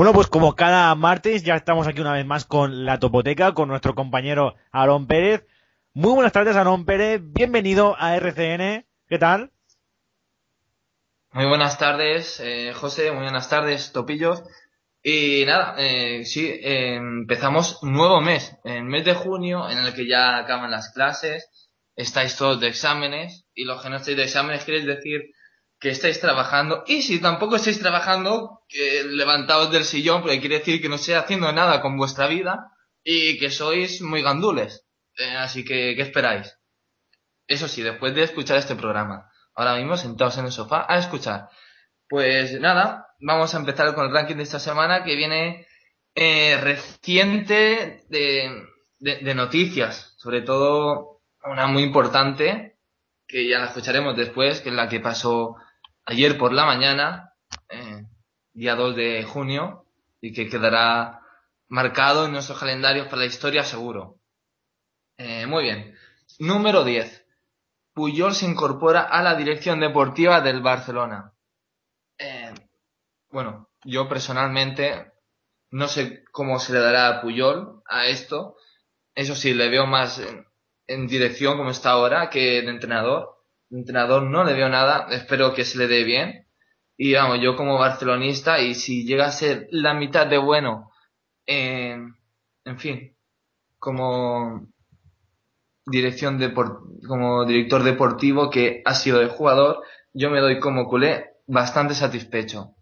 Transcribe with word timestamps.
Bueno, 0.00 0.14
pues 0.14 0.28
como 0.28 0.56
cada 0.56 0.94
martes 0.94 1.42
ya 1.42 1.56
estamos 1.56 1.86
aquí 1.86 2.00
una 2.00 2.14
vez 2.14 2.24
más 2.24 2.46
con 2.46 2.86
la 2.86 2.98
Topoteca, 2.98 3.52
con 3.52 3.68
nuestro 3.68 3.94
compañero 3.94 4.54
Aarón 4.72 5.06
Pérez. 5.06 5.46
Muy 5.92 6.14
buenas 6.14 6.32
tardes, 6.32 6.56
Aarón 6.56 6.86
Pérez. 6.86 7.20
Bienvenido 7.22 7.94
a 7.98 8.16
RCN. 8.16 8.86
¿Qué 9.06 9.18
tal? 9.18 9.50
Muy 11.32 11.44
buenas 11.44 11.76
tardes, 11.76 12.40
eh, 12.42 12.72
José. 12.72 13.12
Muy 13.12 13.24
buenas 13.24 13.50
tardes, 13.50 13.92
Topillos. 13.92 14.42
Y 15.02 15.44
nada, 15.44 15.74
eh, 15.76 16.24
sí, 16.24 16.48
eh, 16.48 16.94
empezamos 16.94 17.82
un 17.82 17.92
nuevo 17.92 18.22
mes, 18.22 18.56
el 18.64 18.84
mes 18.84 19.04
de 19.04 19.12
junio, 19.12 19.68
en 19.68 19.80
el 19.80 19.92
que 19.92 20.08
ya 20.08 20.38
acaban 20.38 20.70
las 20.70 20.94
clases, 20.94 21.46
estáis 21.94 22.38
todos 22.38 22.58
de 22.58 22.68
exámenes, 22.68 23.44
y 23.54 23.64
los 23.64 23.82
que 23.82 23.90
no 23.90 23.96
estáis 23.96 24.16
de 24.16 24.24
exámenes 24.24 24.64
queréis 24.64 24.86
decir 24.86 25.20
que 25.80 25.90
estáis 25.90 26.20
trabajando, 26.20 26.84
y 26.86 27.02
si 27.02 27.20
tampoco 27.20 27.56
estáis 27.56 27.80
trabajando, 27.80 28.62
que 28.68 29.02
levantaos 29.04 29.72
del 29.72 29.84
sillón, 29.84 30.20
porque 30.22 30.40
quiere 30.40 30.58
decir 30.58 30.80
que 30.80 30.88
no 30.88 30.96
estáis 30.96 31.18
haciendo 31.18 31.50
nada 31.52 31.80
con 31.80 31.96
vuestra 31.96 32.26
vida, 32.26 32.70
y 33.02 33.38
que 33.38 33.50
sois 33.50 34.02
muy 34.02 34.22
gandules. 34.22 34.86
Eh, 35.16 35.36
así 35.36 35.64
que, 35.64 35.94
¿qué 35.96 36.02
esperáis? 36.02 36.58
Eso 37.46 37.66
sí, 37.66 37.82
después 37.82 38.14
de 38.14 38.22
escuchar 38.22 38.58
este 38.58 38.76
programa, 38.76 39.30
ahora 39.54 39.76
mismo 39.76 39.96
sentados 39.96 40.38
en 40.38 40.46
el 40.46 40.52
sofá 40.52 40.86
a 40.88 40.98
escuchar. 40.98 41.48
Pues 42.08 42.60
nada, 42.60 43.08
vamos 43.20 43.54
a 43.54 43.58
empezar 43.58 43.94
con 43.94 44.06
el 44.06 44.12
ranking 44.12 44.36
de 44.36 44.42
esta 44.42 44.60
semana 44.60 45.02
que 45.04 45.16
viene 45.16 45.66
eh, 46.14 46.58
reciente 46.60 48.04
de, 48.08 49.34
noticias, 49.34 50.14
sobre 50.18 50.42
todo 50.42 51.22
una 51.44 51.66
muy 51.66 51.82
importante 51.82 52.78
que 53.26 53.48
ya 53.48 53.58
la 53.58 53.66
escucharemos 53.66 54.16
después, 54.16 54.60
que 54.60 54.70
es 54.70 54.74
la 54.74 54.88
que 54.88 55.00
pasó 55.00 55.56
ayer 56.10 56.36
por 56.36 56.52
la 56.52 56.66
mañana, 56.66 57.34
eh, 57.68 58.04
día 58.52 58.74
2 58.74 58.96
de 58.96 59.22
junio, 59.24 59.86
y 60.20 60.32
que 60.32 60.48
quedará 60.48 61.20
marcado 61.68 62.26
en 62.26 62.32
nuestros 62.32 62.58
calendarios 62.58 63.06
para 63.06 63.18
la 63.18 63.26
historia 63.26 63.64
seguro. 63.64 64.18
Eh, 65.16 65.46
muy 65.46 65.64
bien. 65.64 65.94
Número 66.38 66.84
10. 66.84 67.24
Puyol 67.92 68.34
se 68.34 68.46
incorpora 68.46 69.02
a 69.02 69.22
la 69.22 69.34
dirección 69.34 69.80
deportiva 69.80 70.40
del 70.40 70.60
Barcelona. 70.62 71.32
Eh, 72.18 72.54
bueno, 73.30 73.70
yo 73.84 74.08
personalmente 74.08 75.12
no 75.70 75.88
sé 75.88 76.24
cómo 76.32 76.58
se 76.58 76.72
le 76.72 76.80
dará 76.80 77.08
a 77.08 77.20
Puyol 77.20 77.82
a 77.86 78.06
esto. 78.06 78.56
Eso 79.14 79.34
sí, 79.34 79.54
le 79.54 79.68
veo 79.68 79.86
más 79.86 80.20
en, 80.86 81.06
dirección 81.06 81.56
como 81.56 81.70
está 81.70 81.90
ahora 81.90 82.30
que 82.30 82.62
de 82.62 82.70
entrenador. 82.70 83.39
De 83.70 83.78
entrenador 83.78 84.24
no 84.24 84.44
le 84.44 84.52
veo 84.52 84.68
nada. 84.68 85.06
Espero 85.10 85.54
que 85.54 85.64
se 85.64 85.78
le 85.78 85.88
dé 85.88 86.04
bien. 86.04 86.46
Y 86.96 87.14
vamos, 87.14 87.40
yo 87.40 87.56
como 87.56 87.78
barcelonista, 87.78 88.60
y 88.60 88.74
si 88.74 89.06
llega 89.06 89.24
a 89.26 89.32
ser 89.32 89.68
la 89.70 89.94
mitad 89.94 90.26
de 90.26 90.36
bueno, 90.36 90.90
en 91.46 92.78
fin, 92.78 93.16
como 93.78 94.68
dirección 95.86 96.38
como 97.08 97.44
director 97.46 97.82
deportivo 97.82 98.50
que 98.50 98.82
ha 98.84 98.94
sido 98.94 99.18
de 99.18 99.28
jugador, 99.28 99.82
yo 100.12 100.30
me 100.30 100.40
doy 100.40 100.60
como 100.60 100.86
culé 100.86 101.30
bastante 101.46 101.94
satisfecho. 101.94 102.74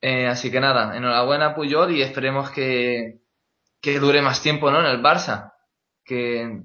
Eh, 0.00 0.26
así 0.26 0.50
que 0.50 0.60
nada, 0.60 0.96
enhorabuena 0.96 1.54
Puyol 1.54 1.90
y 1.90 2.02
esperemos 2.02 2.50
que, 2.50 3.20
que 3.80 3.98
dure 3.98 4.22
más 4.22 4.40
tiempo 4.40 4.70
¿no? 4.70 4.80
en 4.80 4.86
el 4.86 5.02
Barça. 5.02 5.52
Que 6.04 6.62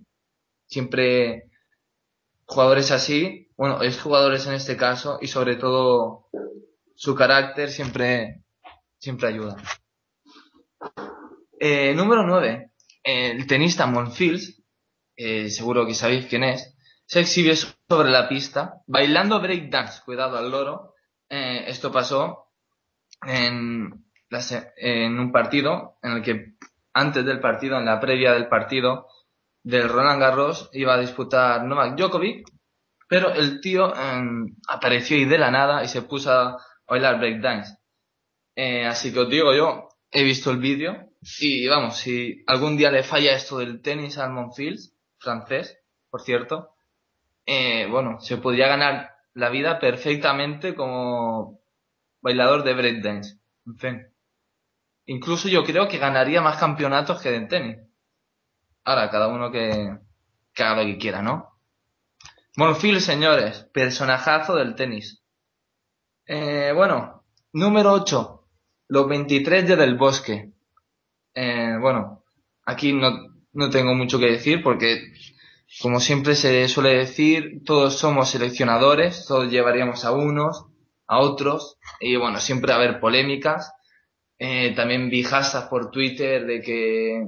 siempre 0.68 1.50
jugadores 2.46 2.92
así, 2.92 3.43
bueno, 3.64 3.82
es 3.82 4.02
jugadores 4.02 4.46
en 4.46 4.56
este 4.56 4.76
caso 4.76 5.20
y 5.22 5.28
sobre 5.28 5.56
todo 5.56 6.28
su 6.96 7.16
carácter 7.16 7.70
siempre, 7.70 8.44
siempre 8.98 9.30
ayuda. 9.30 9.56
Eh, 11.58 11.94
número 11.96 12.28
9. 12.28 12.72
El 13.02 13.48
tenista 13.48 13.86
Monfils, 13.86 14.62
eh, 15.16 15.50
seguro 15.50 15.86
que 15.86 15.94
sabéis 15.94 16.26
quién 16.26 16.44
es, 16.44 16.76
se 17.06 17.22
exhibe 17.22 17.56
sobre 17.56 18.10
la 18.12 18.28
pista 18.28 18.82
bailando 18.86 19.40
breakdance, 19.40 20.02
cuidado 20.04 20.36
al 20.36 20.52
loro, 20.52 20.96
eh, 21.30 21.64
esto 21.66 21.90
pasó 21.90 22.52
en, 23.26 23.94
en 24.76 25.20
un 25.20 25.32
partido 25.32 26.00
en 26.02 26.12
el 26.12 26.22
que 26.22 26.56
antes 26.94 27.24
del 27.24 27.40
partido, 27.40 27.78
en 27.78 27.86
la 27.86 28.02
previa 28.02 28.34
del 28.34 28.50
partido 28.50 29.08
del 29.64 29.88
Roland 29.88 30.20
Garros, 30.20 30.70
iba 30.74 30.96
a 30.96 31.00
disputar 31.00 31.64
Novak 31.64 31.96
Djokovic, 31.96 32.46
pero 33.14 33.32
el 33.32 33.62
tío 33.62 33.96
em, 33.96 34.56
apareció 34.68 35.16
y 35.16 35.26
de 35.26 35.38
la 35.38 35.52
nada 35.52 35.84
y 35.84 35.88
se 35.88 36.02
puso 36.02 36.32
a 36.32 36.58
bailar 36.88 37.20
breakdance. 37.20 37.78
Eh, 38.56 38.88
así 38.88 39.14
que 39.14 39.20
os 39.20 39.30
digo 39.30 39.54
yo, 39.54 39.90
he 40.10 40.24
visto 40.24 40.50
el 40.50 40.58
vídeo 40.58 41.12
y 41.40 41.68
vamos, 41.68 41.98
si 41.98 42.44
algún 42.48 42.76
día 42.76 42.90
le 42.90 43.04
falla 43.04 43.36
esto 43.36 43.60
del 43.60 43.84
tenis 43.84 44.18
al 44.18 44.32
Monfils, 44.32 44.96
francés, 45.20 45.78
por 46.10 46.24
cierto, 46.24 46.74
eh, 47.46 47.86
bueno, 47.88 48.20
se 48.20 48.38
podría 48.38 48.68
ganar 48.68 49.12
la 49.36 49.50
vida 49.50 49.78
perfectamente 49.80 50.74
como 50.74 51.62
bailador 52.20 52.64
de 52.64 52.74
breakdance. 52.74 53.38
En 53.68 53.78
fin. 53.78 54.08
Incluso 55.06 55.50
yo 55.50 55.64
creo 55.64 55.88
que 55.88 56.00
ganaría 56.00 56.42
más 56.42 56.58
campeonatos 56.58 57.22
que 57.22 57.30
de 57.30 57.42
tenis. 57.42 57.78
Ahora, 58.84 59.12
cada 59.12 59.28
uno 59.28 59.52
que, 59.52 60.00
que 60.52 60.64
haga 60.64 60.82
lo 60.82 60.88
que 60.88 60.98
quiera, 60.98 61.22
¿no? 61.22 61.53
Monfil, 62.56 63.02
señores, 63.02 63.68
personajazo 63.74 64.56
del 64.56 64.76
tenis. 64.76 65.24
Eh, 66.28 66.72
bueno, 66.76 67.24
número 67.52 67.94
8. 67.94 68.48
Los 68.90 69.08
23 69.08 69.68
de 69.68 69.76
Del 69.76 69.98
Bosque. 69.98 70.52
Eh, 71.34 71.76
bueno, 71.82 72.24
aquí 72.64 72.94
no, 72.94 73.12
no 73.54 73.70
tengo 73.72 73.96
mucho 73.96 74.20
que 74.20 74.28
decir 74.28 74.62
porque 74.62 75.14
como 75.82 76.00
siempre 76.00 76.36
se 76.36 76.68
suele 76.68 76.96
decir, 76.96 77.64
todos 77.66 77.98
somos 77.98 78.30
seleccionadores, 78.30 79.26
todos 79.26 79.50
llevaríamos 79.50 80.06
a 80.06 80.12
unos, 80.12 80.68
a 81.08 81.20
otros, 81.20 81.80
y 82.00 82.16
bueno, 82.18 82.40
siempre 82.40 82.72
va 82.72 82.80
a 82.80 82.84
haber 82.84 83.00
polémicas. 83.00 83.74
Eh, 84.38 84.74
también 84.76 85.10
vi 85.10 85.24
hashtags 85.24 85.70
por 85.70 85.90
Twitter 85.90 86.46
de 86.46 86.62
que 86.62 87.28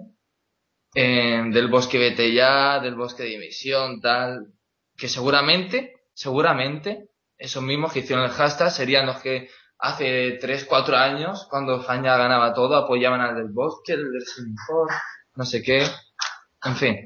eh, 0.94 1.44
del 1.52 1.68
bosque 1.68 1.98
vete 1.98 2.32
ya, 2.32 2.80
del 2.80 2.94
bosque 2.94 3.24
de 3.24 3.30
dimisión, 3.30 4.02
tal, 4.02 4.55
que 4.98 5.08
seguramente, 5.08 6.02
seguramente, 6.14 7.10
esos 7.38 7.64
mismos 7.64 7.92
que 7.92 8.00
hicieron 8.00 8.26
el 8.26 8.32
hashtag 8.32 8.72
serían 8.72 9.06
los 9.06 9.20
que 9.20 9.50
hace 9.78 10.38
3, 10.40 10.66
4 10.66 10.98
años, 10.98 11.48
cuando 11.50 11.82
España 11.82 12.18
ganaba 12.18 12.54
todo, 12.54 12.76
apoyaban 12.76 13.22
al 13.22 13.36
del 13.36 13.50
bosque, 13.50 13.94
el 13.94 14.12
del 14.12 14.24
mejor, 14.52 14.90
no 15.36 15.46
sé 15.46 15.62
qué, 15.62 15.86
en 16.64 16.76
fin. 16.76 17.06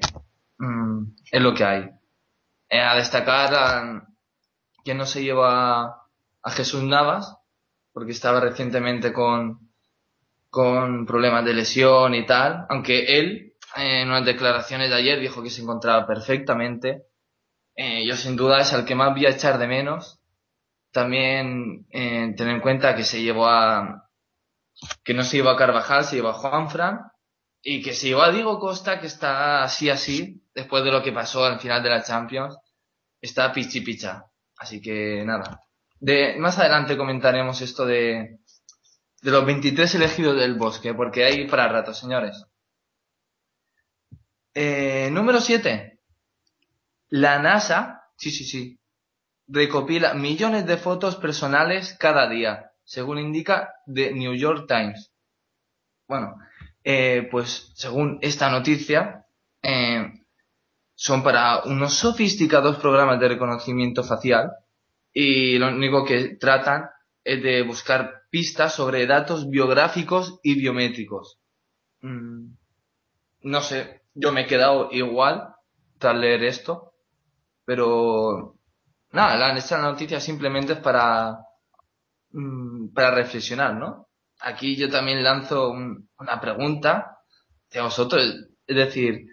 Mm, 0.58 1.16
es 1.32 1.42
lo 1.42 1.54
que 1.54 1.64
hay. 1.64 1.90
Eh, 2.70 2.80
a 2.80 2.96
destacar 2.96 4.04
que 4.84 4.94
no 4.94 5.06
se 5.06 5.24
lleva 5.24 6.04
a 6.44 6.52
Jesús 6.52 6.84
Navas, 6.84 7.36
porque 7.92 8.12
estaba 8.12 8.40
recientemente 8.40 9.12
con, 9.12 9.72
con 10.50 11.06
problemas 11.06 11.44
de 11.46 11.54
lesión 11.54 12.14
y 12.14 12.26
tal, 12.26 12.66
aunque 12.70 13.20
él 13.20 13.54
en 13.76 14.08
unas 14.08 14.26
declaraciones 14.26 14.90
de 14.90 14.96
ayer 14.96 15.20
dijo 15.20 15.44
que 15.44 15.50
se 15.50 15.62
encontraba 15.62 16.08
perfectamente. 16.08 17.04
Eh, 17.82 18.06
yo 18.06 18.18
sin 18.18 18.36
duda 18.36 18.60
es 18.60 18.74
al 18.74 18.84
que 18.84 18.94
más 18.94 19.14
voy 19.14 19.26
a 19.26 19.30
echar 19.30 19.58
de 19.58 19.66
menos. 19.66 20.20
También 20.92 21.88
eh, 21.92 22.34
tener 22.36 22.56
en 22.56 22.62
cuenta 22.62 22.94
que 22.94 23.06
se 23.06 23.22
llevó 23.22 23.48
a 23.48 24.10
que 25.02 25.14
no 25.14 25.24
se 25.24 25.38
llevó 25.38 25.52
a 25.52 25.56
Carvajal, 25.56 26.04
se 26.04 26.18
llevó 26.18 26.28
a 26.30 26.34
Juanfran 26.34 27.00
y 27.62 27.82
que 27.82 27.94
se 27.94 28.08
llevó 28.08 28.24
a 28.24 28.32
Diego 28.32 28.60
Costa 28.60 29.00
que 29.00 29.08
está 29.08 29.64
así 29.64 29.90
así 29.90 30.44
después 30.54 30.84
de 30.84 30.92
lo 30.92 31.02
que 31.02 31.14
pasó 31.14 31.46
al 31.46 31.62
final 31.62 31.82
de 31.82 31.90
la 31.90 32.04
Champions, 32.04 32.58
está 33.22 33.54
pichi 33.54 33.80
picha. 33.80 34.26
Así 34.58 34.82
que 34.82 35.24
nada. 35.26 35.62
De, 36.02 36.36
más 36.38 36.60
adelante 36.60 36.98
comentaremos 36.98 37.62
esto 37.62 37.86
de, 37.86 38.40
de 39.22 39.32
los 39.32 39.46
23 39.46 39.96
elegidos 39.96 40.36
del 40.36 40.56
bosque, 40.56 40.94
porque 40.94 41.24
hay 41.24 41.48
para 41.48 41.70
rato, 41.70 41.94
señores. 41.94 42.44
Eh, 44.54 45.10
número 45.14 45.40
7. 45.40 45.99
La 47.10 47.40
NASA, 47.40 48.04
sí, 48.18 48.32
sí, 48.32 48.44
sí, 48.44 48.80
recopila 49.48 50.14
millones 50.14 50.66
de 50.66 50.78
fotos 50.78 51.16
personales 51.16 51.96
cada 52.00 52.30
día, 52.30 52.72
según 52.84 53.18
indica 53.18 53.74
The 53.92 54.14
New 54.14 54.36
York 54.36 54.66
Times. 54.68 55.12
Bueno, 56.08 56.36
eh, 56.84 57.28
pues 57.32 57.72
según 57.76 58.20
esta 58.22 58.50
noticia, 58.50 59.26
eh, 59.62 60.12
son 60.96 61.24
para 61.24 61.64
unos 61.64 61.94
sofisticados 61.94 62.78
programas 62.78 63.20
de 63.20 63.30
reconocimiento 63.30 64.04
facial 64.04 64.52
y 65.14 65.58
lo 65.58 65.70
único 65.70 66.06
que 66.06 66.36
tratan 66.36 66.90
es 67.24 67.42
de 67.42 67.64
buscar 67.64 68.24
pistas 68.30 68.74
sobre 68.74 69.08
datos 69.08 69.50
biográficos 69.50 70.40
y 70.44 70.56
biométricos. 70.56 71.40
Mm, 72.02 72.52
no 73.42 73.62
sé, 73.62 74.02
yo 74.14 74.32
me 74.32 74.42
he 74.42 74.48
quedado 74.48 74.90
igual 74.92 75.56
tras 75.98 76.16
leer 76.16 76.44
esto, 76.44 76.89
pero 77.70 78.56
nada, 79.12 79.56
esta 79.56 79.80
noticia 79.80 80.20
simplemente 80.20 80.74
es 80.74 80.80
para, 80.80 81.38
mm, 82.32 82.88
para 82.96 83.12
reflexionar, 83.14 83.76
¿no? 83.76 84.08
aquí 84.40 84.76
yo 84.76 84.90
también 84.90 85.24
lanzo 85.24 85.70
una 85.70 86.42
pregunta 86.42 87.20
de 87.72 87.82
vosotros. 87.82 88.24
Es 88.66 88.76
decir, 88.76 89.28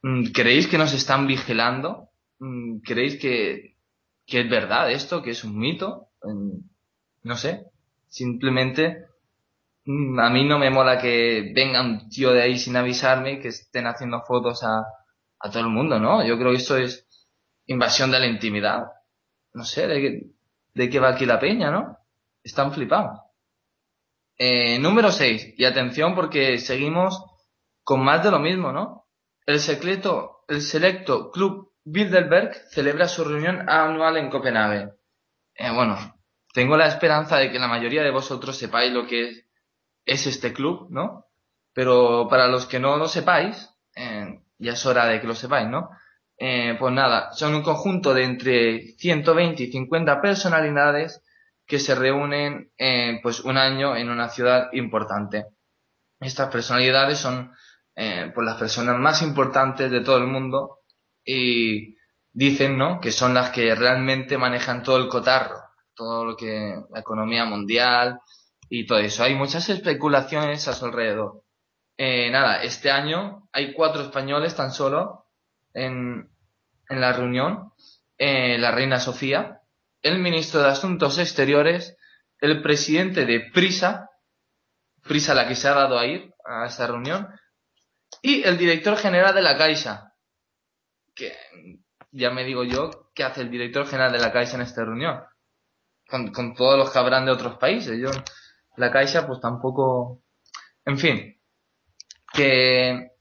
mm, 0.00 0.32
¿creéis 0.32 0.68
que 0.68 0.78
nos 0.78 0.94
están 0.94 1.26
vigilando? 1.26 2.08
Mm, 2.38 2.78
¿Creéis 2.80 3.20
que, 3.20 3.76
que 4.26 4.40
es 4.40 4.48
verdad 4.48 4.90
esto, 4.90 5.22
que 5.22 5.32
es 5.32 5.44
un 5.44 5.58
mito? 5.58 6.08
No 7.24 7.36
sé. 7.36 7.66
Simplemente 8.08 9.04
a 9.86 10.30
mí 10.30 10.44
no 10.48 10.58
me 10.58 10.70
mola 10.70 10.98
que 10.98 11.52
venga 11.54 11.82
un 11.82 12.08
tío 12.08 12.32
de 12.32 12.40
ahí 12.40 12.58
sin 12.58 12.74
avisarme 12.76 13.32
y 13.32 13.40
que 13.40 13.48
estén 13.48 13.86
haciendo 13.86 14.22
fotos 14.22 14.62
a, 14.64 14.86
a 15.40 15.50
todo 15.50 15.60
el 15.60 15.68
mundo, 15.68 15.98
¿no? 15.98 16.24
Yo 16.24 16.38
creo 16.38 16.52
que 16.52 16.56
esto 16.56 16.78
es 16.78 17.06
invasión 17.66 18.10
de 18.10 18.20
la 18.20 18.26
intimidad. 18.26 18.84
No 19.54 19.64
sé, 19.64 19.86
de 19.86 20.00
qué, 20.00 20.88
de 20.88 21.00
va 21.00 21.10
aquí 21.10 21.26
la 21.26 21.38
peña, 21.38 21.70
¿no? 21.70 21.98
Están 22.42 22.72
flipados. 22.72 23.20
Eh, 24.38 24.78
número 24.78 25.12
6. 25.12 25.54
Y 25.56 25.64
atención 25.64 26.14
porque 26.14 26.58
seguimos 26.58 27.24
con 27.84 28.02
más 28.02 28.22
de 28.24 28.30
lo 28.30 28.38
mismo, 28.38 28.72
¿no? 28.72 29.06
El 29.46 29.60
secreto, 29.60 30.44
el 30.48 30.62
selecto 30.62 31.30
Club 31.30 31.72
Bilderberg 31.84 32.54
celebra 32.70 33.08
su 33.08 33.24
reunión 33.24 33.68
anual 33.68 34.16
en 34.16 34.30
Copenhague. 34.30 34.92
Eh, 35.54 35.70
bueno, 35.74 35.96
tengo 36.52 36.76
la 36.76 36.86
esperanza 36.86 37.38
de 37.38 37.50
que 37.50 37.58
la 37.58 37.68
mayoría 37.68 38.02
de 38.02 38.10
vosotros 38.10 38.56
sepáis 38.56 38.92
lo 38.92 39.06
que 39.06 39.28
es, 39.28 39.46
es 40.04 40.26
este 40.26 40.52
club, 40.52 40.88
¿no? 40.90 41.26
Pero 41.72 42.28
para 42.28 42.48
los 42.48 42.66
que 42.66 42.78
no 42.78 42.96
lo 42.96 43.08
sepáis, 43.08 43.70
eh, 43.96 44.40
ya 44.58 44.72
es 44.72 44.86
hora 44.86 45.06
de 45.06 45.20
que 45.20 45.26
lo 45.26 45.34
sepáis, 45.34 45.68
¿no? 45.68 45.90
Eh, 46.38 46.76
pues 46.78 46.92
nada, 46.92 47.32
son 47.32 47.54
un 47.54 47.62
conjunto 47.62 48.14
de 48.14 48.24
entre 48.24 48.94
120 48.96 49.62
y 49.62 49.70
50 49.70 50.20
personalidades 50.20 51.22
que 51.66 51.78
se 51.78 51.94
reúnen 51.94 52.72
eh, 52.76 53.20
pues 53.22 53.40
un 53.40 53.56
año 53.56 53.96
en 53.96 54.10
una 54.10 54.28
ciudad 54.28 54.68
importante. 54.72 55.46
Estas 56.20 56.50
personalidades 56.50 57.18
son 57.18 57.52
eh, 57.94 58.30
pues 58.34 58.44
las 58.44 58.56
personas 58.56 58.98
más 58.98 59.22
importantes 59.22 59.90
de 59.90 60.00
todo 60.00 60.18
el 60.18 60.26
mundo 60.26 60.80
y 61.24 61.96
dicen 62.32 62.78
¿no? 62.78 63.00
que 63.00 63.12
son 63.12 63.34
las 63.34 63.50
que 63.50 63.74
realmente 63.74 64.38
manejan 64.38 64.82
todo 64.82 64.96
el 64.96 65.08
cotarro, 65.08 65.56
todo 65.94 66.24
lo 66.24 66.36
que 66.36 66.74
la 66.90 67.00
economía 67.00 67.44
mundial 67.44 68.20
y 68.68 68.86
todo 68.86 68.98
eso. 68.98 69.22
Hay 69.24 69.34
muchas 69.34 69.68
especulaciones 69.68 70.66
a 70.68 70.72
su 70.72 70.86
alrededor. 70.86 71.44
Eh, 71.96 72.30
nada, 72.30 72.62
este 72.62 72.90
año 72.90 73.48
hay 73.52 73.74
cuatro 73.74 74.02
españoles 74.02 74.56
tan 74.56 74.72
solo 74.72 75.21
en, 75.74 76.30
en 76.88 77.00
la 77.00 77.12
reunión. 77.12 77.72
Eh, 78.18 78.56
la 78.58 78.70
reina 78.70 79.00
Sofía, 79.00 79.62
el 80.00 80.20
ministro 80.20 80.62
de 80.62 80.68
Asuntos 80.68 81.18
Exteriores, 81.18 81.96
el 82.38 82.62
presidente 82.62 83.26
de 83.26 83.50
Prisa, 83.52 84.10
Prisa 85.02 85.34
la 85.34 85.48
que 85.48 85.56
se 85.56 85.66
ha 85.66 85.74
dado 85.74 85.98
a 85.98 86.06
ir 86.06 86.32
a 86.44 86.66
esta 86.66 86.86
reunión, 86.86 87.28
y 88.20 88.44
el 88.44 88.58
director 88.58 88.96
general 88.96 89.34
de 89.34 89.42
la 89.42 89.58
Caixa, 89.58 90.14
que 91.14 91.36
ya 92.12 92.30
me 92.30 92.44
digo 92.44 92.62
yo, 92.62 93.10
¿qué 93.14 93.24
hace 93.24 93.40
el 93.40 93.50
director 93.50 93.86
general 93.86 94.12
de 94.12 94.20
la 94.20 94.32
Caixa 94.32 94.54
en 94.54 94.62
esta 94.62 94.84
reunión? 94.84 95.24
Con, 96.06 96.30
con 96.32 96.54
todos 96.54 96.78
los 96.78 96.92
que 96.92 96.98
habrán 96.98 97.24
de 97.24 97.32
otros 97.32 97.58
países. 97.58 97.98
Yo, 97.98 98.10
la 98.76 98.92
Caixa, 98.92 99.26
pues 99.26 99.40
tampoco. 99.40 100.22
En 100.84 100.98
fin, 100.98 101.40
que 102.32 103.12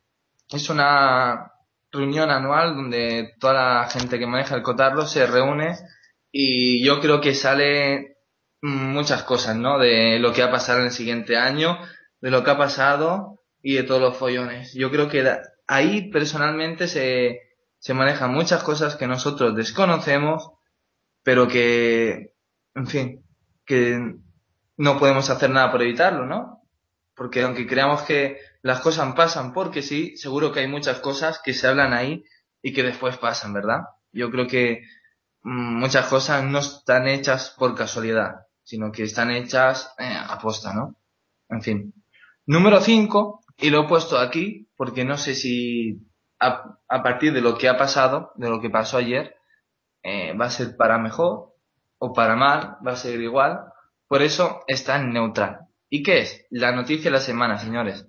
es 0.50 0.69
una 0.69 1.50
reunión 1.92 2.30
anual 2.30 2.76
donde 2.76 3.34
toda 3.40 3.54
la 3.54 3.90
gente 3.90 4.18
que 4.18 4.28
maneja 4.28 4.56
el 4.56 4.64
cotarro 4.64 5.06
se 5.06 5.28
reúne 5.28 5.76
y 6.32 6.84
yo 6.84 7.00
creo 7.02 7.20
que 7.20 7.34
sale 7.34 8.18
muchas 8.62 9.24
cosas, 9.24 9.56
¿no? 9.56 9.78
De 9.78 10.20
lo 10.20 10.34
que 10.34 10.44
ha 10.44 10.52
pasado 10.52 10.80
en 10.80 10.86
el 10.86 10.92
siguiente 10.92 11.38
año, 11.38 11.78
de 12.22 12.32
lo 12.32 12.44
que 12.44 12.52
ha 12.52 12.58
pasado 12.58 13.42
y 13.62 13.76
de 13.76 13.84
todos 13.84 14.02
los 14.02 14.18
follones. 14.18 14.74
Yo 14.74 14.92
creo 14.92 15.10
que 15.10 15.40
ahí 15.68 16.10
personalmente 16.12 16.88
se, 16.88 17.40
se 17.80 17.94
manejan 17.94 18.34
muchas 18.34 18.64
cosas 18.64 18.96
que 18.96 19.08
nosotros 19.08 19.56
desconocemos, 19.56 20.52
pero 21.24 21.48
que, 21.48 22.34
en 22.76 22.88
fin, 22.88 23.26
que 23.66 24.16
no 24.78 24.98
podemos 24.98 25.30
hacer 25.30 25.50
nada 25.50 25.72
por 25.72 25.82
evitarlo, 25.82 26.26
¿no? 26.26 26.62
Porque 27.16 27.42
aunque 27.42 27.68
creamos 27.68 28.04
que 28.04 28.40
las 28.62 28.81
cosas 28.81 29.13
pasan 29.16 29.54
porque 29.54 29.81
sí, 29.81 30.16
seguro 30.18 30.52
que 30.52 30.62
hay 30.62 30.68
muchas 30.68 31.00
cosas 31.00 31.42
que 31.44 31.54
se 31.54 31.68
hablan 31.68 31.94
ahí 31.94 32.24
y 32.62 32.74
que 32.74 32.84
después 32.84 33.18
pasan, 33.18 33.54
¿verdad? 33.54 33.81
Yo 34.12 34.30
creo 34.30 34.48
que 34.48 34.84
mm, 35.44 35.80
muchas 35.80 36.08
cosas 36.08 36.44
no 36.44 36.60
están 36.60 37.08
hechas 37.08 37.56
por 37.58 37.75
casualidad, 37.75 38.48
sino 38.63 38.92
que 38.92 39.04
están 39.04 39.31
hechas 39.31 39.94
eh, 39.98 40.16
a 40.16 40.38
posta, 40.38 40.74
¿no? 40.74 40.96
En 41.50 41.62
fin. 41.62 41.94
Número 42.46 42.81
5, 42.81 43.42
y 43.58 43.69
lo 43.69 43.84
he 43.84 43.88
puesto 43.88 44.18
aquí 44.18 44.69
porque 44.75 45.06
no 45.06 45.18
sé 45.18 45.36
si 45.36 46.00
a, 46.40 46.78
a, 46.88 47.04
partir 47.04 47.34
de 47.34 47.42
lo 47.42 47.57
que 47.57 47.69
ha 47.69 47.78
pasado, 47.78 48.31
de 48.36 48.50
lo 48.50 48.60
que 48.62 48.69
pasó 48.69 48.98
ayer, 48.98 49.36
eh, 50.04 50.34
va 50.34 50.46
a 50.46 50.50
ser 50.50 50.75
para 50.75 50.98
mejor 50.98 51.54
o 52.00 52.14
para 52.14 52.36
mal, 52.36 52.78
va 52.86 52.94
a 52.94 52.96
ser 52.96 53.22
igual. 53.22 53.60
Por 54.07 54.22
eso 54.22 54.64
está 54.68 54.98
en 54.98 55.14
neutral. 55.14 55.68
¿Y 55.90 56.04
qué 56.04 56.19
es? 56.22 56.48
La 56.50 56.72
noticia 56.72 57.06
de 57.06 57.18
la 57.18 57.19
semana, 57.19 57.57
señores. 57.57 58.07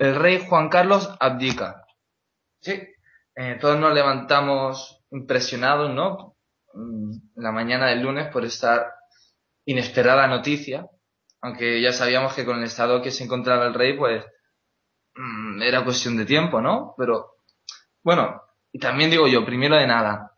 El 0.00 0.16
rey 0.16 0.44
Juan 0.48 0.68
Carlos 0.68 1.08
abdica. 1.20 1.86
Sí, 2.60 2.82
eh, 3.36 3.58
todos 3.60 3.78
nos 3.78 3.94
levantamos 3.94 5.00
impresionados, 5.12 5.94
¿no? 5.94 6.36
Mm, 6.74 7.12
la 7.36 7.52
mañana 7.52 7.86
del 7.86 8.02
lunes 8.02 8.28
por 8.32 8.44
esta 8.44 8.94
inesperada 9.64 10.26
noticia, 10.26 10.86
aunque 11.40 11.80
ya 11.80 11.92
sabíamos 11.92 12.34
que 12.34 12.44
con 12.44 12.58
el 12.58 12.64
estado 12.64 13.00
que 13.00 13.12
se 13.12 13.24
encontraba 13.24 13.66
el 13.66 13.74
rey, 13.74 13.96
pues 13.96 14.24
Mm, 15.14 15.62
era 15.62 15.84
cuestión 15.84 16.16
de 16.16 16.24
tiempo, 16.24 16.60
¿no? 16.60 16.94
Pero, 16.96 17.36
bueno, 18.02 18.42
y 18.72 18.78
también 18.78 19.10
digo 19.10 19.26
yo, 19.28 19.44
primero 19.44 19.76
de 19.76 19.86
nada, 19.86 20.32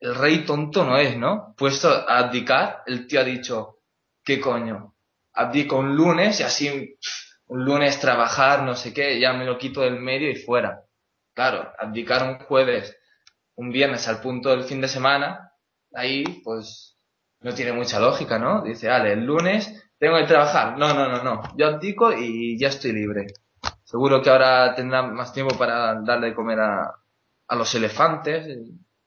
el 0.00 0.14
rey 0.14 0.44
tonto 0.44 0.84
no 0.84 0.96
es, 0.96 1.16
¿no? 1.16 1.54
Puesto 1.56 1.88
a 1.88 2.18
abdicar, 2.18 2.82
el 2.86 3.06
tío 3.06 3.20
ha 3.20 3.24
dicho, 3.24 3.80
¿qué 4.24 4.40
coño? 4.40 4.94
Abdico 5.34 5.76
un 5.78 5.96
lunes 5.96 6.40
y 6.40 6.42
así 6.42 6.98
un 7.52 7.66
lunes 7.66 8.00
trabajar, 8.00 8.62
no 8.62 8.74
sé 8.74 8.94
qué, 8.94 9.20
ya 9.20 9.34
me 9.34 9.44
lo 9.44 9.58
quito 9.58 9.82
del 9.82 10.00
medio 10.00 10.30
y 10.30 10.36
fuera. 10.36 10.86
Claro, 11.34 11.70
abdicar 11.78 12.22
un 12.26 12.38
jueves, 12.38 12.96
un 13.56 13.70
viernes 13.70 14.08
al 14.08 14.22
punto 14.22 14.48
del 14.48 14.64
fin 14.64 14.80
de 14.80 14.88
semana, 14.88 15.52
ahí 15.92 16.24
pues 16.42 16.96
no 17.40 17.52
tiene 17.52 17.72
mucha 17.72 18.00
lógica, 18.00 18.38
¿no? 18.38 18.62
Dice, 18.62 18.88
vale, 18.88 19.12
el 19.12 19.26
lunes 19.26 19.70
tengo 19.98 20.16
que 20.16 20.24
trabajar. 20.24 20.78
No, 20.78 20.94
no, 20.94 21.10
no, 21.10 21.22
no. 21.22 21.42
Yo 21.58 21.66
abdico 21.66 22.10
y 22.14 22.58
ya 22.58 22.68
estoy 22.68 22.92
libre. 22.92 23.26
Seguro 23.84 24.22
que 24.22 24.30
ahora 24.30 24.74
tendrá 24.74 25.02
más 25.02 25.34
tiempo 25.34 25.54
para 25.58 26.00
darle 26.00 26.28
de 26.28 26.34
comer 26.34 26.58
a, 26.58 26.94
a 27.48 27.54
los 27.54 27.74
elefantes, 27.74 28.46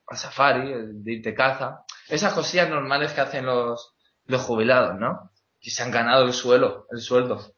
a 0.05 0.15
safari, 0.15 0.71
de 0.93 1.13
irte 1.13 1.33
caza. 1.33 1.83
Esas 2.07 2.31
cosillas 2.33 2.69
normales 2.69 3.11
que 3.11 3.21
hacen 3.21 3.47
los, 3.47 3.95
los 4.25 4.41
jubilados, 4.43 4.99
¿no? 4.99 5.31
Que 5.59 5.71
se 5.71 5.81
han 5.81 5.89
ganado 5.89 6.25
el 6.25 6.33
suelo, 6.33 6.85
el 6.91 6.99
sueldo. 6.99 7.54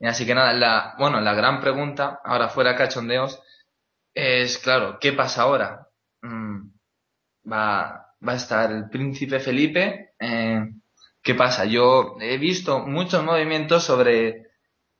Así 0.00 0.26
que 0.26 0.34
nada, 0.34 0.52
la, 0.52 0.94
bueno, 0.98 1.20
la 1.20 1.34
gran 1.34 1.60
pregunta, 1.60 2.20
ahora 2.24 2.48
fuera 2.48 2.76
cachondeos, 2.76 3.42
es 4.14 4.58
claro, 4.58 4.98
¿qué 5.00 5.12
pasa 5.12 5.42
ahora? 5.42 5.88
Mm, 6.22 6.70
va, 7.50 8.14
va 8.26 8.32
a 8.32 8.36
estar 8.36 8.70
el 8.70 8.88
príncipe 8.90 9.40
Felipe, 9.40 10.14
eh, 10.18 10.60
¿qué 11.22 11.34
pasa? 11.34 11.64
Yo 11.64 12.16
he 12.20 12.38
visto 12.38 12.80
muchos 12.80 13.24
movimientos 13.24 13.84
sobre 13.84 14.48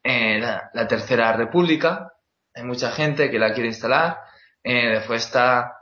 eh, 0.02 0.38
la, 0.40 0.88
Tercera 0.88 1.32
República, 1.32 2.12
hay 2.54 2.64
mucha 2.64 2.90
gente 2.92 3.30
que 3.30 3.38
la 3.38 3.52
quiere 3.52 3.68
instalar, 3.68 4.18
eh, 4.62 4.88
después 4.90 5.24
está 5.26 5.72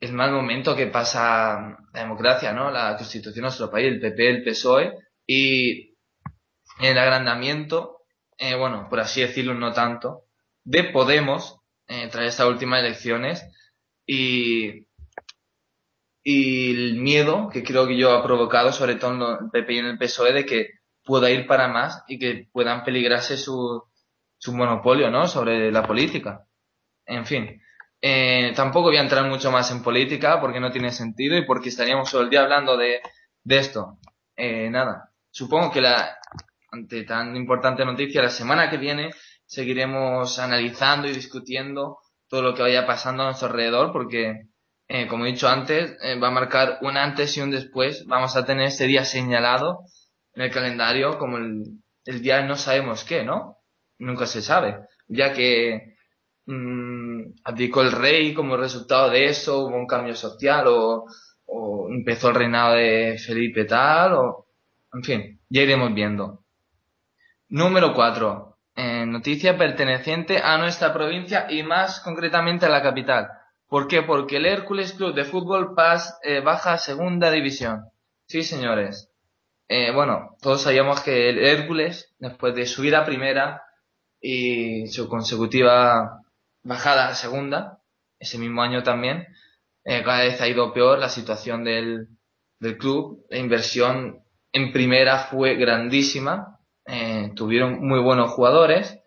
el 0.00 0.12
mal 0.12 0.32
momento 0.32 0.76
que 0.76 0.86
pasa 0.88 1.78
la 1.92 2.00
democracia, 2.00 2.52
¿no? 2.52 2.70
La 2.70 2.96
constitución 2.96 3.36
de 3.36 3.40
nuestro 3.42 3.70
país, 3.70 3.86
el 3.86 4.00
PP, 4.00 4.28
el 4.28 4.44
PSOE, 4.44 4.92
y 5.26 5.96
el 6.80 6.98
agrandamiento, 6.98 7.93
eh, 8.38 8.54
bueno, 8.56 8.88
por 8.88 9.00
así 9.00 9.20
decirlo, 9.20 9.54
no 9.54 9.72
tanto, 9.72 10.24
de 10.64 10.84
Podemos, 10.84 11.60
eh, 11.88 12.08
tras 12.10 12.26
estas 12.26 12.48
últimas 12.48 12.80
elecciones, 12.80 13.44
y, 14.06 14.86
el 16.26 16.94
miedo 17.00 17.50
que 17.52 17.62
creo 17.62 17.86
que 17.86 17.98
yo 17.98 18.12
ha 18.12 18.22
provocado, 18.22 18.72
sobre 18.72 18.94
todo 18.94 19.12
en 19.12 19.44
el 19.44 19.50
PP 19.50 19.74
y 19.74 19.78
en 19.78 19.86
el 19.86 19.98
PSOE, 19.98 20.32
de 20.32 20.46
que 20.46 20.70
pueda 21.04 21.30
ir 21.30 21.46
para 21.46 21.68
más 21.68 22.02
y 22.08 22.18
que 22.18 22.48
puedan 22.50 22.82
peligrarse 22.82 23.36
su, 23.36 23.82
su 24.38 24.54
monopolio, 24.54 25.10
¿no? 25.10 25.26
Sobre 25.28 25.70
la 25.70 25.86
política. 25.86 26.46
En 27.06 27.26
fin. 27.26 27.60
Eh, 28.00 28.52
tampoco 28.56 28.88
voy 28.88 28.96
a 28.96 29.02
entrar 29.02 29.28
mucho 29.28 29.50
más 29.50 29.70
en 29.70 29.82
política 29.82 30.40
porque 30.40 30.60
no 30.60 30.70
tiene 30.70 30.92
sentido 30.92 31.36
y 31.36 31.44
porque 31.46 31.68
estaríamos 31.68 32.10
todo 32.10 32.22
el 32.22 32.30
día 32.30 32.42
hablando 32.42 32.76
de, 32.76 33.00
de 33.42 33.58
esto. 33.58 33.98
Eh, 34.36 34.70
nada. 34.70 35.10
Supongo 35.30 35.70
que 35.70 35.80
la, 35.82 36.16
ante 36.74 37.04
tan 37.04 37.36
importante 37.36 37.84
noticia, 37.84 38.22
la 38.22 38.30
semana 38.30 38.68
que 38.68 38.76
viene 38.76 39.10
seguiremos 39.46 40.38
analizando 40.38 41.08
y 41.08 41.12
discutiendo 41.12 41.98
todo 42.28 42.42
lo 42.42 42.54
que 42.54 42.62
vaya 42.62 42.86
pasando 42.86 43.22
a 43.22 43.26
nuestro 43.26 43.48
alrededor 43.48 43.92
porque, 43.92 44.48
eh, 44.88 45.06
como 45.06 45.24
he 45.24 45.32
dicho 45.32 45.48
antes, 45.48 45.96
eh, 46.02 46.18
va 46.18 46.28
a 46.28 46.32
marcar 46.32 46.78
un 46.82 46.96
antes 46.96 47.36
y 47.36 47.40
un 47.40 47.50
después. 47.50 48.04
Vamos 48.06 48.36
a 48.36 48.44
tener 48.44 48.66
este 48.66 48.86
día 48.86 49.04
señalado 49.04 49.80
en 50.34 50.42
el 50.42 50.50
calendario 50.50 51.18
como 51.18 51.38
el, 51.38 51.62
día 52.04 52.42
no 52.42 52.56
sabemos 52.56 53.04
qué, 53.04 53.24
¿no? 53.24 53.58
Nunca 53.98 54.26
se 54.26 54.42
sabe. 54.42 54.78
Ya 55.06 55.32
que 55.32 55.96
mmm, 56.46 57.22
abdicó 57.44 57.82
el 57.82 57.92
rey 57.92 58.34
como 58.34 58.56
resultado 58.56 59.10
de 59.10 59.26
eso, 59.26 59.66
hubo 59.66 59.76
un 59.76 59.86
cambio 59.86 60.14
social 60.14 60.66
o 60.66 61.06
empezó 61.90 62.28
el 62.28 62.34
reinado 62.34 62.74
de 62.74 63.18
Felipe 63.18 63.64
tal, 63.64 64.14
o, 64.14 64.46
en 64.92 65.02
fin, 65.02 65.40
ya 65.48 65.62
iremos 65.62 65.94
viendo. 65.94 66.43
Número 67.54 67.94
4. 67.94 68.58
Eh, 68.74 69.06
noticia 69.06 69.56
perteneciente 69.56 70.38
a 70.38 70.58
nuestra 70.58 70.92
provincia 70.92 71.46
y 71.48 71.62
más 71.62 72.00
concretamente 72.00 72.66
a 72.66 72.68
la 72.68 72.82
capital. 72.82 73.28
¿Por 73.68 73.86
qué? 73.86 74.02
Porque 74.02 74.38
el 74.38 74.46
Hércules 74.46 74.92
Club 74.92 75.14
de 75.14 75.22
Fútbol 75.22 75.72
Paz 75.76 76.18
eh, 76.24 76.40
baja 76.40 76.72
a 76.72 76.78
segunda 76.78 77.30
división. 77.30 77.84
Sí, 78.26 78.42
señores. 78.42 79.08
Eh, 79.68 79.92
bueno, 79.92 80.36
todos 80.40 80.62
sabíamos 80.62 81.00
que 81.02 81.28
el 81.28 81.38
Hércules, 81.38 82.12
después 82.18 82.56
de 82.56 82.66
subir 82.66 82.96
a 82.96 83.04
primera 83.04 83.62
y 84.20 84.88
su 84.88 85.08
consecutiva 85.08 86.22
bajada 86.64 87.06
a 87.06 87.14
segunda, 87.14 87.78
ese 88.18 88.36
mismo 88.36 88.62
año 88.62 88.82
también, 88.82 89.28
eh, 89.84 90.02
cada 90.02 90.24
vez 90.24 90.40
ha 90.40 90.48
ido 90.48 90.72
peor 90.72 90.98
la 90.98 91.08
situación 91.08 91.62
del, 91.62 92.08
del 92.58 92.78
club. 92.78 93.24
La 93.30 93.38
inversión 93.38 94.24
en 94.50 94.72
primera 94.72 95.18
fue 95.18 95.54
grandísima. 95.54 96.53
Tuvieron 97.34 97.86
muy 97.86 98.00
buenos 98.00 98.30
jugadores. 98.32 98.98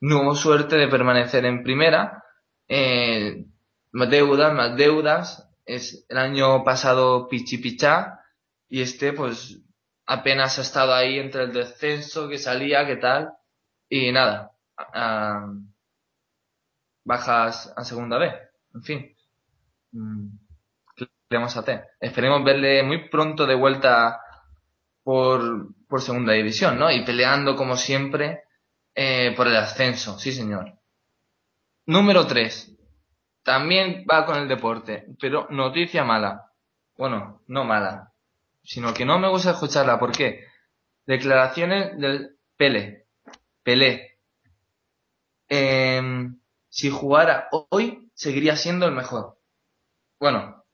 No 0.00 0.22
hubo 0.22 0.34
suerte 0.34 0.76
de 0.76 0.88
permanecer 0.88 1.44
en 1.44 1.62
primera. 1.62 2.24
Eh, 2.68 3.44
más 3.92 4.10
deudas, 4.10 4.52
más 4.54 4.76
deudas. 4.76 5.48
Es 5.64 6.06
el 6.08 6.18
año 6.18 6.62
pasado 6.64 7.28
pichi 7.28 7.58
pichá 7.58 8.20
y 8.68 8.82
este 8.82 9.12
pues 9.12 9.60
apenas 10.06 10.58
ha 10.58 10.62
estado 10.62 10.94
ahí 10.94 11.18
entre 11.18 11.44
el 11.44 11.52
descenso 11.52 12.28
que 12.28 12.38
salía, 12.38 12.86
qué 12.86 12.96
tal 12.96 13.32
y 13.88 14.12
nada. 14.12 14.52
bajas 17.04 17.72
a 17.76 17.84
segunda 17.84 18.18
vez. 18.18 18.34
En 18.74 18.82
fin. 18.82 19.16
Mm, 19.92 20.28
¿Qué 20.96 21.06
vamos 21.30 21.56
a 21.56 21.60
hacer? 21.60 21.84
Esperemos 22.00 22.44
verle 22.44 22.82
muy 22.82 23.08
pronto 23.08 23.46
de 23.46 23.54
vuelta 23.54 24.20
por, 25.02 25.68
por 25.88 26.02
segunda 26.02 26.32
división, 26.32 26.78
¿no? 26.78 26.90
Y 26.90 27.04
peleando 27.04 27.56
como 27.56 27.76
siempre 27.76 28.44
eh, 28.94 29.32
por 29.36 29.46
el 29.46 29.56
ascenso, 29.56 30.18
sí 30.18 30.32
señor. 30.32 30.72
Número 31.86 32.26
3. 32.26 32.72
También 33.42 34.04
va 34.10 34.26
con 34.26 34.38
el 34.38 34.48
deporte, 34.48 35.06
pero 35.20 35.46
noticia 35.50 36.04
mala. 36.04 36.50
Bueno, 36.96 37.42
no 37.46 37.64
mala, 37.64 38.12
sino 38.64 38.92
que 38.92 39.04
no 39.04 39.18
me 39.18 39.28
gusta 39.28 39.52
escucharla. 39.52 39.98
¿Por 39.98 40.12
qué? 40.12 40.44
Declaraciones 41.06 41.96
del 41.98 42.36
Pele. 42.56 43.06
Pelé. 43.62 44.18
Eh, 45.48 46.02
si 46.68 46.90
jugara 46.90 47.48
hoy, 47.70 48.10
seguiría 48.14 48.56
siendo 48.56 48.86
el 48.86 48.92
mejor. 48.92 49.38
Bueno, 50.18 50.64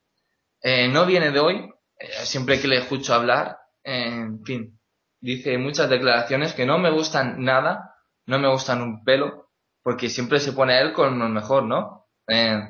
eh, 0.62 0.88
no 0.88 1.04
viene 1.07 1.31
de 1.31 1.40
hoy. 1.40 1.73
Eh, 1.99 2.09
siempre 2.25 2.61
que 2.61 2.69
le 2.69 2.78
escucho 2.78 3.14
hablar, 3.14 3.59
en 3.83 4.42
fin, 4.45 4.81
dice 5.22 5.56
muchas 5.56 5.88
declaraciones 5.88 6.52
que 6.52 6.66
no 6.66 6.78
me 6.78 6.90
gustan 6.90 7.42
nada, 7.42 7.94
no 8.26 8.38
me 8.38 8.50
gustan 8.50 8.82
un 8.82 9.04
pelo, 9.04 9.50
porque 9.82 10.10
siempre 10.10 10.40
se 10.40 10.52
pone 10.52 10.74
a 10.74 10.80
él 10.82 10.92
con 10.92 11.18
lo 11.18 11.28
mejor, 11.28 11.62
¿no? 11.62 12.06
Eh, 12.26 12.60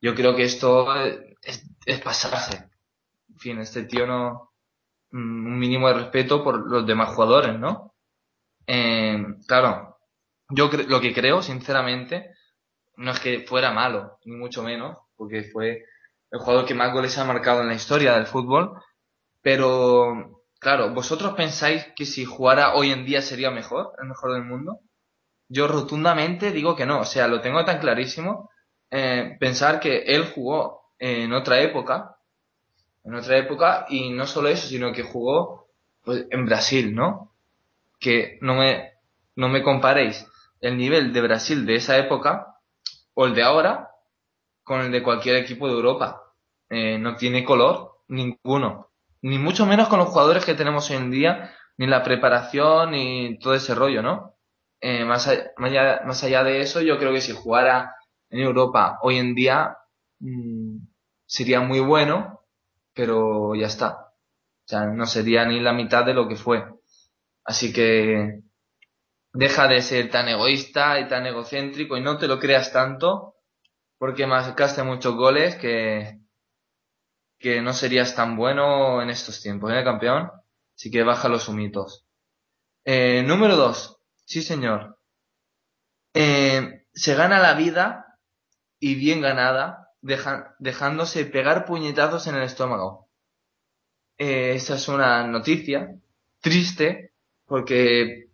yo 0.00 0.14
creo 0.14 0.34
que 0.34 0.44
esto 0.44 0.88
es, 1.42 2.00
pasarse. 2.02 2.70
En 3.28 3.38
fin, 3.38 3.58
este 3.60 3.84
tío 3.84 4.06
no, 4.06 4.52
mm, 5.12 5.46
un 5.46 5.58
mínimo 5.58 5.88
de 5.88 5.94
respeto 5.94 6.42
por 6.42 6.68
los 6.70 6.86
demás 6.86 7.14
jugadores, 7.14 7.58
¿no? 7.58 7.94
Eh, 8.66 9.22
claro, 9.46 9.98
yo 10.48 10.70
lo 10.88 11.00
que 11.00 11.12
creo, 11.14 11.42
sinceramente, 11.42 12.30
no 12.96 13.12
es 13.12 13.20
que 13.20 13.40
fuera 13.40 13.72
malo, 13.72 14.18
ni 14.24 14.36
mucho 14.36 14.62
menos, 14.62 14.96
porque 15.16 15.44
fue 15.44 15.84
el 16.30 16.40
jugador 16.40 16.64
que 16.66 16.74
más 16.74 16.92
goles 16.92 17.18
ha 17.18 17.24
marcado 17.24 17.60
en 17.60 17.68
la 17.68 17.74
historia 17.74 18.14
del 18.14 18.26
fútbol, 18.26 18.72
pero 19.42 20.39
claro, 20.60 20.94
¿vosotros 20.94 21.34
pensáis 21.34 21.86
que 21.96 22.06
si 22.06 22.24
jugara 22.24 22.74
hoy 22.74 22.92
en 22.92 23.04
día 23.04 23.22
sería 23.22 23.50
mejor, 23.50 23.92
el 24.00 24.08
mejor 24.08 24.34
del 24.34 24.44
mundo? 24.44 24.78
Yo 25.48 25.66
rotundamente 25.66 26.52
digo 26.52 26.76
que 26.76 26.86
no, 26.86 27.00
o 27.00 27.04
sea, 27.04 27.26
lo 27.26 27.40
tengo 27.40 27.64
tan 27.64 27.80
clarísimo. 27.80 28.50
Eh, 28.90 29.36
pensar 29.40 29.80
que 29.80 30.02
él 30.06 30.30
jugó 30.32 30.92
en 30.98 31.32
otra 31.32 31.60
época, 31.60 32.16
en 33.04 33.14
otra 33.14 33.38
época, 33.38 33.86
y 33.88 34.10
no 34.10 34.26
solo 34.26 34.48
eso, 34.48 34.68
sino 34.68 34.92
que 34.92 35.02
jugó 35.02 35.68
pues, 36.04 36.26
en 36.30 36.46
Brasil, 36.46 36.94
¿no? 36.94 37.34
Que 37.98 38.38
no 38.42 38.54
me, 38.54 38.92
no 39.36 39.48
me 39.48 39.62
comparéis 39.62 40.26
el 40.60 40.76
nivel 40.76 41.12
de 41.12 41.22
Brasil 41.22 41.66
de 41.66 41.76
esa 41.76 41.98
época 41.98 42.58
o 43.14 43.26
el 43.26 43.34
de 43.34 43.42
ahora 43.42 43.90
con 44.62 44.82
el 44.82 44.92
de 44.92 45.02
cualquier 45.02 45.36
equipo 45.36 45.66
de 45.66 45.74
Europa. 45.74 46.22
Eh, 46.68 46.98
no 46.98 47.16
tiene 47.16 47.44
color 47.44 48.02
ninguno. 48.08 48.89
Ni 49.22 49.38
mucho 49.38 49.66
menos 49.66 49.88
con 49.88 49.98
los 49.98 50.08
jugadores 50.08 50.44
que 50.44 50.54
tenemos 50.54 50.90
hoy 50.90 50.96
en 50.96 51.10
día, 51.10 51.54
ni 51.76 51.86
la 51.86 52.02
preparación, 52.02 52.92
ni 52.92 53.38
todo 53.38 53.54
ese 53.54 53.74
rollo, 53.74 54.02
¿no? 54.02 54.36
Eh, 54.80 55.04
más, 55.04 55.28
allá, 55.28 56.00
más, 56.06 56.24
allá, 56.24 56.42
de 56.44 56.60
eso, 56.62 56.80
yo 56.80 56.98
creo 56.98 57.12
que 57.12 57.20
si 57.20 57.32
jugara 57.32 57.94
en 58.30 58.40
Europa 58.40 58.98
hoy 59.02 59.18
en 59.18 59.34
día, 59.34 59.76
mmm, 60.20 60.78
sería 61.26 61.60
muy 61.60 61.80
bueno, 61.80 62.40
pero 62.94 63.54
ya 63.54 63.66
está. 63.66 64.12
O 64.66 64.68
sea, 64.68 64.86
no 64.86 65.06
sería 65.06 65.44
ni 65.44 65.60
la 65.60 65.72
mitad 65.72 66.04
de 66.04 66.14
lo 66.14 66.28
que 66.28 66.36
fue. 66.36 66.64
Así 67.44 67.72
que 67.72 68.40
deja 69.32 69.68
de 69.68 69.82
ser 69.82 70.10
tan 70.10 70.28
egoísta 70.28 70.98
y 71.00 71.08
tan 71.08 71.26
egocéntrico 71.26 71.96
y 71.96 72.02
no 72.02 72.18
te 72.18 72.28
lo 72.28 72.38
creas 72.38 72.72
tanto 72.72 73.36
porque 73.98 74.26
marcaste 74.26 74.82
muchos 74.82 75.14
goles 75.14 75.56
que, 75.56 76.19
que 77.40 77.62
no 77.62 77.72
serías 77.72 78.14
tan 78.14 78.36
bueno 78.36 79.02
en 79.02 79.10
estos 79.10 79.42
tiempos, 79.42 79.72
¿eh, 79.72 79.82
campeón? 79.82 80.30
Así 80.76 80.90
que 80.90 81.02
baja 81.02 81.28
los 81.28 81.48
humitos. 81.48 82.06
Eh, 82.84 83.22
número 83.24 83.56
dos. 83.56 83.98
Sí, 84.26 84.42
señor. 84.42 84.98
Eh, 86.14 86.84
se 86.92 87.14
gana 87.14 87.40
la 87.40 87.54
vida 87.54 88.18
y 88.78 88.94
bien 88.94 89.20
ganada 89.20 89.88
dejándose 90.00 91.26
pegar 91.26 91.64
puñetazos 91.64 92.26
en 92.26 92.36
el 92.36 92.42
estómago. 92.42 93.08
Eh, 94.18 94.52
esa 94.54 94.74
es 94.74 94.88
una 94.88 95.26
noticia 95.26 95.94
triste 96.40 97.14
porque 97.46 98.30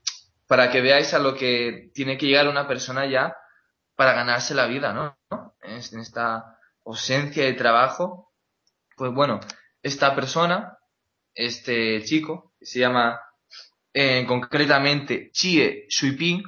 para 0.47 0.71
que 0.71 0.81
veáis 0.81 1.15
a 1.15 1.19
lo 1.19 1.35
que 1.35 1.91
tiene 1.95 2.19
que 2.19 2.27
llegar 2.27 2.49
una 2.49 2.69
persona 2.69 3.07
ya 3.07 3.37
para 3.95 4.13
ganarse 4.13 4.55
la 4.55 4.67
vida, 4.67 4.93
¿no? 4.93 5.19
En 5.63 6.01
esta 6.01 6.59
ausencia 6.85 7.45
de 7.45 7.55
trabajo. 7.55 8.33
Pues 8.97 9.13
bueno, 9.13 9.41
esta 9.83 10.15
persona, 10.15 10.79
este 11.35 12.03
chico, 12.03 12.55
que 12.59 12.65
se 12.65 12.79
llama 12.79 13.21
eh, 13.93 14.25
concretamente 14.27 15.31
Chie 15.33 15.85
Shuiping, 15.89 16.43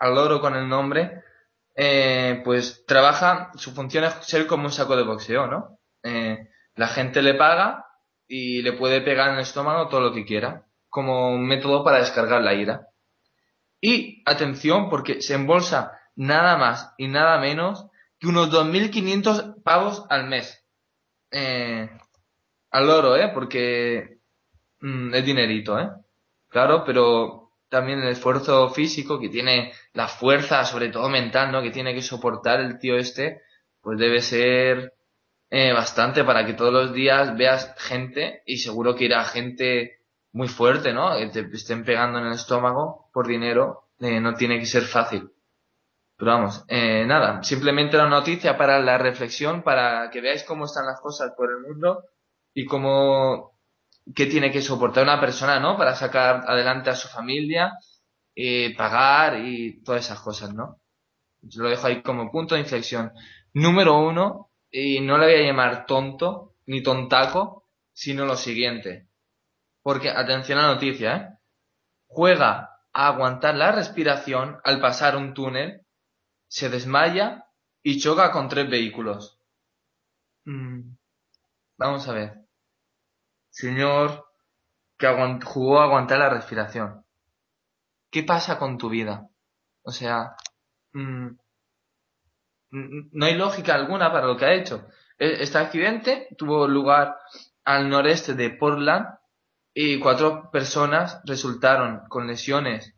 al 0.00 0.14
loro 0.14 0.40
con 0.40 0.56
el 0.56 0.68
nombre, 0.68 1.22
eh, 1.76 2.42
pues 2.44 2.84
trabaja, 2.84 3.52
su 3.54 3.72
función 3.72 4.02
es 4.02 4.14
ser 4.26 4.48
como 4.48 4.64
un 4.64 4.72
saco 4.72 4.96
de 4.96 5.04
boxeo, 5.04 5.46
¿no? 5.46 5.78
Eh, 6.02 6.48
la 6.74 6.88
gente 6.88 7.22
le 7.22 7.34
paga 7.34 7.86
y 8.26 8.62
le 8.62 8.72
puede 8.72 9.00
pegar 9.00 9.28
en 9.28 9.36
el 9.36 9.42
estómago 9.42 9.88
todo 9.88 10.00
lo 10.00 10.12
que 10.12 10.24
quiera, 10.24 10.66
como 10.88 11.30
un 11.30 11.46
método 11.46 11.84
para 11.84 11.98
descargar 11.98 12.42
la 12.42 12.54
ira. 12.54 12.88
Y 13.80 14.24
atención, 14.26 14.90
porque 14.90 15.22
se 15.22 15.34
embolsa 15.34 15.92
nada 16.16 16.56
más 16.56 16.92
y 16.98 17.06
nada 17.06 17.38
menos 17.38 17.86
que 18.18 18.26
unos 18.26 18.50
2.500 18.50 19.62
pavos 19.62 20.04
al 20.10 20.26
mes. 20.26 20.57
Eh, 21.30 21.88
al 22.70 22.90
oro, 22.90 23.16
¿eh? 23.16 23.30
Porque 23.32 24.18
mm, 24.80 25.14
es 25.14 25.24
dinerito, 25.24 25.78
¿eh? 25.78 25.88
Claro, 26.48 26.84
pero 26.84 27.52
también 27.68 28.00
el 28.00 28.08
esfuerzo 28.08 28.70
físico 28.70 29.20
que 29.20 29.28
tiene, 29.28 29.72
la 29.92 30.08
fuerza, 30.08 30.64
sobre 30.64 30.88
todo 30.88 31.08
mental, 31.08 31.52
¿no? 31.52 31.62
Que 31.62 31.70
tiene 31.70 31.94
que 31.94 32.02
soportar 32.02 32.60
el 32.60 32.78
tío 32.78 32.96
este, 32.96 33.42
pues 33.80 33.98
debe 33.98 34.20
ser 34.22 34.94
eh, 35.50 35.72
bastante 35.72 36.24
para 36.24 36.44
que 36.46 36.54
todos 36.54 36.72
los 36.72 36.92
días 36.92 37.36
veas 37.36 37.74
gente 37.78 38.42
y 38.46 38.58
seguro 38.58 38.94
que 38.94 39.04
irá 39.04 39.24
gente 39.24 40.00
muy 40.32 40.48
fuerte, 40.48 40.92
¿no? 40.92 41.16
Que 41.16 41.28
te 41.28 41.40
estén 41.56 41.84
pegando 41.84 42.18
en 42.18 42.26
el 42.26 42.32
estómago 42.32 43.08
por 43.12 43.26
dinero, 43.26 43.88
eh, 44.00 44.20
no 44.20 44.34
tiene 44.34 44.58
que 44.58 44.66
ser 44.66 44.82
fácil. 44.82 45.30
Pero 46.18 46.32
vamos, 46.32 46.64
eh, 46.68 47.04
nada, 47.06 47.42
simplemente 47.42 47.96
una 47.96 48.08
noticia 48.08 48.58
para 48.58 48.80
la 48.80 48.98
reflexión, 48.98 49.62
para 49.62 50.10
que 50.10 50.20
veáis 50.20 50.44
cómo 50.44 50.66
están 50.66 50.84
las 50.86 51.00
cosas 51.00 51.32
por 51.36 51.50
el 51.50 51.60
mundo 51.60 52.04
y 52.52 52.66
cómo, 52.66 53.58
qué 54.14 54.26
tiene 54.26 54.50
que 54.50 54.60
soportar 54.60 55.04
una 55.04 55.20
persona, 55.20 55.60
¿no? 55.60 55.78
Para 55.78 55.94
sacar 55.94 56.44
adelante 56.46 56.90
a 56.90 56.96
su 56.96 57.08
familia, 57.08 57.78
y 58.40 58.72
pagar 58.74 59.40
y 59.40 59.82
todas 59.82 60.04
esas 60.04 60.20
cosas, 60.20 60.54
¿no? 60.54 60.80
Lo 61.56 61.68
dejo 61.68 61.88
ahí 61.88 62.02
como 62.02 62.30
punto 62.30 62.54
de 62.54 62.60
inflexión. 62.60 63.12
Número 63.52 63.98
uno, 63.98 64.52
y 64.70 65.00
no 65.00 65.18
le 65.18 65.26
voy 65.26 65.42
a 65.42 65.46
llamar 65.46 65.86
tonto 65.86 66.54
ni 66.66 66.80
tontaco, 66.80 67.64
sino 67.92 68.26
lo 68.26 68.36
siguiente. 68.36 69.08
Porque, 69.82 70.10
atención 70.10 70.60
a 70.60 70.68
la 70.68 70.74
noticia, 70.74 71.16
¿eh? 71.16 71.28
Juega 72.06 72.78
a 72.92 73.08
aguantar 73.08 73.56
la 73.56 73.72
respiración 73.72 74.60
al 74.62 74.80
pasar 74.80 75.16
un 75.16 75.34
túnel, 75.34 75.84
se 76.48 76.68
desmaya 76.68 77.46
y 77.82 78.00
choca 78.00 78.32
con 78.32 78.48
tres 78.48 78.68
vehículos. 78.68 79.40
Mm, 80.44 80.96
vamos 81.76 82.08
a 82.08 82.12
ver. 82.12 82.48
Señor 83.50 84.26
que 84.98 85.06
jugó 85.44 85.80
a 85.80 85.84
aguantar 85.84 86.18
la 86.18 86.30
respiración. 86.30 87.04
¿Qué 88.10 88.22
pasa 88.24 88.58
con 88.58 88.78
tu 88.78 88.88
vida? 88.88 89.28
O 89.82 89.92
sea, 89.92 90.34
mm, 90.92 91.28
no 92.70 93.26
hay 93.26 93.34
lógica 93.34 93.74
alguna 93.74 94.12
para 94.12 94.26
lo 94.26 94.36
que 94.36 94.44
ha 94.44 94.54
hecho. 94.54 94.88
E, 95.18 95.42
este 95.42 95.58
accidente 95.58 96.28
tuvo 96.36 96.66
lugar 96.66 97.16
al 97.64 97.88
noreste 97.88 98.34
de 98.34 98.50
Portland 98.50 99.06
y 99.74 100.00
cuatro 100.00 100.50
personas 100.50 101.20
resultaron 101.24 102.08
con 102.08 102.26
lesiones, 102.26 102.94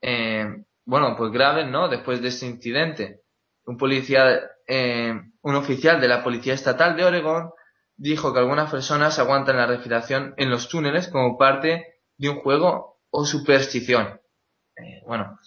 eh, 0.00 0.64
bueno, 0.84 1.16
pues 1.16 1.32
graves, 1.32 1.66
¿no? 1.68 1.88
Después 1.88 2.20
de 2.20 2.28
este 2.28 2.46
incidente. 2.46 3.22
Un 3.66 3.76
policía, 3.76 4.42
eh, 4.66 5.14
un 5.42 5.54
oficial 5.54 6.00
de 6.00 6.08
la 6.08 6.22
Policía 6.22 6.54
Estatal 6.54 6.96
de 6.96 7.04
Oregón 7.04 7.50
dijo 7.96 8.32
que 8.32 8.40
algunas 8.40 8.70
personas 8.70 9.18
aguantan 9.18 9.56
la 9.56 9.66
respiración 9.66 10.34
en 10.36 10.50
los 10.50 10.68
túneles 10.68 11.08
como 11.08 11.38
parte 11.38 12.00
de 12.16 12.28
un 12.28 12.40
juego 12.40 13.00
o 13.10 13.24
superstición. 13.24 14.20
Eh, 14.76 15.02
bueno, 15.06 15.38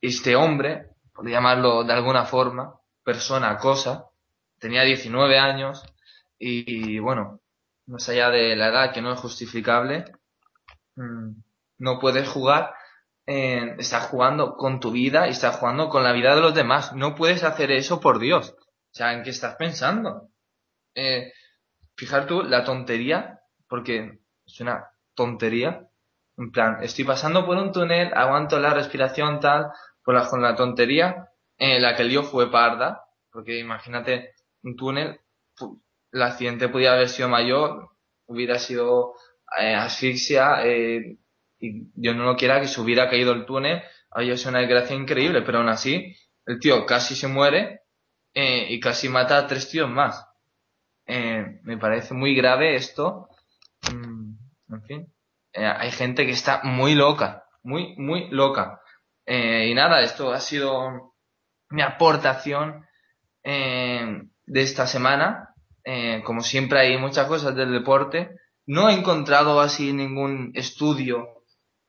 este 0.00 0.36
hombre, 0.36 0.90
por 1.12 1.28
llamarlo 1.28 1.84
de 1.84 1.92
alguna 1.92 2.24
forma, 2.24 2.74
persona, 3.02 3.56
cosa, 3.56 4.06
tenía 4.58 4.82
19 4.82 5.38
años 5.38 5.82
y, 6.38 6.98
bueno, 6.98 7.40
más 7.86 8.08
allá 8.08 8.30
de 8.30 8.54
la 8.54 8.68
edad 8.68 8.92
que 8.92 9.02
no 9.02 9.12
es 9.12 9.18
justificable, 9.18 10.04
mm, 10.96 11.30
no 11.78 11.98
puedes 11.98 12.28
jugar, 12.28 12.74
eh, 13.30 13.74
estás 13.76 14.06
jugando 14.06 14.56
con 14.56 14.80
tu 14.80 14.90
vida 14.90 15.26
y 15.26 15.32
estás 15.32 15.56
jugando 15.56 15.90
con 15.90 16.02
la 16.02 16.12
vida 16.12 16.34
de 16.34 16.40
los 16.40 16.54
demás. 16.54 16.94
No 16.94 17.14
puedes 17.14 17.44
hacer 17.44 17.70
eso 17.70 18.00
por 18.00 18.18
Dios. 18.18 18.56
O 18.58 18.94
sea, 18.94 19.12
¿en 19.12 19.22
qué 19.22 19.28
estás 19.28 19.56
pensando? 19.56 20.30
Eh, 20.94 21.34
fijar 21.94 22.26
tú 22.26 22.42
la 22.42 22.64
tontería, 22.64 23.40
porque 23.68 24.20
es 24.46 24.60
una 24.60 24.92
tontería. 25.14 25.86
En 26.38 26.50
plan, 26.52 26.82
estoy 26.82 27.04
pasando 27.04 27.44
por 27.44 27.58
un 27.58 27.70
túnel, 27.70 28.10
aguanto 28.14 28.58
la 28.58 28.72
respiración 28.72 29.40
tal, 29.40 29.72
por 30.02 30.14
la, 30.14 30.26
con 30.26 30.40
la 30.40 30.56
tontería, 30.56 31.28
eh, 31.58 31.78
la 31.80 31.94
que 31.94 32.04
lío 32.04 32.22
fue 32.22 32.50
parda, 32.50 33.04
porque 33.30 33.58
imagínate 33.58 34.36
un 34.62 34.74
túnel, 34.74 35.20
el 36.12 36.22
accidente 36.22 36.70
podía 36.70 36.94
haber 36.94 37.10
sido 37.10 37.28
mayor, 37.28 37.90
hubiera 38.24 38.58
sido 38.58 39.12
asfixia, 39.46 40.64
eh, 40.66 41.18
y 41.60 41.90
yo 41.94 42.14
no 42.14 42.24
lo 42.24 42.36
quiera 42.36 42.60
que 42.60 42.68
se 42.68 42.80
hubiera 42.80 43.08
caído 43.08 43.32
el 43.32 43.46
túnel, 43.46 43.82
había 44.10 44.36
sido 44.36 44.50
una 44.50 44.60
desgracia 44.60 44.96
increíble, 44.96 45.42
pero 45.42 45.58
aún 45.58 45.68
así, 45.68 46.16
el 46.46 46.58
tío 46.60 46.86
casi 46.86 47.14
se 47.14 47.28
muere 47.28 47.82
eh, 48.34 48.66
y 48.70 48.80
casi 48.80 49.08
mata 49.08 49.38
a 49.38 49.46
tres 49.46 49.68
tíos 49.68 49.90
más. 49.90 50.26
Eh, 51.06 51.60
me 51.62 51.78
parece 51.78 52.14
muy 52.14 52.34
grave 52.34 52.76
esto. 52.76 53.28
Mm, 53.92 54.32
en 54.74 54.82
fin, 54.84 55.14
eh, 55.52 55.66
hay 55.66 55.90
gente 55.90 56.24
que 56.26 56.32
está 56.32 56.60
muy 56.62 56.94
loca, 56.94 57.44
muy, 57.62 57.94
muy 57.96 58.28
loca. 58.30 58.80
y 59.26 59.74
nada, 59.74 60.00
esto 60.00 60.32
ha 60.32 60.40
sido 60.40 61.14
mi 61.70 61.82
aportación 61.82 62.86
de 63.44 64.62
esta 64.62 64.86
semana. 64.86 65.54
como 66.24 66.40
siempre 66.42 66.80
hay 66.80 66.98
muchas 66.98 67.26
cosas 67.26 67.54
del 67.54 67.72
deporte. 67.72 68.30
No 68.66 68.88
he 68.88 68.94
encontrado 68.94 69.60
así 69.60 69.92
ningún 69.92 70.52
estudio 70.54 71.37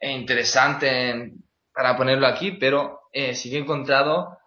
interesante 0.01 1.33
para 1.73 1.97
ponerlo 1.97 2.27
aquí, 2.27 2.51
pero 2.51 3.01
sí 3.33 3.49
que 3.49 3.57
he 3.57 3.61
encontrado 3.61 4.39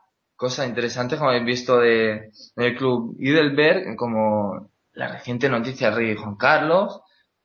cosas 0.42 0.66
interesantes 0.66 1.18
como 1.18 1.30
habéis 1.30 1.44
visto 1.44 1.78
de, 1.78 2.32
del 2.56 2.76
club 2.76 3.16
Heidelberg, 3.20 3.94
como 3.96 4.70
la 4.92 5.06
reciente 5.06 5.48
noticia 5.48 5.88
del 5.88 5.96
rey 5.96 6.16
Juan 6.16 6.34
Carlos 6.34 7.00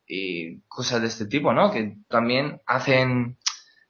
y 0.07 0.61
cosas 0.61 1.01
de 1.01 1.07
este 1.07 1.27
tipo, 1.27 1.53
¿no? 1.53 1.71
Que 1.71 1.97
también 2.07 2.59
hacen, 2.65 3.37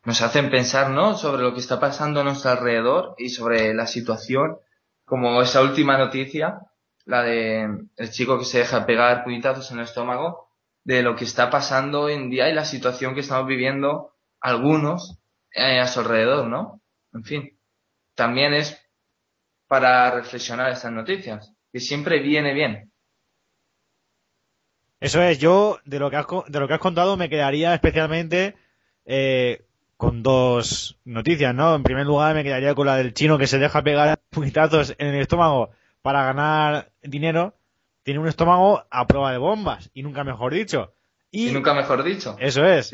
nos 0.03 0.21
hacen 0.21 0.49
pensar, 0.49 0.89
¿no? 0.89 1.15
Sobre 1.15 1.41
lo 1.41 1.53
que 1.53 1.61
está 1.61 1.79
pasando 1.79 2.19
a 2.19 2.23
nuestro 2.25 2.51
alrededor 2.51 3.15
y 3.17 3.29
sobre 3.29 3.73
la 3.73 3.87
situación, 3.87 4.57
como 5.05 5.41
esa 5.41 5.61
última 5.61 5.97
noticia, 5.97 6.59
la 7.05 7.23
de 7.23 7.87
el 7.95 8.11
chico 8.11 8.37
que 8.37 8.43
se 8.45 8.59
deja 8.59 8.85
pegar 8.85 9.23
puñetazos 9.23 9.71
en 9.71 9.77
el 9.77 9.85
estómago, 9.85 10.49
de 10.83 11.01
lo 11.01 11.15
que 11.15 11.23
está 11.23 11.49
pasando 11.49 12.01
hoy 12.01 12.13
en 12.13 12.29
día 12.29 12.49
y 12.49 12.53
la 12.53 12.65
situación 12.65 13.13
que 13.13 13.21
estamos 13.21 13.47
viviendo 13.47 14.11
algunos 14.39 15.17
eh, 15.53 15.79
a 15.79 15.87
su 15.87 15.99
alrededor, 16.01 16.47
¿no? 16.47 16.81
En 17.13 17.23
fin, 17.23 17.57
también 18.15 18.53
es 18.53 18.79
para 19.67 20.11
reflexionar 20.11 20.71
estas 20.71 20.91
noticias, 20.91 21.53
que 21.71 21.79
siempre 21.79 22.19
viene 22.19 22.53
bien. 22.53 22.91
Eso 24.99 25.21
es, 25.21 25.37
yo 25.37 25.79
de 25.85 25.99
lo 25.99 26.09
que 26.09 26.15
has, 26.15 26.25
de 26.47 26.59
lo 26.59 26.67
que 26.67 26.73
has 26.73 26.79
contado 26.79 27.17
me 27.17 27.29
quedaría 27.29 27.73
especialmente 27.73 28.55
eh, 29.05 29.65
con 29.95 30.23
dos 30.23 30.97
noticias, 31.05 31.53
¿no? 31.53 31.75
En 31.75 31.83
primer 31.83 32.05
lugar 32.05 32.33
me 32.33 32.43
quedaría 32.43 32.73
con 32.73 32.87
la 32.87 32.97
del 32.97 33.13
chino 33.13 33.37
que 33.37 33.47
se 33.47 33.59
deja 33.59 33.83
pegar 33.83 34.19
puñetazos 34.29 34.95
en 34.97 35.07
el 35.07 35.21
estómago 35.21 35.71
para 36.01 36.23
ganar 36.23 36.91
dinero. 37.01 37.55
Tiene 38.03 38.19
un 38.19 38.27
estómago 38.27 38.85
a 38.89 39.05
prueba 39.05 39.31
de 39.31 39.37
bombas, 39.37 39.89
y 39.93 40.01
nunca 40.01 40.23
mejor 40.23 40.53
dicho. 40.53 40.93
Y, 41.29 41.51
nunca 41.51 41.73
mejor 41.73 42.03
dicho. 42.03 42.37
Eso 42.39 42.63
es. 42.65 42.93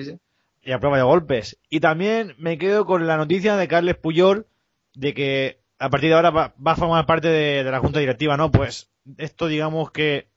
Y 0.64 0.72
a 0.72 0.80
prueba 0.80 0.98
de 0.98 1.04
golpes. 1.04 1.60
Y 1.70 1.80
también 1.82 2.36
me 2.38 2.58
quedo 2.58 2.86
con 2.86 3.06
la 3.06 3.18
noticia 3.18 3.58
de 3.58 3.68
Carles 3.68 3.98
Puyol 3.98 4.48
de 4.94 5.14
que 5.14 5.64
a 5.80 5.90
partir 5.90 6.10
de 6.10 6.16
ahora 6.16 6.30
va, 6.30 6.54
a 6.64 6.76
formar 6.76 7.06
parte 7.06 7.28
de, 7.28 7.64
la 7.64 7.80
junta 7.80 8.00
directiva, 8.00 8.38
¿no? 8.38 8.52
Pues 8.52 8.90
esto 9.18 9.48
digamos 9.48 9.92
que 9.92 10.28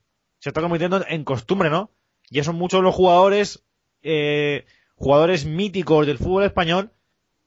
se 0.41 0.51
está 0.51 0.61
convirtiendo 0.61 1.05
en 1.09 1.23
costumbre, 1.25 1.71
¿no? 1.71 1.91
Ya 2.31 2.43
son 2.43 2.57
muchos 2.57 2.83
los 2.83 2.95
jugadores, 2.95 3.65
eh, 4.03 4.65
jugadores 4.97 5.47
míticos 5.47 6.07
del 6.07 6.19
fútbol 6.19 6.45
español 6.45 6.91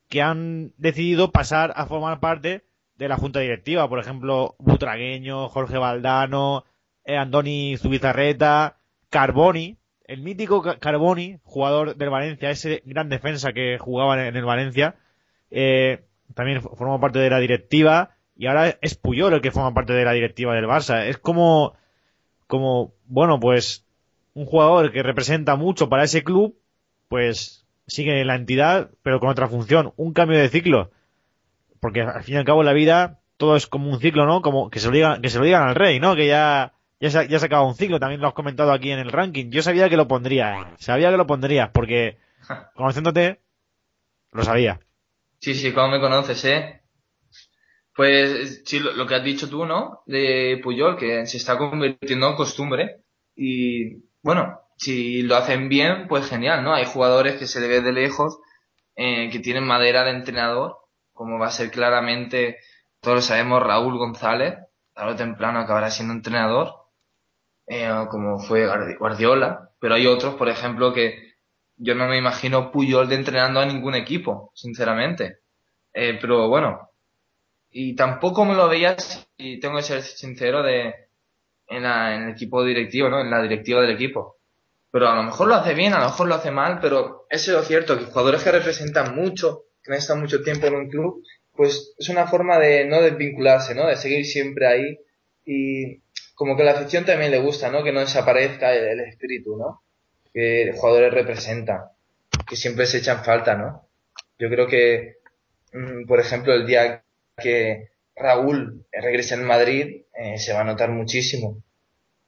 que 0.08 0.22
han 0.22 0.74
decidido 0.78 1.32
pasar 1.32 1.74
a 1.76 1.86
formar 1.86 2.20
parte 2.20 2.63
de 2.96 3.08
la 3.10 3.18
junta 3.18 3.39
directiva. 3.39 3.89
Por 3.89 4.00
ejemplo, 4.00 4.56
Butragueño, 4.60 5.50
Jorge 5.50 5.78
Valdano, 5.78 6.65
eh, 7.04 7.18
Andoni 7.18 7.78
Zubizarreta, 7.78 8.78
Carboni, 9.10 9.79
el 10.10 10.24
mítico 10.24 10.63
Carboni, 10.80 11.38
jugador 11.43 11.95
del 11.95 12.10
Valencia, 12.10 12.50
ese 12.50 12.82
gran 12.84 13.10
defensa 13.10 13.54
que 13.54 13.78
jugaba 13.78 14.28
en 14.28 14.36
el 14.36 14.43
Valencia, 14.43 14.95
eh, 15.52 16.04
también 16.34 16.63
forma 16.63 17.00
parte 17.00 17.19
de 17.19 17.30
la 17.30 17.39
directiva 17.39 18.15
y 18.36 18.48
ahora 18.48 18.76
es 18.82 18.95
Puyol 18.95 19.34
el 19.34 19.41
que 19.41 19.52
forma 19.52 19.76
parte 19.76 19.93
de 19.93 20.04
la 20.04 20.13
directiva 20.13 20.56
del 20.56 20.65
Barça. 20.65 21.06
Es 21.06 21.19
como, 21.19 21.76
como, 22.48 22.93
bueno, 23.06 23.39
pues 23.39 23.86
un 24.34 24.45
jugador 24.45 24.91
que 24.91 25.04
representa 25.04 25.56
mucho 25.56 25.89
para 25.89 26.06
ese 26.06 26.24
club, 26.24 26.58
pues 27.08 27.67
sigue 27.86 28.19
en 28.19 28.28
la 28.28 28.36
entidad, 28.36 28.89
pero 29.04 29.19
con 29.19 29.30
otra 29.30 29.48
función, 29.48 29.93
un 29.95 30.13
cambio 30.13 30.39
de 30.39 30.50
ciclo. 30.50 30.89
Porque 31.80 32.02
al 32.02 32.24
fin 32.24 32.34
y 32.36 32.38
al 32.39 32.45
cabo 32.45 32.62
en 32.62 32.65
la 32.65 32.74
vida 32.74 33.19
todo 33.38 33.56
es 33.56 33.67
como 33.67 33.91
un 33.91 34.00
ciclo, 34.00 34.26
¿no? 34.26 34.41
Como 34.41 34.72
que 34.72 34.80
se 34.80 34.88
lo 34.88 34.93
digan, 34.93 35.22
que 35.22 35.30
se 35.30 35.38
lo 35.38 35.45
digan 35.45 35.67
al 35.67 35.76
rey, 35.76 36.00
¿no? 36.00 36.15
Que 36.15 36.26
ya, 36.26 36.74
ya 37.00 37.10
se, 37.10 37.28
ya 37.28 37.40
se 37.40 37.46
acaba 37.46 37.66
un 37.66 37.76
ciclo, 37.76 38.00
también 38.00 38.22
lo 38.22 38.28
has 38.28 38.34
comentado 38.34 38.72
aquí 38.72 38.92
en 38.92 39.00
el 39.00 39.12
ranking. 39.12 39.50
Yo 39.50 39.62
sabía 39.62 39.90
que 39.90 39.98
lo 39.98 40.08
pondría, 40.08 40.74
sabía 40.78 41.10
que 41.10 41.18
lo 41.18 41.28
pondrías, 41.28 41.70
porque 41.70 42.18
conociéndote, 42.76 43.40
lo 44.32 44.44
sabía. 44.44 44.80
Sí, 45.40 45.56
sí, 45.56 45.72
¿cómo 45.72 45.90
me 45.90 46.02
conoces, 46.02 46.44
eh? 46.46 46.82
Pues 47.96 48.64
sí, 48.66 48.80
lo, 48.80 49.06
que 49.06 49.16
has 49.16 49.24
dicho 49.24 49.50
tú, 49.50 49.66
¿no? 49.66 50.04
De 50.06 50.60
Puyol, 50.64 50.98
que 50.98 51.26
se 51.26 51.38
está 51.38 51.58
convirtiendo 51.58 52.30
en 52.30 52.36
costumbre. 52.36 53.02
Y 53.36 54.04
bueno, 54.22 54.60
si 54.78 55.22
lo 55.24 55.36
hacen 55.36 55.70
bien, 55.70 56.08
pues 56.08 56.30
genial, 56.30 56.64
¿no? 56.64 56.74
Hay 56.74 56.86
jugadores 56.86 57.36
que 57.36 57.48
se 57.48 57.60
le 57.60 57.68
ve 57.68 57.82
de 57.82 57.92
lejos, 57.92 58.40
eh, 58.96 59.30
que 59.30 59.40
tienen 59.40 59.66
madera 59.66 60.04
de 60.04 60.12
entrenador, 60.12 60.78
como 61.14 61.40
va 61.40 61.48
a 61.48 61.52
ser 61.52 61.72
claramente, 61.72 62.58
todos 63.02 63.16
lo 63.16 63.22
sabemos, 63.22 63.64
Raúl 63.64 63.98
González, 63.98 64.56
tarde 64.94 65.14
o 65.14 65.16
temprano 65.16 65.60
acabará 65.60 65.90
siendo 65.90 66.14
entrenador, 66.14 66.79
eh, 67.70 68.08
como 68.10 68.40
fue 68.40 68.68
Guardiola, 68.98 69.70
pero 69.80 69.94
hay 69.94 70.08
otros, 70.08 70.34
por 70.34 70.50
ejemplo, 70.50 70.92
que 70.92 71.36
yo 71.78 71.94
no 71.94 72.08
me 72.08 72.18
imagino 72.18 72.72
Puyol 72.72 73.08
de 73.08 73.16
entrenando 73.16 73.60
a 73.60 73.66
ningún 73.66 73.94
equipo, 73.94 74.52
sinceramente. 74.56 75.42
Eh, 75.94 76.18
pero 76.20 76.50
bueno, 76.50 76.90
y 77.70 77.96
tampoco 77.96 78.44
me 78.44 78.56
lo 78.56 78.68
veías, 78.68 79.30
y 79.38 79.60
tengo 79.60 79.78
que 79.78 79.84
ser 79.84 80.02
sincero, 80.02 80.64
de 80.64 80.96
en, 81.68 81.86
el 81.86 82.30
equipo 82.32 82.64
directivo, 82.64 83.08
¿no? 83.08 83.22
En 83.22 83.30
la 83.30 83.42
directiva 83.42 83.82
del 83.82 83.92
equipo. 83.92 84.38
Pero 84.92 85.08
a 85.08 85.16
lo 85.16 85.22
mejor 85.22 85.48
lo 85.48 85.54
hace 85.54 85.76
bien, 85.76 85.94
a 85.94 86.00
lo 86.00 86.06
mejor 86.06 86.28
lo 86.28 86.36
hace 86.36 86.50
mal, 86.50 86.80
pero 86.82 87.28
eso 87.30 87.52
es 87.52 87.58
lo 87.58 87.64
cierto, 87.64 88.00
que 88.00 88.06
jugadores 88.06 88.44
que 88.44 88.52
representan 88.52 89.16
mucho, 89.16 89.66
que 89.84 89.94
estado 89.94 90.20
mucho 90.20 90.42
tiempo 90.42 90.66
en 90.66 90.76
un 90.76 90.90
club, 90.90 91.24
pues 91.56 91.94
es 92.00 92.10
una 92.10 92.26
forma 92.26 92.58
de 92.58 92.86
no 92.86 93.00
desvincularse, 93.00 93.76
¿no? 93.76 93.86
De 93.86 93.96
seguir 93.96 94.26
siempre 94.26 94.66
ahí 94.66 95.00
y 95.46 96.02
como 96.39 96.56
que 96.56 96.62
a 96.62 96.65
la 96.65 96.71
afición 96.71 97.04
también 97.04 97.32
le 97.32 97.39
gusta, 97.41 97.69
¿no? 97.69 97.84
Que 97.84 97.91
no 97.91 97.99
desaparezca 97.99 98.73
el 98.73 99.02
espíritu, 99.02 99.58
¿no? 99.58 99.82
que 100.34 100.71
jugadores 100.78 101.12
representan, 101.13 101.82
que 102.47 102.56
siempre 102.56 102.86
se 102.86 102.99
echan 102.99 103.25
falta, 103.25 103.56
¿no? 103.58 103.88
Yo 104.38 104.47
creo 104.47 104.67
que, 104.67 105.17
mm, 105.73 106.06
por 106.08 106.19
ejemplo, 106.21 106.54
el 106.54 106.65
día 106.65 107.04
que 107.36 107.89
Raúl 108.15 108.86
regrese 108.91 109.34
en 109.36 109.43
Madrid, 109.43 110.04
eh, 110.17 110.38
se 110.38 110.54
va 110.54 110.62
a 110.62 110.63
notar 110.63 110.91
muchísimo, 110.91 111.62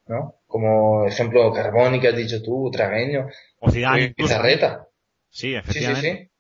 ¿no? 0.08 0.36
Como 0.48 1.06
ejemplo 1.06 1.54
Carboni 1.54 2.02
que 2.02 2.10
has 2.10 2.16
dicho 2.18 2.42
tú, 2.44 2.70
Tragueño, 2.72 3.28
O 3.60 3.70
Zidane. 3.72 4.04
incluso. 4.06 4.34
Pizarreta. 4.34 4.88
Sí, 5.30 5.40
Sí, 5.40 5.48
sí, 5.52 5.56
efectivamente. 5.56 6.18
sí. 6.24 6.32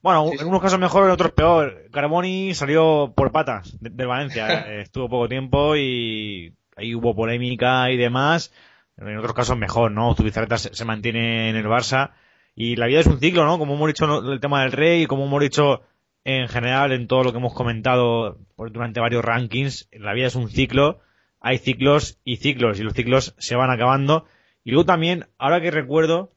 Bueno, 0.00 0.28
Sí, 0.30 0.36
sí. 0.38 0.42
en 0.42 0.48
unos 0.48 0.62
casos 0.62 0.78
mejor, 0.78 1.04
en 1.04 1.10
otros 1.10 1.32
peor. 1.32 1.90
Carboni 1.92 2.54
salió 2.54 3.12
por 3.14 3.30
patas 3.32 3.76
de- 3.80 3.90
del 3.90 4.06
Valencia. 4.06 4.46
eh, 4.68 4.80
Estuvo 4.82 5.08
poco 5.08 5.28
tiempo 5.28 5.76
y 5.76 6.54
ahí 6.76 6.94
hubo 6.94 7.14
polémica 7.14 7.90
y 7.90 7.96
demás. 7.96 8.52
En 8.96 9.16
otros 9.16 9.34
casos 9.34 9.56
mejor, 9.56 9.90
¿no? 9.90 10.14
Zubizarreta 10.14 10.58
se, 10.58 10.84
mantiene 10.84 11.50
en 11.50 11.56
el 11.56 11.66
Barça. 11.66 12.12
Y 12.54 12.76
la 12.76 12.86
vida 12.86 13.00
es 13.00 13.06
un 13.06 13.18
ciclo, 13.18 13.44
¿no? 13.44 13.58
Como 13.58 13.74
hemos 13.74 13.88
dicho 13.88 14.32
el 14.32 14.40
tema 14.40 14.62
del 14.62 14.72
Rey 14.72 15.06
como 15.06 15.26
hemos 15.26 15.40
dicho 15.40 15.82
en 16.24 16.48
general 16.48 16.92
en 16.92 17.08
todo 17.08 17.24
lo 17.24 17.32
que 17.32 17.38
hemos 17.38 17.54
comentado 17.54 18.38
durante 18.56 19.00
varios 19.00 19.24
rankings, 19.24 19.88
la 19.92 20.12
vida 20.12 20.26
es 20.26 20.36
un 20.36 20.48
ciclo. 20.48 21.00
Hay 21.40 21.58
ciclos 21.58 22.20
y 22.24 22.36
ciclos 22.36 22.78
y 22.78 22.84
los 22.84 22.92
ciclos 22.92 23.34
se 23.38 23.56
van 23.56 23.70
acabando. 23.70 24.26
Y 24.62 24.70
luego 24.70 24.84
también, 24.84 25.26
ahora 25.38 25.60
que 25.60 25.72
recuerdo, 25.72 26.32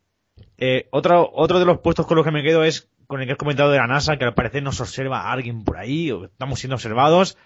eh, 0.57 0.87
otro, 0.91 1.29
otro 1.31 1.59
de 1.59 1.65
los 1.65 1.79
puestos 1.79 2.07
con 2.07 2.17
los 2.17 2.25
que 2.25 2.31
me 2.31 2.41
quedo 2.41 2.63
es 2.63 2.89
con 3.05 3.21
el 3.21 3.27
que 3.27 3.33
has 3.33 3.37
comentado 3.37 3.69
de 3.69 3.77
la 3.77 3.85
NASA, 3.85 4.17
que 4.17 4.25
al 4.25 4.33
parecer 4.33 4.63
nos 4.63 4.81
observa 4.81 5.31
alguien 5.31 5.63
por 5.63 5.77
ahí, 5.77 6.11
o 6.11 6.25
estamos 6.25 6.59
siendo 6.59 6.75
observados. 6.75 7.37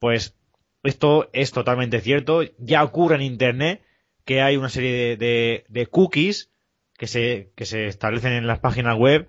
Pues 0.00 0.36
esto 0.84 1.28
es 1.32 1.50
totalmente 1.52 2.00
cierto. 2.00 2.42
Ya 2.58 2.84
ocurre 2.84 3.16
en 3.16 3.22
Internet 3.22 3.82
que 4.24 4.40
hay 4.40 4.56
una 4.56 4.68
serie 4.68 5.16
de, 5.16 5.64
de- 5.68 5.86
cookies 5.86 6.50
que 6.96 7.06
se, 7.06 7.52
que 7.56 7.66
se 7.66 7.86
establecen 7.86 8.32
en 8.32 8.46
las 8.46 8.60
páginas 8.60 8.96
web 8.96 9.28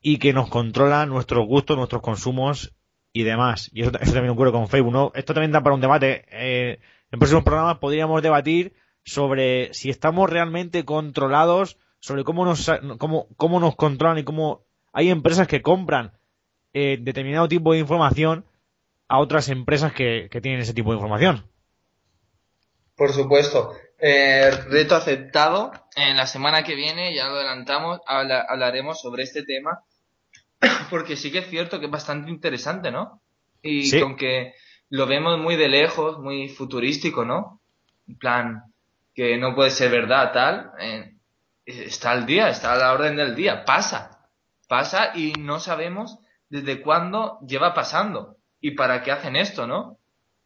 y 0.00 0.18
que 0.18 0.32
nos 0.32 0.48
controlan 0.48 1.08
nuestros 1.08 1.46
gustos, 1.46 1.76
nuestros 1.76 2.02
consumos 2.02 2.74
y 3.12 3.22
demás. 3.22 3.70
Y 3.72 3.82
eso, 3.82 3.92
eso 4.00 4.12
también 4.12 4.32
ocurre 4.32 4.52
con 4.52 4.68
Facebook, 4.68 4.92
¿no? 4.92 5.12
Esto 5.14 5.34
también 5.34 5.52
da 5.52 5.62
para 5.62 5.74
un 5.74 5.80
debate. 5.80 6.24
Eh, 6.30 6.80
en 7.12 7.18
próximos 7.18 7.44
programas 7.44 7.78
podríamos 7.78 8.22
debatir 8.22 8.74
sobre 9.04 9.72
si 9.74 9.90
estamos 9.90 10.28
realmente 10.30 10.84
controlados, 10.84 11.78
sobre 12.00 12.24
cómo 12.24 12.44
nos, 12.44 12.70
cómo, 12.98 13.28
cómo 13.36 13.60
nos 13.60 13.76
controlan 13.76 14.18
y 14.18 14.24
cómo 14.24 14.64
hay 14.92 15.10
empresas 15.10 15.46
que 15.46 15.62
compran 15.62 16.12
eh, 16.72 16.98
determinado 17.00 17.48
tipo 17.48 17.72
de 17.72 17.78
información 17.78 18.44
a 19.08 19.18
otras 19.18 19.48
empresas 19.48 19.92
que, 19.92 20.28
que 20.30 20.40
tienen 20.40 20.60
ese 20.60 20.74
tipo 20.74 20.90
de 20.90 20.96
información. 20.96 21.50
Por 22.96 23.12
supuesto. 23.12 23.72
Eh, 23.98 24.50
reto 24.68 24.96
aceptado. 24.96 25.72
En 25.96 26.16
la 26.16 26.26
semana 26.26 26.62
que 26.64 26.74
viene, 26.74 27.14
ya 27.14 27.28
lo 27.28 27.34
adelantamos, 27.34 28.00
habla- 28.06 28.44
hablaremos 28.48 29.00
sobre 29.00 29.22
este 29.22 29.44
tema. 29.44 29.80
Porque 30.90 31.16
sí 31.16 31.30
que 31.32 31.38
es 31.38 31.48
cierto 31.48 31.78
que 31.80 31.86
es 31.86 31.92
bastante 31.92 32.30
interesante, 32.30 32.90
¿no? 32.90 33.22
Y 33.62 33.84
Sí. 33.86 33.96
que 33.98 34.02
aunque 34.02 34.54
lo 34.90 35.06
vemos 35.06 35.38
muy 35.38 35.56
de 35.56 35.68
lejos, 35.68 36.18
muy 36.18 36.48
futurístico, 36.48 37.24
¿no? 37.24 37.60
En 38.06 38.18
plan, 38.18 38.62
que 39.14 39.36
no 39.38 39.54
puede 39.54 39.70
ser 39.70 39.90
verdad, 39.90 40.32
tal. 40.32 40.70
eh, 40.80 41.12
está 41.66 42.10
al 42.12 42.26
día, 42.26 42.48
está 42.50 42.72
a 42.74 42.76
la 42.76 42.92
orden 42.92 43.16
del 43.16 43.34
día. 43.34 43.64
Pasa. 43.64 44.28
Pasa 44.68 45.12
y 45.16 45.32
no 45.38 45.60
sabemos 45.60 46.18
desde 46.48 46.80
cuándo 46.82 47.38
lleva 47.46 47.74
pasando. 47.74 48.36
Y 48.64 48.70
para 48.70 49.02
qué 49.02 49.12
hacen 49.12 49.36
esto, 49.36 49.66
¿no? 49.66 49.98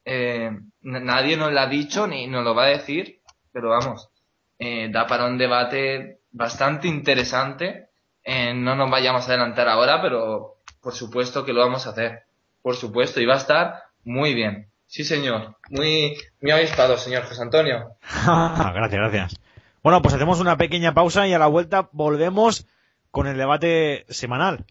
Eh, 0.04 0.50
nadie 0.80 1.36
nos 1.36 1.52
lo 1.52 1.60
ha 1.60 1.68
dicho 1.68 2.08
ni 2.08 2.26
nos 2.26 2.42
lo 2.42 2.52
va 2.52 2.64
a 2.64 2.70
decir, 2.70 3.20
pero 3.52 3.68
vamos, 3.68 4.10
eh, 4.58 4.88
da 4.90 5.06
para 5.06 5.26
un 5.26 5.38
debate 5.38 6.18
bastante 6.32 6.88
interesante. 6.88 7.90
Eh, 8.24 8.52
no 8.54 8.74
nos 8.74 8.90
vayamos 8.90 9.22
a 9.22 9.26
adelantar 9.28 9.68
ahora, 9.68 10.02
pero 10.02 10.56
por 10.82 10.94
supuesto 10.94 11.44
que 11.44 11.52
lo 11.52 11.60
vamos 11.60 11.86
a 11.86 11.90
hacer. 11.90 12.24
Por 12.60 12.74
supuesto, 12.74 13.20
y 13.20 13.26
va 13.26 13.34
a 13.34 13.38
estar 13.38 13.84
muy 14.02 14.34
bien. 14.34 14.68
Sí, 14.88 15.04
señor. 15.04 15.56
Muy, 15.70 16.16
muy 16.42 16.50
avispado, 16.50 16.98
señor 16.98 17.22
José 17.22 17.42
Antonio. 17.42 17.98
gracias, 18.26 19.00
gracias. 19.00 19.40
Bueno, 19.84 20.02
pues 20.02 20.16
hacemos 20.16 20.40
una 20.40 20.56
pequeña 20.56 20.92
pausa 20.92 21.28
y 21.28 21.34
a 21.34 21.38
la 21.38 21.46
vuelta 21.46 21.88
volvemos 21.92 22.66
con 23.12 23.28
el 23.28 23.38
debate 23.38 24.06
semanal. 24.08 24.66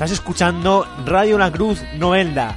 Estás 0.00 0.12
escuchando 0.12 0.86
Radio 1.04 1.36
La 1.36 1.52
Cruz 1.52 1.82
Novelda. 1.98 2.56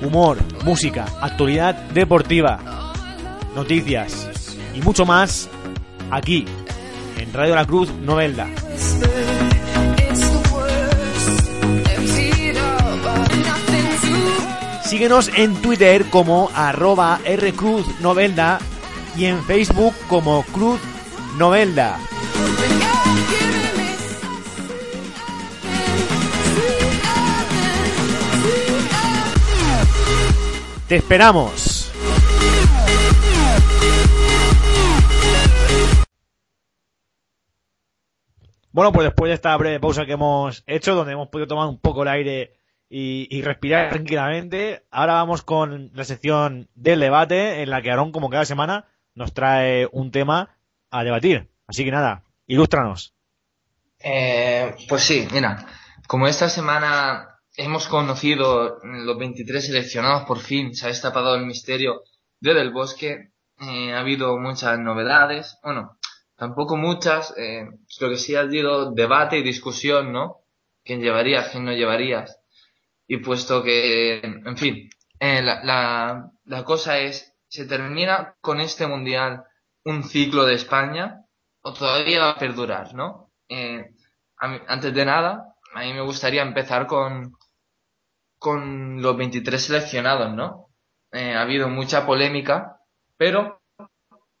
Humor, 0.00 0.38
música, 0.64 1.06
actualidad 1.20 1.74
deportiva, 1.74 2.60
noticias 3.56 4.56
y 4.72 4.80
mucho 4.82 5.04
más 5.04 5.50
aquí 6.08 6.44
en 7.18 7.32
Radio 7.32 7.56
La 7.56 7.66
Cruz 7.66 7.92
Novelda. 7.94 8.46
Síguenos 14.84 15.32
en 15.34 15.56
Twitter 15.56 16.04
como 16.10 16.48
arroba 16.54 17.18
rcruznovelda 17.26 18.60
y 19.16 19.24
en 19.24 19.42
Facebook 19.42 19.94
como 20.06 20.44
Cruz 20.44 20.78
Novelda. 21.36 21.98
Te 30.92 30.96
esperamos. 30.96 31.90
Bueno, 38.72 38.92
pues 38.92 39.06
después 39.06 39.30
de 39.30 39.34
esta 39.34 39.56
breve 39.56 39.80
pausa 39.80 40.04
que 40.04 40.12
hemos 40.12 40.62
hecho, 40.66 40.94
donde 40.94 41.14
hemos 41.14 41.28
podido 41.28 41.46
tomar 41.46 41.66
un 41.68 41.78
poco 41.78 42.02
el 42.02 42.08
aire 42.08 42.52
y, 42.90 43.26
y 43.30 43.40
respirar 43.40 43.88
tranquilamente, 43.88 44.84
ahora 44.90 45.14
vamos 45.14 45.40
con 45.40 45.90
la 45.94 46.04
sección 46.04 46.68
del 46.74 47.00
debate, 47.00 47.62
en 47.62 47.70
la 47.70 47.80
que 47.80 47.90
Aarón, 47.90 48.12
como 48.12 48.28
cada 48.28 48.44
semana, 48.44 48.84
nos 49.14 49.32
trae 49.32 49.88
un 49.92 50.10
tema 50.10 50.50
a 50.90 51.04
debatir. 51.04 51.48
Así 51.66 51.86
que 51.86 51.90
nada, 51.90 52.24
ilústranos. 52.46 53.14
Eh, 53.98 54.76
pues 54.90 55.04
sí, 55.04 55.26
mira, 55.32 55.64
como 56.06 56.28
esta 56.28 56.50
semana 56.50 57.31
hemos 57.56 57.86
conocido 57.86 58.78
los 58.82 59.18
23 59.18 59.66
seleccionados 59.66 60.24
por 60.24 60.38
fin, 60.38 60.74
se 60.74 60.86
ha 60.86 60.88
destapado 60.88 61.34
el 61.34 61.46
misterio 61.46 62.02
de 62.40 62.54
Del 62.54 62.72
Bosque, 62.72 63.32
eh, 63.60 63.92
ha 63.92 64.00
habido 64.00 64.38
muchas 64.38 64.78
novedades, 64.78 65.58
bueno, 65.62 65.98
tampoco 66.36 66.76
muchas, 66.76 67.34
eh, 67.36 67.66
lo 68.00 68.08
que 68.08 68.16
sí 68.16 68.34
ha 68.34 68.40
habido 68.40 68.92
debate 68.92 69.38
y 69.38 69.42
discusión, 69.42 70.12
¿no? 70.12 70.38
¿Quién 70.84 71.00
llevarías, 71.00 71.50
quién 71.50 71.64
no 71.64 71.72
llevarías? 71.72 72.40
Y 73.06 73.18
puesto 73.18 73.62
que, 73.62 74.18
en 74.22 74.56
fin, 74.56 74.90
eh, 75.20 75.42
la, 75.42 76.30
la, 76.44 76.64
cosa 76.64 76.98
es, 76.98 77.34
¿se 77.48 77.66
termina 77.66 78.34
con 78.40 78.60
este 78.60 78.86
mundial 78.86 79.44
un 79.84 80.02
ciclo 80.02 80.44
de 80.44 80.54
España 80.54 81.20
o 81.60 81.72
todavía 81.72 82.20
va 82.20 82.30
a 82.30 82.38
perdurar, 82.38 82.94
¿no? 82.94 83.30
Eh, 83.48 83.84
antes 84.40 84.92
de 84.92 85.04
nada, 85.04 85.54
a 85.74 85.80
mí 85.82 85.92
me 85.92 86.00
gustaría 86.00 86.42
empezar 86.42 86.86
con, 86.86 87.36
con 88.42 89.00
los 89.02 89.16
23 89.16 89.62
seleccionados, 89.64 90.34
¿no? 90.34 90.68
Eh, 91.12 91.34
ha 91.34 91.42
habido 91.42 91.68
mucha 91.68 92.06
polémica, 92.06 92.78
pero 93.16 93.60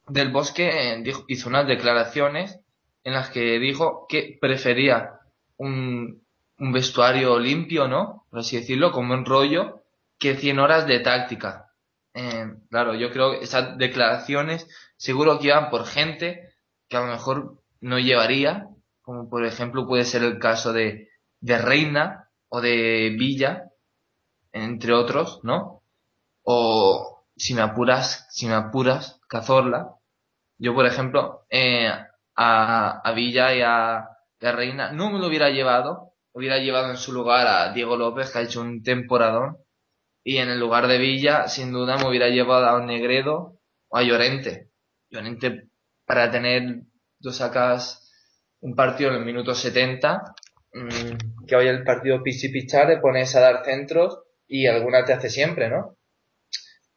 Del 0.08 0.30
Bosque 0.30 0.68
eh, 0.94 1.02
dijo- 1.02 1.24
hizo 1.28 1.48
unas 1.48 1.66
declaraciones 1.66 2.60
en 3.04 3.14
las 3.14 3.30
que 3.30 3.58
dijo 3.58 4.06
que 4.08 4.38
prefería 4.40 5.20
un, 5.56 6.22
un 6.58 6.72
vestuario 6.72 7.38
limpio, 7.38 7.88
¿no? 7.88 8.26
Por 8.30 8.40
así 8.40 8.56
decirlo, 8.56 8.92
con 8.92 9.08
buen 9.08 9.24
rollo, 9.24 9.82
que 10.18 10.34
100 10.36 10.58
horas 10.58 10.86
de 10.86 11.00
táctica. 11.00 11.72
Eh, 12.14 12.46
claro, 12.70 12.94
yo 12.94 13.10
creo 13.10 13.32
que 13.32 13.44
esas 13.44 13.78
declaraciones 13.78 14.68
seguro 14.96 15.38
que 15.38 15.48
iban 15.48 15.70
por 15.70 15.86
gente 15.86 16.50
que 16.88 16.96
a 16.96 17.00
lo 17.00 17.12
mejor 17.12 17.62
no 17.80 17.98
llevaría, 17.98 18.68
como 19.02 19.28
por 19.30 19.44
ejemplo 19.46 19.86
puede 19.86 20.04
ser 20.04 20.22
el 20.24 20.38
caso 20.38 20.72
de, 20.72 21.08
de 21.40 21.58
Reina 21.58 22.28
o 22.48 22.60
de 22.60 23.14
Villa, 23.18 23.71
entre 24.52 24.92
otros, 24.92 25.40
¿no? 25.42 25.82
O 26.42 27.24
si 27.36 27.54
me 27.54 27.62
apuras, 27.62 28.26
si 28.30 28.46
me 28.46 28.54
apuras, 28.54 29.20
Cazorla. 29.28 29.96
Yo, 30.58 30.74
por 30.74 30.86
ejemplo, 30.86 31.46
eh, 31.50 31.90
a, 32.36 33.12
Villa 33.14 33.54
y 33.54 33.62
a, 33.62 34.08
y 34.40 34.46
Reina 34.46 34.92
no 34.92 35.10
me 35.10 35.18
lo 35.18 35.26
hubiera 35.26 35.50
llevado, 35.50 36.14
hubiera 36.32 36.58
llevado 36.58 36.90
en 36.90 36.96
su 36.96 37.12
lugar 37.12 37.46
a 37.46 37.72
Diego 37.72 37.96
López, 37.96 38.30
que 38.30 38.38
ha 38.38 38.42
hecho 38.42 38.60
un 38.60 38.82
temporadón, 38.82 39.58
y 40.24 40.38
en 40.38 40.50
el 40.50 40.60
lugar 40.60 40.86
de 40.86 40.98
Villa, 40.98 41.48
sin 41.48 41.72
duda, 41.72 41.96
me 41.96 42.08
hubiera 42.08 42.28
llevado 42.28 42.76
a 42.76 42.84
Negredo 42.84 43.58
o 43.88 43.96
a 43.96 44.02
Llorente. 44.02 44.70
Llorente, 45.10 45.68
para 46.06 46.30
tener, 46.30 46.82
tú 47.20 47.32
sacas 47.32 48.10
un 48.60 48.74
partido 48.76 49.10
en 49.10 49.16
el 49.16 49.24
minuto 49.24 49.54
70, 49.54 50.34
mm, 50.74 51.46
que 51.46 51.56
vaya 51.56 51.70
el 51.70 51.84
partido 51.84 52.22
pichi 52.22 52.50
pichar, 52.50 52.86
te 52.86 52.98
pones 52.98 53.34
a 53.34 53.40
dar 53.40 53.64
centros 53.64 54.20
y 54.52 54.66
alguna 54.66 55.02
te 55.02 55.14
hace 55.14 55.30
siempre, 55.30 55.70
¿no? 55.70 55.96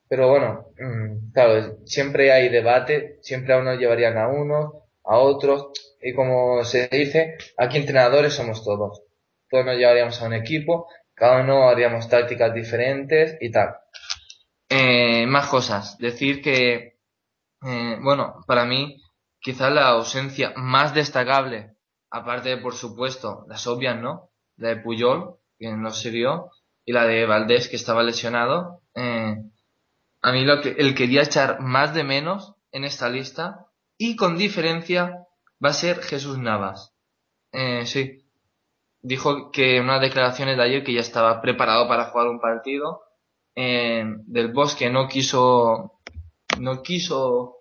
Pero 0.09 0.27
bueno, 0.29 0.67
mm, 0.77 1.31
claro, 1.31 1.77
siempre 1.85 2.33
hay 2.33 2.49
debate, 2.49 3.17
siempre 3.21 3.53
a 3.53 3.59
unos 3.59 3.79
llevarían 3.79 4.17
a 4.17 4.27
uno, 4.27 4.89
a 5.05 5.17
otros, 5.19 5.69
y 6.01 6.13
como 6.13 6.65
se 6.65 6.89
dice, 6.89 7.37
aquí 7.57 7.77
entrenadores 7.77 8.33
somos 8.33 8.61
todos. 8.61 9.03
Todos 9.49 9.65
nos 9.65 9.77
llevaríamos 9.77 10.21
a 10.21 10.25
un 10.25 10.33
equipo, 10.33 10.87
cada 11.13 11.41
uno 11.41 11.69
haríamos 11.69 12.09
tácticas 12.09 12.53
diferentes 12.53 13.37
y 13.39 13.49
tal. 13.51 13.77
Eh, 14.67 15.25
más 15.25 15.47
cosas. 15.47 15.97
Decir 15.97 16.41
que, 16.41 16.99
eh, 17.65 17.97
bueno, 18.01 18.43
para 18.47 18.65
mí, 18.65 19.01
quizás 19.39 19.71
la 19.71 19.87
ausencia 19.87 20.51
más 20.57 20.93
destacable, 20.93 21.71
aparte 22.09 22.49
de, 22.49 22.57
por 22.57 22.75
supuesto, 22.75 23.45
las 23.47 23.65
obvias, 23.65 23.97
¿no? 23.97 24.31
La 24.57 24.69
de 24.69 24.77
Puyol, 24.77 25.37
que 25.57 25.71
no 25.71 25.91
se 25.91 26.09
vio, 26.09 26.51
y 26.85 26.93
la 26.93 27.05
de 27.05 27.25
Valdés, 27.25 27.67
que 27.67 27.75
estaba 27.75 28.03
lesionado. 28.03 28.81
Eh, 28.93 29.35
a 30.21 30.31
mí 30.31 30.45
lo 30.45 30.61
que 30.61 30.75
él 30.77 30.95
quería 30.95 31.23
echar 31.23 31.59
más 31.59 31.93
de 31.93 32.03
menos 32.03 32.55
en 32.71 32.83
esta 32.83 33.09
lista, 33.09 33.67
y 33.97 34.15
con 34.15 34.37
diferencia, 34.37 35.25
va 35.63 35.69
a 35.69 35.73
ser 35.73 36.01
Jesús 36.01 36.37
Navas. 36.37 36.93
Eh, 37.51 37.85
sí. 37.85 38.25
Dijo 39.01 39.51
que 39.51 39.77
en 39.77 39.83
unas 39.83 40.01
declaraciones 40.01 40.57
de 40.57 40.63
ayer 40.63 40.83
que 40.83 40.93
ya 40.93 40.99
estaba 40.99 41.41
preparado 41.41 41.87
para 41.87 42.05
jugar 42.05 42.27
un 42.27 42.39
partido. 42.39 43.01
Eh, 43.55 44.03
del 44.25 44.51
Bosque 44.51 44.89
no 44.89 45.07
quiso, 45.07 46.01
no 46.59 46.81
quiso 46.81 47.59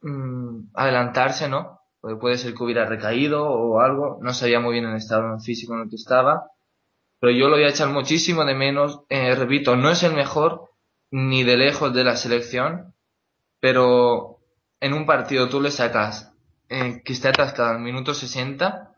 mm, 0.00 0.70
adelantarse, 0.74 1.48
¿no? 1.48 1.80
Porque 2.00 2.16
puede 2.16 2.38
ser 2.38 2.54
que 2.54 2.62
hubiera 2.62 2.86
recaído 2.86 3.44
o 3.46 3.80
algo. 3.80 4.18
No 4.22 4.32
sabía 4.32 4.60
muy 4.60 4.74
bien 4.74 4.86
el 4.86 4.96
estado 4.96 5.38
físico 5.40 5.74
en 5.74 5.82
el 5.82 5.90
que 5.90 5.96
estaba. 5.96 6.50
Pero 7.20 7.32
yo 7.32 7.48
lo 7.48 7.56
voy 7.56 7.64
a 7.64 7.70
echar 7.70 7.88
muchísimo 7.88 8.44
de 8.44 8.54
menos. 8.54 9.00
Eh, 9.08 9.34
repito, 9.34 9.76
no 9.76 9.90
es 9.90 10.02
el 10.02 10.14
mejor 10.14 10.70
ni 11.10 11.42
de 11.42 11.56
lejos 11.56 11.92
de 11.92 12.04
la 12.04 12.16
selección. 12.16 12.94
Pero 13.60 14.38
en 14.80 14.92
un 14.92 15.06
partido 15.06 15.48
tú 15.48 15.60
le 15.60 15.70
sacas 15.70 16.32
eh, 16.68 17.02
que 17.04 17.12
esté 17.12 17.28
atascado 17.28 17.70
al 17.70 17.80
minuto 17.80 18.14
60 18.14 18.92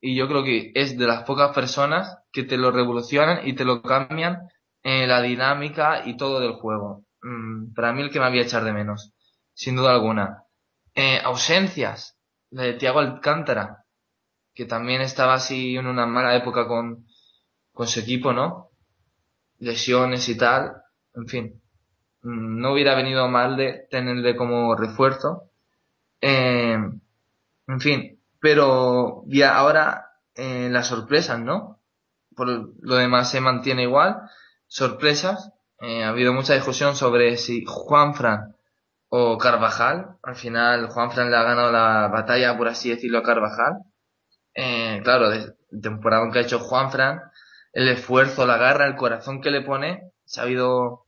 y 0.00 0.14
yo 0.14 0.28
creo 0.28 0.44
que 0.44 0.72
es 0.74 0.96
de 0.96 1.06
las 1.06 1.24
pocas 1.24 1.52
personas 1.54 2.18
que 2.32 2.44
te 2.44 2.56
lo 2.56 2.70
revolucionan 2.70 3.46
y 3.46 3.54
te 3.54 3.64
lo 3.64 3.82
cambian 3.82 4.48
eh, 4.82 5.06
la 5.06 5.20
dinámica 5.20 6.02
y 6.06 6.16
todo 6.16 6.40
del 6.40 6.52
juego. 6.52 7.04
Mm, 7.22 7.74
para 7.74 7.92
mí 7.92 8.02
el 8.02 8.10
que 8.10 8.20
me 8.20 8.26
había 8.26 8.42
echar 8.42 8.64
de 8.64 8.72
menos, 8.72 9.12
sin 9.52 9.76
duda 9.76 9.92
alguna. 9.92 10.44
Eh, 10.94 11.20
ausencias, 11.24 12.16
la 12.50 12.62
de 12.62 12.74
Tiago 12.74 13.00
Alcántara, 13.00 13.84
que 14.54 14.64
también 14.64 15.00
estaba 15.00 15.34
así 15.34 15.76
en 15.76 15.86
una 15.86 16.06
mala 16.06 16.36
época 16.36 16.68
con, 16.68 17.06
con 17.76 17.86
su 17.86 18.00
equipo, 18.00 18.32
¿no? 18.32 18.70
Lesiones 19.58 20.30
y 20.30 20.38
tal, 20.38 20.82
en 21.14 21.26
fin. 21.28 21.62
Mm, 22.22 22.58
no 22.58 22.72
hubiera 22.72 22.94
venido 22.94 23.28
mal 23.28 23.58
de 23.58 23.86
tenerle 23.90 24.34
como 24.34 24.74
refuerzo. 24.74 25.50
Eh, 26.22 26.78
en 27.68 27.80
fin, 27.80 28.18
pero 28.40 29.24
ya 29.26 29.56
ahora 29.56 30.06
eh, 30.34 30.68
las 30.70 30.86
sorpresas, 30.86 31.38
¿no? 31.38 31.82
Por 32.34 32.48
lo 32.80 32.96
demás 32.96 33.30
se 33.30 33.42
mantiene 33.42 33.82
igual. 33.82 34.22
Sorpresas. 34.66 35.52
Eh, 35.80 36.02
ha 36.02 36.08
habido 36.08 36.32
mucha 36.32 36.54
discusión 36.54 36.96
sobre 36.96 37.36
si 37.36 37.62
Juanfran 37.66 38.56
o 39.10 39.36
Carvajal. 39.36 40.16
Al 40.22 40.36
final 40.36 40.88
Juanfran 40.88 41.30
le 41.30 41.36
ha 41.36 41.42
ganado 41.42 41.70
la 41.70 42.08
batalla, 42.08 42.56
por 42.56 42.68
así 42.68 42.88
decirlo, 42.88 43.18
a 43.18 43.22
Carvajal. 43.22 43.82
Eh, 44.54 45.02
claro, 45.04 45.28
de 45.28 45.54
temporada 45.82 46.30
que 46.32 46.38
ha 46.38 46.42
hecho 46.42 46.58
Juanfran, 46.58 47.20
el 47.76 47.88
esfuerzo, 47.88 48.46
la 48.46 48.56
garra, 48.56 48.86
el 48.86 48.96
corazón 48.96 49.42
que 49.42 49.50
le 49.50 49.60
pone, 49.60 50.10
se 50.24 50.40
ha 50.40 50.44
habido, 50.44 51.04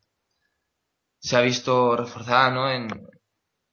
se 1.19 1.35
ha 1.35 1.41
visto 1.41 1.97
reforzada, 1.97 2.51
¿no? 2.51 2.71
En, 2.71 2.89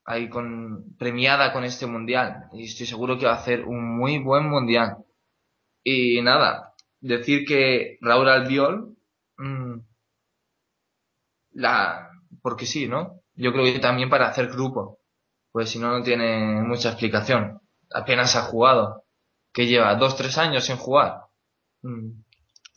ahí 0.06 0.30
con, 0.30 0.96
premiada 0.98 1.52
con 1.52 1.64
este 1.64 1.86
mundial. 1.86 2.48
Y 2.54 2.64
estoy 2.64 2.86
seguro 2.86 3.18
que 3.18 3.26
va 3.26 3.32
a 3.32 3.36
hacer 3.36 3.66
un 3.66 3.98
muy 3.98 4.18
buen 4.18 4.48
mundial. 4.48 4.96
Y 5.84 6.22
nada, 6.22 6.74
decir 7.00 7.44
que 7.46 7.98
Raúl 8.00 8.30
Albiol, 8.30 8.96
mmm, 9.36 9.78
la, 11.52 12.08
porque 12.40 12.64
sí, 12.64 12.88
¿no? 12.88 13.20
Yo 13.34 13.52
creo 13.52 13.64
que 13.66 13.78
también 13.78 14.08
para 14.08 14.28
hacer 14.28 14.48
grupo, 14.48 15.00
pues 15.52 15.68
si 15.68 15.78
no, 15.78 15.98
no 15.98 16.02
tiene 16.02 16.62
mucha 16.62 16.88
explicación. 16.90 17.60
Apenas 17.92 18.36
ha 18.36 18.42
jugado, 18.42 19.04
que 19.52 19.66
lleva 19.66 19.94
dos, 19.96 20.16
tres 20.16 20.38
años 20.38 20.64
sin 20.64 20.76
jugar. 20.78 21.24
Mm, 21.82 22.22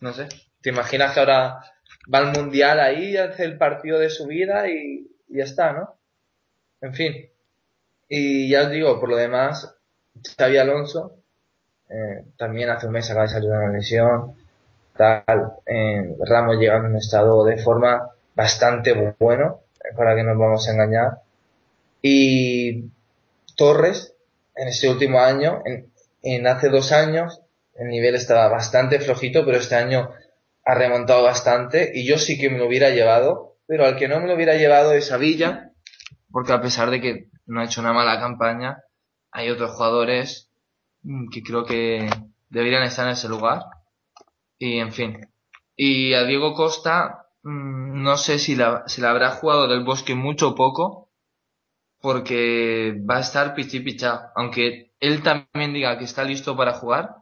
no 0.02 0.14
sé. 0.14 0.28
¿Te 0.62 0.70
imaginas 0.70 1.14
que 1.14 1.20
ahora 1.20 1.60
va 2.14 2.20
al 2.20 2.32
mundial 2.32 2.80
ahí, 2.80 3.18
hace 3.18 3.44
el 3.44 3.58
partido 3.58 4.00
de 4.00 4.10
su 4.10 4.28
vida 4.28 4.68
y, 4.68 5.10
ya 5.28 5.44
está, 5.44 5.74
¿no? 5.74 5.96
En 6.82 6.94
fin. 6.94 7.30
Y 8.08 8.50
ya 8.50 8.64
os 8.64 8.72
digo, 8.72 9.00
por 9.00 9.10
lo 9.10 9.18
demás, 9.18 9.76
Xavi 10.38 10.58
Alonso, 10.58 11.20
eh, 11.90 12.26
también 12.38 12.70
hace 12.70 12.88
un 12.88 12.94
mes 12.94 13.10
acaba 13.10 13.26
de 13.26 13.34
salir 13.34 13.50
de 13.50 13.58
una 13.58 13.72
lesión, 13.72 14.36
tal, 14.96 15.54
eh, 15.66 16.16
Ramos 16.26 16.58
llega 16.58 16.78
en 16.78 16.86
un 16.86 16.96
estado 16.98 17.46
de 17.46 17.58
forma 17.58 18.10
bastante 18.36 19.16
bueno, 19.20 19.62
eh, 19.84 19.96
para 19.96 20.16
que 20.16 20.24
nos 20.24 20.38
vamos 20.38 20.68
a 20.68 20.72
engañar. 20.72 21.22
Y 22.02 22.86
Torres, 23.56 24.16
en 24.56 24.68
este 24.70 24.90
último 24.90 25.20
año, 25.20 25.62
en, 25.66 25.92
en 26.24 26.48
hace 26.48 26.70
dos 26.70 26.92
años, 26.92 27.42
el 27.80 27.88
nivel 27.88 28.16
estaba 28.16 28.48
bastante 28.50 29.00
flojito, 29.00 29.46
pero 29.46 29.58
este 29.58 29.76
año 29.76 30.12
ha 30.66 30.76
remontado 30.76 31.24
bastante 31.24 31.92
y 31.94 32.06
yo 32.06 32.18
sí 32.18 32.38
que 32.38 32.50
me 32.50 32.58
lo 32.58 32.68
hubiera 32.68 32.90
llevado, 32.90 33.58
pero 33.66 33.86
al 33.86 33.96
que 33.96 34.08
no 34.08 34.20
me 34.20 34.28
lo 34.28 34.36
hubiera 34.36 34.56
llevado 34.56 34.92
es 34.94 35.12
a 35.12 35.18
Villa, 35.18 35.72
porque 36.32 36.54
a 36.54 36.62
pesar 36.62 36.90
de 36.90 37.02
que 37.02 37.30
no 37.46 37.62
ha 37.62 37.66
hecho 37.66 37.82
una 37.82 37.94
mala 37.94 38.20
campaña, 38.20 38.84
hay 39.32 39.50
otros 39.50 39.72
jugadores 39.72 40.52
mm, 41.04 41.30
que 41.30 41.42
creo 41.42 41.66
que 41.66 42.10
deberían 42.50 42.84
estar 42.84 43.06
en 43.06 43.14
ese 43.14 43.30
lugar. 43.30 43.64
Y 44.58 44.80
en 44.80 44.92
fin. 44.92 45.30
Y 45.76 46.14
a 46.14 46.26
Diego 46.26 46.54
Costa, 46.54 47.28
mm, 47.44 48.04
no 48.04 48.18
sé 48.18 48.40
si 48.40 48.56
la, 48.56 48.84
si 48.88 49.02
la 49.02 49.12
habrá 49.12 49.32
jugado 49.32 49.68
del 49.68 49.84
bosque 49.86 50.16
mucho 50.16 50.50
o 50.50 50.56
poco, 50.56 51.10
porque 52.02 52.96
va 53.10 53.18
a 53.18 53.22
estar 53.22 53.54
pichi 53.56 53.80
picha. 53.80 54.32
Aunque 54.36 54.94
él 55.00 55.24
también 55.24 55.74
diga 55.74 55.98
que 55.98 56.06
está 56.06 56.24
listo 56.24 56.56
para 56.58 56.74
jugar, 56.74 57.19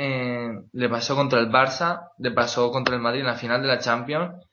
eh, 0.00 0.48
le 0.72 0.88
pasó 0.88 1.16
contra 1.16 1.40
el 1.40 1.50
Barça, 1.50 2.12
le 2.18 2.30
pasó 2.30 2.70
contra 2.70 2.94
el 2.94 3.02
Madrid 3.02 3.22
en 3.22 3.26
la 3.26 3.34
final 3.34 3.60
de 3.60 3.66
la 3.66 3.80
Champions, 3.80 4.46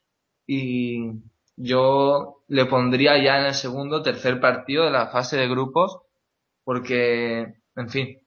y 0.48 1.22
yo 1.56 2.42
le 2.48 2.66
pondría 2.66 3.24
ya 3.24 3.40
en 3.40 3.46
el 3.46 3.54
segundo, 3.54 4.02
tercer 4.02 4.40
partido 4.40 4.86
de 4.86 4.90
la 4.90 5.08
fase 5.10 5.38
de 5.38 5.48
grupos, 5.48 6.00
porque, 6.64 7.62
en 7.76 7.90
fin, 7.90 8.18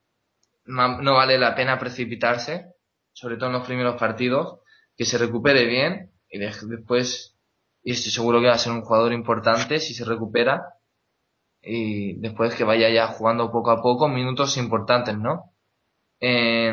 no 0.66 1.14
vale 1.14 1.38
la 1.38 1.56
pena 1.56 1.80
precipitarse, 1.80 2.72
sobre 3.12 3.36
todo 3.36 3.46
en 3.46 3.54
los 3.54 3.66
primeros 3.66 3.98
partidos, 3.98 4.60
que 4.96 5.04
se 5.04 5.18
recupere 5.18 5.66
bien 5.66 6.12
y 6.30 6.38
después, 6.38 7.36
y 7.82 7.92
estoy 7.92 8.12
seguro 8.12 8.40
que 8.40 8.46
va 8.46 8.54
a 8.54 8.58
ser 8.58 8.72
un 8.72 8.82
jugador 8.82 9.12
importante 9.12 9.80
si 9.80 9.92
se 9.92 10.04
recupera, 10.04 10.74
y 11.60 12.14
después 12.20 12.54
que 12.54 12.62
vaya 12.62 12.88
ya 12.90 13.08
jugando 13.08 13.50
poco 13.50 13.72
a 13.72 13.82
poco 13.82 14.08
minutos 14.08 14.56
importantes, 14.56 15.18
¿no? 15.18 15.52
Eh, 16.20 16.72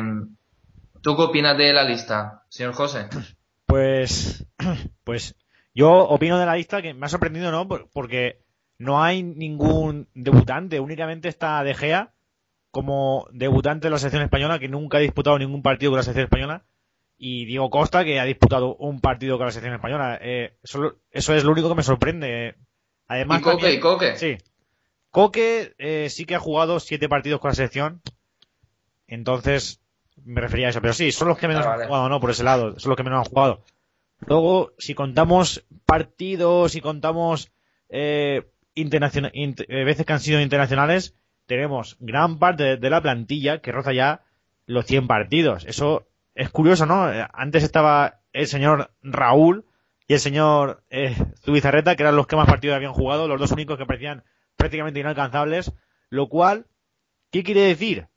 ¿Tú 1.06 1.16
qué 1.16 1.22
opinas 1.22 1.56
de 1.56 1.72
la 1.72 1.84
lista, 1.84 2.42
señor 2.48 2.74
José? 2.74 3.06
Pues, 3.64 4.44
pues 5.04 5.36
yo 5.72 5.92
opino 5.92 6.36
de 6.36 6.46
la 6.46 6.56
lista 6.56 6.82
que 6.82 6.94
me 6.94 7.06
ha 7.06 7.08
sorprendido, 7.08 7.52
¿no? 7.52 7.68
Porque 7.68 8.42
no 8.78 9.00
hay 9.00 9.22
ningún 9.22 10.08
debutante, 10.14 10.80
únicamente 10.80 11.28
está 11.28 11.62
De 11.62 11.74
Gea 11.74 12.12
como 12.72 13.28
debutante 13.30 13.86
de 13.86 13.92
la 13.92 13.98
selección 14.00 14.24
española 14.24 14.58
que 14.58 14.66
nunca 14.66 14.98
ha 14.98 15.00
disputado 15.00 15.38
ningún 15.38 15.62
partido 15.62 15.92
con 15.92 15.98
la 15.98 16.02
selección 16.02 16.24
española 16.24 16.64
y 17.16 17.44
Diego 17.44 17.70
Costa 17.70 18.04
que 18.04 18.18
ha 18.18 18.24
disputado 18.24 18.74
un 18.74 19.00
partido 19.00 19.36
con 19.36 19.46
la 19.46 19.52
selección 19.52 19.76
española. 19.76 20.18
Eh, 20.20 20.56
eso, 20.64 20.96
eso, 21.12 21.34
es 21.34 21.44
lo 21.44 21.52
único 21.52 21.68
que 21.68 21.76
me 21.76 21.84
sorprende. 21.84 22.56
Además, 23.06 23.42
¿Y 23.42 23.44
Coque? 23.44 23.72
¿Y 23.74 23.78
Coque? 23.78 24.16
Sí. 24.16 24.38
Coque 25.12 25.72
eh, 25.78 26.08
sí 26.10 26.24
que 26.24 26.34
ha 26.34 26.40
jugado 26.40 26.80
siete 26.80 27.08
partidos 27.08 27.38
con 27.38 27.50
la 27.50 27.54
selección. 27.54 28.02
Entonces, 29.06 29.80
me 30.24 30.40
refería 30.40 30.68
a 30.68 30.70
eso. 30.70 30.80
Pero 30.80 30.92
sí, 30.92 31.12
son 31.12 31.28
los 31.28 31.38
que 31.38 31.48
menos 31.48 31.64
ah, 31.64 31.70
vale. 31.70 31.82
han 31.82 31.88
jugado, 31.88 32.08
¿no? 32.08 32.20
Por 32.20 32.30
ese 32.30 32.44
lado. 32.44 32.78
Son 32.78 32.90
los 32.90 32.96
que 32.96 33.02
menos 33.02 33.18
han 33.18 33.32
jugado. 33.32 33.62
Luego, 34.26 34.72
si 34.78 34.94
contamos 34.94 35.64
partidos, 35.84 36.72
si 36.72 36.80
contamos 36.80 37.52
eh, 37.88 38.48
eh, 38.74 39.84
veces 39.84 40.06
que 40.06 40.12
han 40.12 40.20
sido 40.20 40.40
internacionales, 40.40 41.14
tenemos 41.46 41.96
gran 42.00 42.38
parte 42.38 42.64
de, 42.64 42.76
de, 42.76 42.90
la 42.90 43.02
plantilla 43.02 43.60
que 43.60 43.72
roza 43.72 43.92
ya 43.92 44.22
los 44.66 44.86
100 44.86 45.06
partidos. 45.06 45.64
Eso 45.66 46.06
es 46.34 46.50
curioso, 46.50 46.86
¿no? 46.86 47.06
Antes 47.32 47.62
estaba 47.62 48.20
el 48.32 48.46
señor 48.46 48.90
Raúl 49.02 49.64
y 50.06 50.14
el 50.14 50.20
señor 50.20 50.84
eh, 50.90 51.16
Zubizarreta, 51.42 51.96
que 51.96 52.02
eran 52.02 52.16
los 52.16 52.26
que 52.26 52.36
más 52.36 52.46
partidos 52.46 52.76
habían 52.76 52.92
jugado, 52.92 53.26
los 53.26 53.40
dos 53.40 53.52
únicos 53.52 53.78
que 53.78 53.86
parecían 53.86 54.24
prácticamente 54.56 55.00
inalcanzables. 55.00 55.72
Lo 56.10 56.28
cual, 56.28 56.66
¿qué 57.32 57.42
quiere 57.42 57.62
decir? 57.62 58.08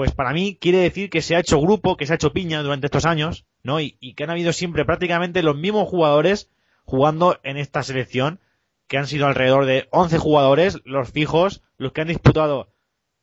Pues 0.00 0.12
para 0.12 0.32
mí 0.32 0.56
quiere 0.58 0.78
decir 0.78 1.10
que 1.10 1.20
se 1.20 1.36
ha 1.36 1.40
hecho 1.40 1.60
grupo, 1.60 1.98
que 1.98 2.06
se 2.06 2.14
ha 2.14 2.14
hecho 2.14 2.32
piña 2.32 2.62
durante 2.62 2.86
estos 2.86 3.04
años 3.04 3.44
¿no? 3.62 3.82
Y, 3.82 4.14
que 4.14 4.24
han 4.24 4.30
habido 4.30 4.54
siempre 4.54 4.86
prácticamente 4.86 5.42
los 5.42 5.58
mismos 5.58 5.90
jugadores 5.90 6.50
jugando 6.86 7.38
en 7.42 7.58
esta 7.58 7.82
selección, 7.82 8.40
que 8.88 8.96
han 8.96 9.06
sido 9.06 9.26
alrededor 9.26 9.66
de 9.66 9.88
11 9.90 10.16
jugadores, 10.16 10.80
los 10.86 11.10
fijos, 11.10 11.62
los 11.76 11.92
que 11.92 12.00
han 12.00 12.08
disputado 12.08 12.72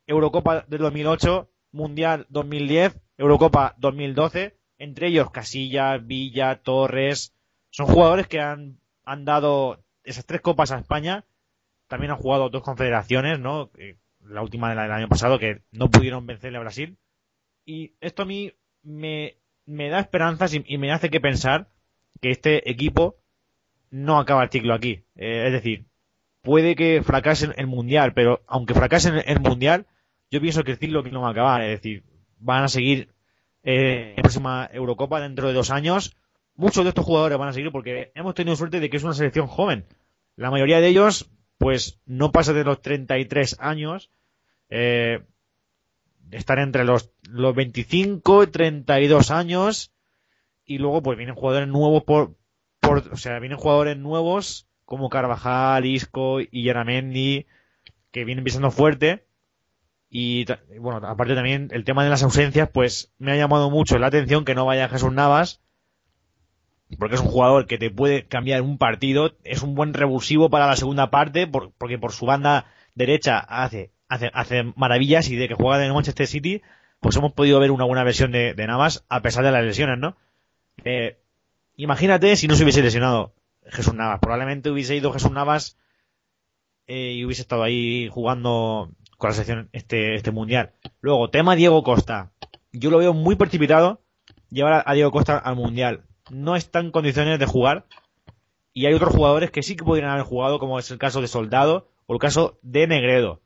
Eurocopa 0.05 0.65
del 0.67 0.81
2008, 0.81 1.49
Mundial 1.71 2.27
2010, 2.29 3.01
Eurocopa 3.17 3.73
2012, 3.79 4.55
entre 4.77 5.07
ellos 5.07 5.31
Casillas, 5.31 6.05
Villa, 6.05 6.61
Torres, 6.61 7.33
son 7.71 7.87
jugadores 7.87 8.27
que 8.27 8.39
han, 8.39 8.79
han 9.03 9.25
dado 9.25 9.83
esas 10.03 10.27
tres 10.27 10.41
copas 10.41 10.71
a 10.71 10.77
España, 10.77 11.25
también 11.87 12.11
han 12.11 12.17
jugado 12.17 12.51
dos 12.51 12.61
confederaciones, 12.61 13.39
¿no? 13.39 13.71
La 14.29 14.41
última 14.41 14.69
del 14.69 14.79
año 14.79 15.07
pasado 15.07 15.39
que 15.39 15.61
no 15.71 15.89
pudieron 15.89 16.25
vencerle 16.25 16.57
a 16.57 16.61
Brasil. 16.61 16.97
Y 17.65 17.95
esto 17.99 18.23
a 18.23 18.25
mí 18.25 18.53
me, 18.83 19.37
me 19.65 19.89
da 19.89 19.99
esperanzas 19.99 20.53
y, 20.53 20.77
me 20.77 20.91
hace 20.91 21.09
que 21.09 21.19
pensar 21.19 21.69
que 22.21 22.31
este 22.31 22.69
equipo 22.69 23.17
no 23.91 24.17
acaba 24.19 24.43
el 24.43 24.49
ciclo 24.49 24.73
aquí. 24.73 25.03
Eh, 25.15 25.47
es 25.47 25.51
decir, 25.51 25.85
puede 26.41 26.75
que 26.75 27.03
fracase 27.03 27.49
el 27.55 27.67
mundial, 27.67 28.13
pero 28.13 28.41
aunque 28.47 28.73
fracase 28.73 29.09
el 29.25 29.39
mundial, 29.41 29.85
yo 30.31 30.41
pienso 30.41 30.63
que 30.63 30.71
el 30.71 30.77
ciclo 30.77 31.03
no 31.03 31.21
va 31.21 31.27
a 31.29 31.31
acabar. 31.31 31.61
Es 31.61 31.81
decir, 31.81 32.03
van 32.39 32.63
a 32.63 32.67
seguir 32.69 33.09
eh, 33.63 34.13
la 34.15 34.23
próxima 34.23 34.69
Eurocopa 34.71 35.19
dentro 35.19 35.47
de 35.47 35.53
dos 35.53 35.71
años. 35.71 36.15
Muchos 36.55 36.83
de 36.83 36.89
estos 36.89 37.05
jugadores 37.05 37.37
van 37.37 37.49
a 37.49 37.53
seguir 37.53 37.71
porque 37.71 38.11
hemos 38.15 38.33
tenido 38.33 38.55
suerte 38.55 38.79
de 38.79 38.89
que 38.89 38.97
es 38.97 39.03
una 39.03 39.13
selección 39.13 39.47
joven. 39.47 39.85
La 40.35 40.49
mayoría 40.51 40.79
de 40.79 40.87
ellos, 40.87 41.29
pues, 41.57 41.99
no 42.05 42.31
pasa 42.31 42.53
de 42.53 42.63
los 42.63 42.81
33 42.81 43.57
años. 43.59 44.09
Eh, 44.69 45.23
están 46.31 46.59
entre 46.59 46.83
los, 46.83 47.11
los 47.29 47.55
25 47.55 48.43
y 48.43 48.47
32 48.47 49.31
años. 49.31 49.93
Y 50.65 50.79
luego, 50.79 51.01
pues, 51.01 51.17
vienen 51.17 51.35
jugadores 51.35 51.67
nuevos 51.67 52.03
por, 52.03 52.35
por, 52.79 52.99
o 53.11 53.17
sea, 53.17 53.39
vienen 53.39 53.57
jugadores 53.57 53.97
nuevos 53.97 54.67
como 54.87 55.09
Carvajal, 55.09 55.85
Isco 55.85 56.39
y 56.39 56.63
Yaramendi, 56.63 57.45
que 58.11 58.23
vienen 58.23 58.45
pisando 58.45 58.71
fuerte. 58.71 59.27
Y 60.09 60.45
bueno, 60.79 61.05
aparte 61.05 61.35
también 61.35 61.67
el 61.71 61.83
tema 61.83 62.05
de 62.05 62.09
las 62.09 62.23
ausencias, 62.23 62.69
pues 62.69 63.13
me 63.17 63.33
ha 63.33 63.35
llamado 63.35 63.69
mucho 63.69 63.97
la 63.97 64.07
atención 64.07 64.45
que 64.45 64.55
no 64.55 64.65
vaya 64.65 64.87
Jesús 64.87 65.11
Navas, 65.11 65.61
porque 66.97 67.15
es 67.15 67.21
un 67.21 67.27
jugador 67.27 67.67
que 67.67 67.77
te 67.77 67.91
puede 67.91 68.27
cambiar 68.27 68.61
un 68.61 68.77
partido, 68.77 69.35
es 69.43 69.61
un 69.61 69.75
buen 69.75 69.93
revulsivo 69.93 70.49
para 70.49 70.67
la 70.67 70.77
segunda 70.77 71.11
parte, 71.11 71.47
porque 71.47 71.99
por 71.99 72.13
su 72.13 72.25
banda 72.25 72.67
derecha 72.95 73.39
hace, 73.39 73.91
hace, 74.09 74.31
hace 74.33 74.63
maravillas 74.75 75.29
y 75.29 75.35
de 75.35 75.47
que 75.47 75.55
juega 75.55 75.83
en 75.83 75.93
Manchester 75.93 76.27
City, 76.27 76.61
pues 76.99 77.15
hemos 77.15 77.33
podido 77.33 77.59
ver 77.59 77.71
una 77.71 77.85
buena 77.85 78.03
versión 78.03 78.31
de, 78.31 78.53
Navas 78.55 79.05
a 79.09 79.21
pesar 79.21 79.43
de 79.43 79.51
las 79.51 79.63
lesiones, 79.63 79.97
¿no? 79.97 80.17
Eh, 80.83 81.17
imagínate 81.75 82.35
si 82.35 82.47
no 82.47 82.55
se 82.55 82.63
hubiese 82.63 82.81
lesionado 82.81 83.33
Jesús 83.65 83.93
Navas, 83.93 84.19
probablemente 84.19 84.69
hubiese 84.69 84.95
ido 84.95 85.11
Jesús 85.11 85.31
Navas 85.31 85.77
eh, 86.87 87.13
y 87.13 87.25
hubiese 87.25 87.41
estado 87.41 87.63
ahí 87.63 88.09
jugando 88.09 88.91
con 89.17 89.29
la 89.29 89.33
selección 89.33 89.69
este, 89.73 90.15
este 90.15 90.31
mundial. 90.31 90.71
Luego, 91.01 91.29
tema 91.29 91.55
Diego 91.55 91.83
Costa. 91.83 92.31
Yo 92.71 92.89
lo 92.89 92.99
veo 92.99 93.13
muy 93.13 93.35
precipitado 93.35 94.01
llevar 94.49 94.83
a 94.85 94.93
Diego 94.93 95.11
Costa 95.11 95.37
al 95.37 95.55
mundial. 95.55 96.03
No 96.29 96.55
está 96.55 96.79
en 96.79 96.91
condiciones 96.91 97.39
de 97.39 97.45
jugar. 97.45 97.85
Y 98.73 98.85
hay 98.85 98.93
otros 98.93 99.13
jugadores 99.15 99.49
que 99.49 99.63
sí 99.63 99.75
que 99.75 99.83
podrían 99.83 100.11
haber 100.11 100.23
jugado, 100.23 100.59
como 100.59 100.77
es 100.77 100.91
el 100.91 100.99
caso 100.99 101.19
de 101.19 101.27
Soldado 101.27 101.87
o 102.05 102.13
el 102.13 102.19
caso 102.19 102.59
de 102.61 102.85
Negredo. 102.85 103.41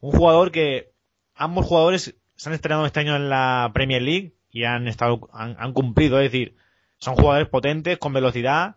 Un 0.00 0.12
jugador 0.12 0.50
que 0.50 0.92
ambos 1.34 1.66
jugadores 1.66 2.16
se 2.36 2.48
han 2.48 2.54
estrenado 2.54 2.86
este 2.86 3.00
año 3.00 3.16
en 3.16 3.28
la 3.28 3.70
Premier 3.74 4.02
League 4.02 4.34
y 4.50 4.64
han 4.64 4.88
estado, 4.88 5.28
han, 5.32 5.72
cumplido, 5.72 6.18
es 6.20 6.30
decir, 6.30 6.56
son 6.98 7.14
jugadores 7.16 7.48
potentes, 7.48 7.98
con 7.98 8.12
velocidad. 8.12 8.76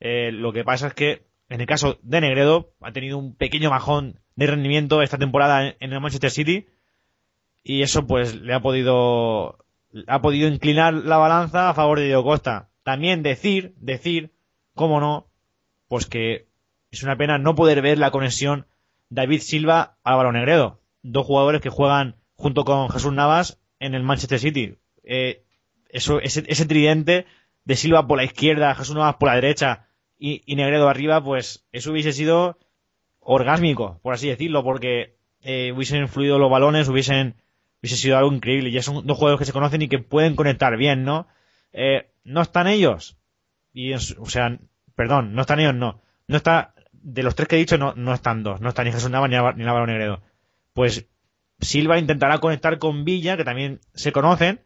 Eh, 0.00 0.30
lo 0.32 0.52
que 0.52 0.64
pasa 0.64 0.88
es 0.88 0.94
que 0.94 1.26
en 1.48 1.60
el 1.60 1.66
caso 1.66 1.98
de 2.02 2.20
Negredo 2.20 2.72
ha 2.80 2.92
tenido 2.92 3.18
un 3.18 3.34
pequeño 3.34 3.70
bajón 3.70 4.20
de 4.34 4.46
rendimiento 4.46 5.02
esta 5.02 5.18
temporada 5.18 5.74
en 5.78 5.92
el 5.92 6.00
Manchester 6.00 6.30
City 6.30 6.66
y 7.62 7.82
eso 7.82 8.06
pues 8.06 8.34
le 8.34 8.54
ha 8.54 8.60
podido 8.60 9.64
ha 10.06 10.20
podido 10.20 10.48
inclinar 10.48 10.92
la 10.94 11.16
balanza 11.16 11.70
a 11.70 11.74
favor 11.74 11.98
de 11.98 12.06
Diego 12.06 12.24
Costa. 12.24 12.68
También 12.82 13.22
decir, 13.22 13.74
decir, 13.78 14.32
cómo 14.74 15.00
no, 15.00 15.28
pues 15.88 16.06
que 16.06 16.46
es 16.90 17.02
una 17.02 17.16
pena 17.16 17.38
no 17.38 17.54
poder 17.54 17.82
ver 17.82 17.98
la 17.98 18.10
conexión 18.10 18.66
David 19.08 19.40
Silva 19.40 19.98
Álvaro 20.02 20.32
Negredo, 20.32 20.80
dos 21.02 21.26
jugadores 21.26 21.60
que 21.60 21.70
juegan 21.70 22.16
junto 22.34 22.64
con 22.64 22.88
Jesús 22.90 23.12
Navas 23.12 23.60
en 23.78 23.94
el 23.94 24.02
Manchester 24.02 24.38
City. 24.38 24.78
Eh, 25.04 25.44
eso, 25.88 26.20
ese, 26.20 26.66
tridente 26.66 27.26
de 27.64 27.76
Silva 27.76 28.06
por 28.06 28.18
la 28.18 28.24
izquierda, 28.24 28.74
Jesús 28.74 28.94
Navas 28.94 29.16
por 29.16 29.28
la 29.28 29.36
derecha 29.36 29.88
y, 30.18 30.54
Negredo 30.54 30.88
arriba, 30.88 31.22
pues 31.22 31.66
eso 31.72 31.92
hubiese 31.92 32.12
sido 32.12 32.58
orgásmico, 33.20 34.00
por 34.02 34.14
así 34.14 34.28
decirlo, 34.28 34.64
porque 34.64 35.16
eh, 35.42 35.72
hubiesen 35.72 36.08
fluido 36.08 36.38
los 36.38 36.50
balones, 36.50 36.88
hubiesen 36.88 37.36
hubiese 37.80 37.96
sido 37.96 38.16
algo 38.18 38.32
increíble. 38.32 38.70
Ya 38.70 38.82
son 38.82 39.06
dos 39.06 39.18
juegos 39.18 39.38
que 39.38 39.44
se 39.44 39.52
conocen 39.52 39.82
y 39.82 39.88
que 39.88 39.98
pueden 39.98 40.36
conectar 40.36 40.76
bien, 40.76 41.04
¿no? 41.04 41.28
Eh, 41.72 42.10
no 42.24 42.42
están 42.42 42.66
ellos. 42.66 43.16
Y, 43.72 43.92
o 43.92 44.00
sea, 44.00 44.58
perdón, 44.94 45.34
no 45.34 45.42
están 45.42 45.60
ellos, 45.60 45.74
no. 45.74 46.02
No 46.26 46.36
está, 46.36 46.74
de 47.06 47.22
los 47.22 47.36
tres 47.36 47.46
que 47.46 47.54
he 47.54 47.60
dicho, 47.60 47.78
no, 47.78 47.94
no 47.94 48.12
están 48.12 48.42
dos. 48.42 48.60
No 48.60 48.68
está 48.68 48.82
ni 48.82 48.90
Jesús 48.90 49.10
Nava 49.10 49.28
ni, 49.28 49.36
ni 49.36 49.64
Álvaro 49.64 49.86
Negredo. 49.86 50.22
Pues 50.72 51.06
Silva 51.60 51.98
intentará 51.98 52.38
conectar 52.38 52.78
con 52.80 53.04
Villa, 53.04 53.36
que 53.36 53.44
también 53.44 53.80
se 53.94 54.10
conocen. 54.10 54.60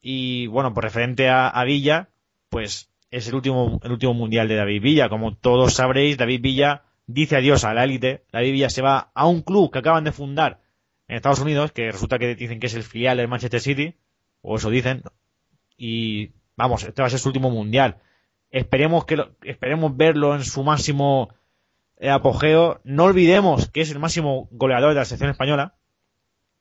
Y 0.00 0.48
bueno, 0.48 0.74
por 0.74 0.82
referente 0.82 1.28
a, 1.28 1.48
a 1.48 1.64
Villa, 1.64 2.08
pues 2.48 2.90
es 3.12 3.28
el 3.28 3.36
último, 3.36 3.80
el 3.84 3.92
último 3.92 4.12
mundial 4.12 4.48
de 4.48 4.56
David 4.56 4.82
Villa. 4.82 5.08
Como 5.08 5.36
todos 5.36 5.74
sabréis, 5.74 6.18
David 6.18 6.40
Villa 6.42 6.82
dice 7.06 7.36
adiós 7.36 7.62
a 7.62 7.74
la 7.74 7.84
élite, 7.84 8.24
la 8.32 8.40
Villa 8.40 8.68
se 8.68 8.82
va 8.82 9.12
a 9.14 9.28
un 9.28 9.42
club 9.42 9.70
que 9.70 9.78
acaban 9.78 10.02
de 10.02 10.10
fundar 10.10 10.62
en 11.06 11.14
Estados 11.14 11.38
Unidos, 11.38 11.70
que 11.70 11.92
resulta 11.92 12.18
que 12.18 12.34
dicen 12.34 12.58
que 12.58 12.66
es 12.66 12.74
el 12.74 12.82
filial 12.82 13.18
del 13.18 13.28
Manchester 13.28 13.60
City, 13.60 13.94
o 14.40 14.56
eso 14.56 14.68
dicen, 14.68 15.04
y 15.76 16.32
vamos, 16.56 16.82
este 16.82 17.02
va 17.02 17.06
a 17.06 17.10
ser 17.10 17.20
su 17.20 17.28
último 17.28 17.50
mundial. 17.50 17.98
Esperemos 18.50 19.04
que 19.04 19.16
lo, 19.16 19.36
esperemos 19.42 19.96
verlo 19.96 20.34
en 20.34 20.44
su 20.44 20.62
máximo 20.62 21.30
eh, 21.98 22.10
apogeo. 22.10 22.80
No 22.84 23.04
olvidemos 23.04 23.70
que 23.70 23.80
es 23.80 23.90
el 23.90 23.98
máximo 23.98 24.48
goleador 24.50 24.90
de 24.90 24.96
la 24.96 25.04
selección 25.04 25.30
española 25.30 25.74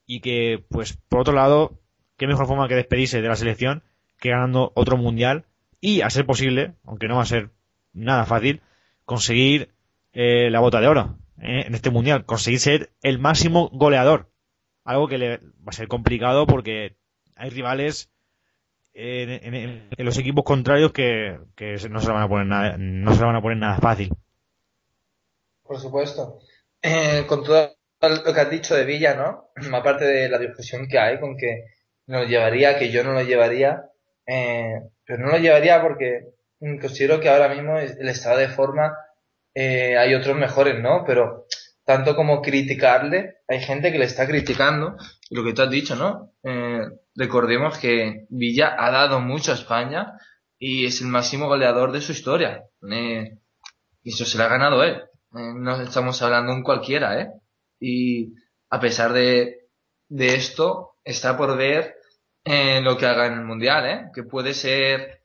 y 0.06 0.19
que, 0.21 0.63
pues, 0.69 0.98
por 1.10 1.21
otro 1.21 1.34
lado, 1.34 1.80
qué 2.17 2.28
mejor 2.28 2.48
forma 2.48 2.67
que 2.67 2.76
despedirse 2.76 3.21
de 3.21 3.28
la 3.28 3.36
selección 3.36 3.84
que 4.19 4.30
ganando 4.30 4.71
otro 4.76 4.98
mundial 4.98 5.45
y, 5.82 6.02
a 6.02 6.10
ser 6.10 6.26
posible, 6.26 6.74
aunque 6.84 7.08
no 7.08 7.17
va 7.17 7.24
a 7.24 7.28
ser 7.28 7.52
nada 7.93 8.26
fácil, 8.26 8.62
conseguir 9.04 9.74
eh, 10.13 10.50
la 10.50 10.60
bota 10.60 10.80
de 10.80 10.88
oro 10.88 11.17
eh, 11.41 11.63
en 11.67 11.76
este 11.76 11.89
mundial, 11.89 12.26
conseguir 12.26 12.60
ser 12.60 12.91
el 13.02 13.19
máximo 13.19 13.69
goleador. 13.69 14.32
Algo 14.84 15.08
que 15.08 15.17
le 15.17 15.38
va 15.38 15.69
a 15.69 15.74
ser 15.74 15.88
complicado 15.88 16.48
porque 16.48 16.95
hay 17.36 17.50
rivales 17.50 18.12
en, 18.96 19.90
los 19.98 20.18
equipos 20.18 20.44
contrarios 20.44 20.92
que, 20.92 21.38
no 21.90 22.02
se 22.02 22.12
van 22.12 22.24
a 22.24 22.30
poner 22.30 22.48
nada, 22.48 22.76
no 22.78 23.14
se 23.14 23.24
van 23.24 23.36
a 23.36 23.42
poner 23.42 23.58
nada 23.58 23.78
fácil. 23.78 24.12
Por 25.64 25.80
supuesto. 25.80 26.40
Eh, 26.82 27.26
con 27.28 27.44
todo 27.44 27.76
lo 28.02 28.34
que 28.34 28.40
has 28.40 28.50
dicho 28.50 28.76
de 28.76 28.86
Villa, 28.86 29.16
¿no? 29.16 29.52
Aparte 29.76 30.06
de 30.06 30.30
la 30.30 30.40
discusión 30.40 30.88
que 30.88 31.00
hay 31.00 31.20
con 31.20 31.38
que 31.38 31.66
nos 32.08 32.28
llevaría, 32.28 32.78
que 32.78 32.92
yo 32.92 33.04
no 33.04 33.14
lo 33.14 33.24
llevaría, 33.24 33.90
pero 34.26 35.20
no 35.20 35.32
lo 35.32 35.38
llevaría 35.38 35.82
porque 35.82 36.36
considero 36.80 37.20
que 37.20 37.30
ahora 37.30 37.50
mismo 37.50 37.78
el 37.78 38.10
estado 38.10 38.38
de 38.38 38.48
forma 38.48 38.96
eh, 39.56 39.98
hay 39.98 40.14
otros 40.14 40.36
mejores, 40.38 40.80
¿no? 40.82 41.04
Pero 41.06 41.48
tanto 41.86 42.16
como 42.16 42.42
criticarle, 42.42 43.38
hay 43.48 43.62
gente 43.62 43.92
que 43.92 43.98
le 43.98 44.06
está 44.06 44.28
criticando. 44.28 44.98
Y 45.30 45.36
lo 45.36 45.44
que 45.44 45.54
tú 45.54 45.62
has 45.62 45.70
dicho, 45.70 45.96
¿no? 45.96 46.34
Eh, 46.43 46.84
recordemos 47.16 47.78
que 47.78 48.26
Villa 48.30 48.76
ha 48.78 48.91
dado 48.91 49.20
mucho 49.20 49.51
a 49.51 49.55
España 49.55 50.13
y 50.59 50.86
es 50.86 51.01
el 51.01 51.07
máximo 51.07 51.47
goleador 51.47 51.91
de 51.91 52.01
su 52.01 52.11
historia. 52.11 52.63
Eh, 52.91 53.38
eso 54.03 54.26
se 54.26 54.38
lo 54.38 54.43
ha 54.43 54.49
ganado 54.49 54.84
él. 54.84 55.01
no 55.32 55.82
estamos 55.82 56.22
hablando 56.22 56.53
un 56.53 56.63
cualquiera, 56.63 57.20
¿eh? 57.20 57.30
Y 57.80 58.34
a 58.70 58.80
pesar 58.80 59.13
de, 59.13 59.68
de 60.07 60.36
esto, 60.36 60.95
está 61.03 61.38
por 61.38 61.57
ver 61.57 61.95
lo 62.45 62.97
que 62.97 63.05
haga 63.05 63.28
en 63.28 63.34
el 63.34 63.45
Mundial, 63.45 63.86
¿eh? 63.86 64.09
Que 64.13 64.24
puede 64.24 64.53
ser 64.53 65.24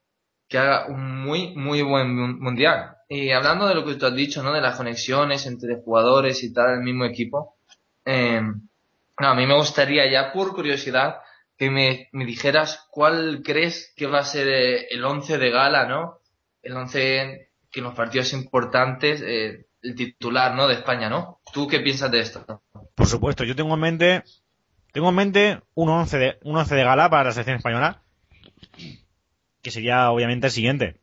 que 0.48 0.58
haga 0.58 0.86
un 0.86 1.22
muy, 1.22 1.54
muy 1.54 1.82
buen 1.82 2.40
Mundial. 2.40 2.96
Y 3.08 3.30
hablando 3.30 3.66
de 3.66 3.74
lo 3.74 3.84
que 3.84 3.96
tú 3.96 4.06
has 4.06 4.14
dicho, 4.14 4.42
¿no? 4.42 4.52
De 4.52 4.60
las 4.60 4.76
conexiones 4.76 5.46
entre 5.46 5.82
jugadores 5.82 6.42
y 6.42 6.52
tal, 6.52 6.74
el 6.74 6.80
mismo 6.80 7.04
equipo. 7.04 7.56
Eh, 8.04 8.40
a 9.16 9.34
mí 9.34 9.46
me 9.46 9.54
gustaría 9.54 10.10
ya, 10.10 10.32
por 10.32 10.54
curiosidad, 10.54 11.16
que 11.60 11.70
me, 11.70 12.08
dijeras 12.24 12.86
cuál 12.90 13.42
crees 13.44 13.92
que 13.94 14.06
va 14.06 14.20
a 14.20 14.24
ser 14.24 14.48
eh, 14.48 14.86
el 14.88 15.04
once 15.04 15.36
de 15.36 15.50
gala, 15.50 15.86
¿no? 15.86 16.20
El 16.62 16.74
once 16.74 17.50
que 17.70 17.80
en 17.80 17.84
los 17.84 17.94
partidos 17.94 18.32
importantes, 18.32 19.20
eh, 19.20 19.66
el 19.82 19.94
titular, 19.94 20.54
¿no? 20.54 20.66
De 20.66 20.76
España, 20.76 21.10
¿no? 21.10 21.42
¿Tú 21.52 21.68
qué 21.68 21.80
piensas 21.80 22.10
de 22.10 22.20
esto? 22.20 22.62
Por 22.94 23.06
supuesto, 23.06 23.44
yo 23.44 23.54
tengo 23.54 23.74
en 23.74 23.80
mente, 23.80 24.24
tengo 24.92 25.10
en 25.10 25.14
mente 25.14 25.60
un 25.74 25.90
once 25.90 26.16
de, 26.16 26.38
un 26.44 26.56
once 26.56 26.74
de 26.74 26.82
gala 26.82 27.10
para 27.10 27.24
la 27.24 27.32
selección 27.32 27.58
española. 27.58 28.00
que 29.60 29.70
sería 29.70 30.10
obviamente 30.10 30.46
el 30.46 30.52
siguiente. 30.54 30.96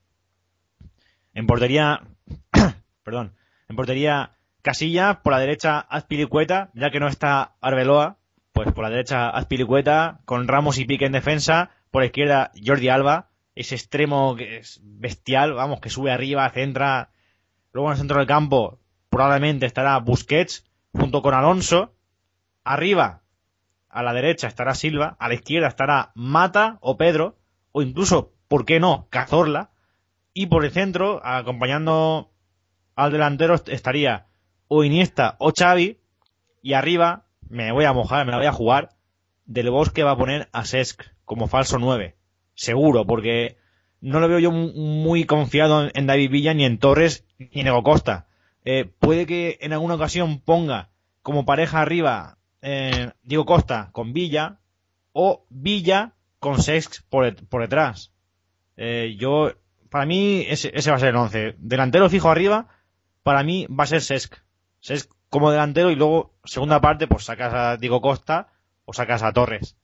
En 1.35 1.45
portería, 1.45 2.01
perdón, 3.03 3.35
en 3.69 3.75
portería 3.75 4.31
Casilla, 4.63 5.21
por 5.21 5.33
la 5.33 5.39
derecha 5.39 5.81
Azpilicueta, 5.81 6.71
ya 6.73 6.89
que 6.89 6.99
no 6.99 7.07
está 7.07 7.53
Arbeloa, 7.61 8.16
pues 8.57 8.73
por 8.73 8.83
la 8.85 8.89
derecha 8.89 9.29
Azpilicueta, 9.29 10.21
con 10.25 10.47
Ramos 10.47 10.79
y 10.79 10.85
Pique 10.85 11.05
en 11.05 11.11
defensa, 11.11 11.69
por 11.91 12.01
la 12.01 12.07
izquierda 12.07 12.51
Jordi 12.65 12.89
Alba, 12.89 13.29
ese 13.53 13.75
extremo 13.75 14.35
que 14.35 14.57
es 14.57 14.81
bestial, 14.83 15.53
vamos, 15.53 15.79
que 15.79 15.91
sube 15.91 16.11
arriba, 16.11 16.49
centra, 16.49 17.11
luego 17.71 17.89
en 17.89 17.91
el 17.91 17.97
centro 17.99 18.17
del 18.17 18.25
campo 18.25 18.79
probablemente 19.11 19.67
estará 19.67 19.99
Busquets 19.99 20.65
junto 20.91 21.21
con 21.21 21.35
Alonso, 21.35 21.93
arriba 22.63 23.21
a 23.89 24.01
la 24.01 24.13
derecha 24.13 24.47
estará 24.47 24.73
Silva, 24.73 25.15
a 25.19 25.27
la 25.27 25.35
izquierda 25.35 25.67
estará 25.67 26.11
Mata 26.15 26.79
o 26.81 26.97
Pedro, 26.97 27.37
o 27.73 27.83
incluso, 27.83 28.33
¿por 28.47 28.65
qué 28.65 28.79
no?, 28.79 29.05
Cazorla, 29.11 29.69
y 30.33 30.47
por 30.47 30.65
el 30.65 30.71
centro, 30.71 31.21
acompañando 31.23 32.31
al 32.95 33.11
delantero, 33.11 33.53
estaría 33.53 34.25
o 34.67 34.83
Iniesta 34.83 35.35
o 35.37 35.51
Xavi, 35.55 35.99
y 36.63 36.73
arriba, 36.73 37.26
me 37.49 37.71
voy 37.71 37.85
a 37.85 37.93
mojar, 37.93 38.25
me 38.25 38.31
la 38.31 38.37
voy 38.37 38.47
a 38.47 38.51
jugar, 38.51 38.89
Del 39.45 39.69
Bosque 39.69 40.03
va 40.03 40.11
a 40.11 40.17
poner 40.17 40.49
a 40.51 40.65
Sesc 40.65 41.03
como 41.25 41.47
falso 41.47 41.79
9. 41.79 42.15
Seguro, 42.55 43.05
porque 43.05 43.57
no 44.01 44.19
lo 44.19 44.27
veo 44.27 44.39
yo 44.39 44.51
muy 44.51 45.25
confiado 45.25 45.89
en 45.93 46.07
David 46.07 46.31
Villa, 46.31 46.53
ni 46.53 46.65
en 46.65 46.77
Torres, 46.77 47.25
ni 47.37 47.61
en 47.61 47.67
Ego 47.67 47.83
Costa. 47.83 48.27
Eh, 48.65 48.85
puede 48.99 49.25
que 49.25 49.57
en 49.61 49.73
alguna 49.73 49.95
ocasión 49.95 50.39
ponga 50.39 50.89
como 51.21 51.45
pareja 51.45 51.81
arriba 51.81 52.37
eh, 52.61 53.11
Diego 53.23 53.45
Costa 53.45 53.89
con 53.91 54.13
Villa 54.13 54.59
o 55.13 55.45
Villa 55.49 56.13
con 56.39 56.61
Sesc 56.61 57.03
por, 57.09 57.33
por 57.47 57.61
detrás. 57.61 58.11
Eh, 58.75 59.15
yo, 59.17 59.53
para 59.89 60.05
mí, 60.05 60.45
ese, 60.47 60.71
ese, 60.73 60.89
va 60.89 60.97
a 60.97 60.99
ser 60.99 61.09
el 61.09 61.15
11. 61.15 61.55
Delantero 61.57 62.09
fijo 62.09 62.29
arriba, 62.29 62.67
para 63.23 63.43
mí 63.43 63.67
va 63.67 63.85
a 63.85 63.87
ser 63.87 64.01
Sesc. 64.01 64.35
Sesc 64.79 65.11
como 65.29 65.51
delantero 65.51 65.91
y 65.91 65.95
luego, 65.95 66.33
segunda 66.43 66.81
parte, 66.81 67.07
pues 67.07 67.25
sacas 67.25 67.53
a 67.53 67.77
Diego 67.77 68.01
Costa 68.01 68.47
o 68.85 68.93
sacas 68.93 69.23
a 69.23 69.33
Torres. 69.33 69.75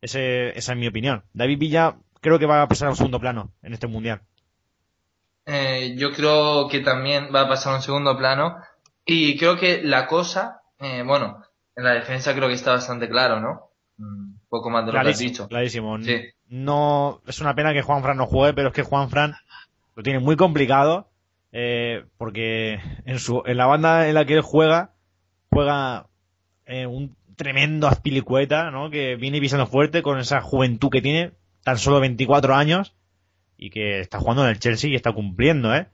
Ese, 0.00 0.56
esa 0.58 0.72
es 0.72 0.78
mi 0.78 0.88
opinión. 0.88 1.24
David 1.32 1.58
Villa 1.58 1.96
creo 2.20 2.38
que 2.38 2.46
va 2.46 2.62
a 2.62 2.68
pasar 2.68 2.88
a 2.88 2.90
un 2.90 2.96
segundo 2.96 3.20
plano 3.20 3.52
en 3.62 3.72
este 3.72 3.86
mundial. 3.86 4.22
Eh, 5.46 5.94
yo 5.96 6.12
creo 6.12 6.68
que 6.68 6.80
también 6.80 7.30
va 7.34 7.42
a 7.42 7.48
pasar 7.48 7.72
a 7.72 7.76
un 7.76 7.82
segundo 7.82 8.16
plano 8.16 8.56
y 9.04 9.36
creo 9.36 9.56
que 9.56 9.82
la 9.82 10.06
cosa, 10.06 10.62
eh, 10.78 11.02
bueno, 11.04 11.42
en 11.74 11.84
la 11.84 11.94
defensa 11.94 12.34
creo 12.34 12.48
que 12.48 12.54
está 12.54 12.72
bastante 12.72 13.08
claro, 13.08 13.40
¿no? 13.40 13.70
Un 13.98 14.40
poco 14.48 14.70
más 14.70 14.86
de 14.86 14.92
lo 14.92 15.00
que 15.00 15.08
has 15.08 15.18
dicho. 15.18 15.48
Clarísimo. 15.48 15.98
No, 16.48 17.22
es 17.26 17.40
una 17.40 17.54
pena 17.54 17.72
que 17.72 17.82
Juan 17.82 18.02
Fran 18.02 18.16
no 18.16 18.26
juegue, 18.26 18.54
pero 18.54 18.68
es 18.68 18.74
que 18.74 18.82
Juan 18.82 19.10
Fran 19.10 19.34
lo 19.94 20.02
tiene 20.02 20.20
muy 20.20 20.36
complicado 20.36 21.08
eh, 21.52 22.04
porque 22.16 22.80
en, 23.04 23.18
su, 23.18 23.42
en 23.44 23.56
la 23.56 23.66
banda 23.66 24.08
en 24.08 24.14
la 24.14 24.24
que 24.24 24.34
él 24.34 24.40
juega, 24.40 24.91
juega 25.52 26.06
eh, 26.66 26.86
un 26.86 27.16
tremendo 27.36 27.88
aspilicueta, 27.88 28.70
¿no? 28.70 28.90
Que 28.90 29.16
viene 29.16 29.40
pisando 29.40 29.66
fuerte 29.66 30.02
con 30.02 30.18
esa 30.18 30.40
juventud 30.40 30.90
que 30.90 31.02
tiene, 31.02 31.32
tan 31.62 31.78
solo 31.78 32.00
24 32.00 32.54
años, 32.54 32.94
y 33.56 33.70
que 33.70 34.00
está 34.00 34.18
jugando 34.18 34.44
en 34.44 34.50
el 34.50 34.58
Chelsea 34.58 34.90
y 34.90 34.94
está 34.94 35.12
cumpliendo, 35.12 35.74
¿eh? 35.74 35.86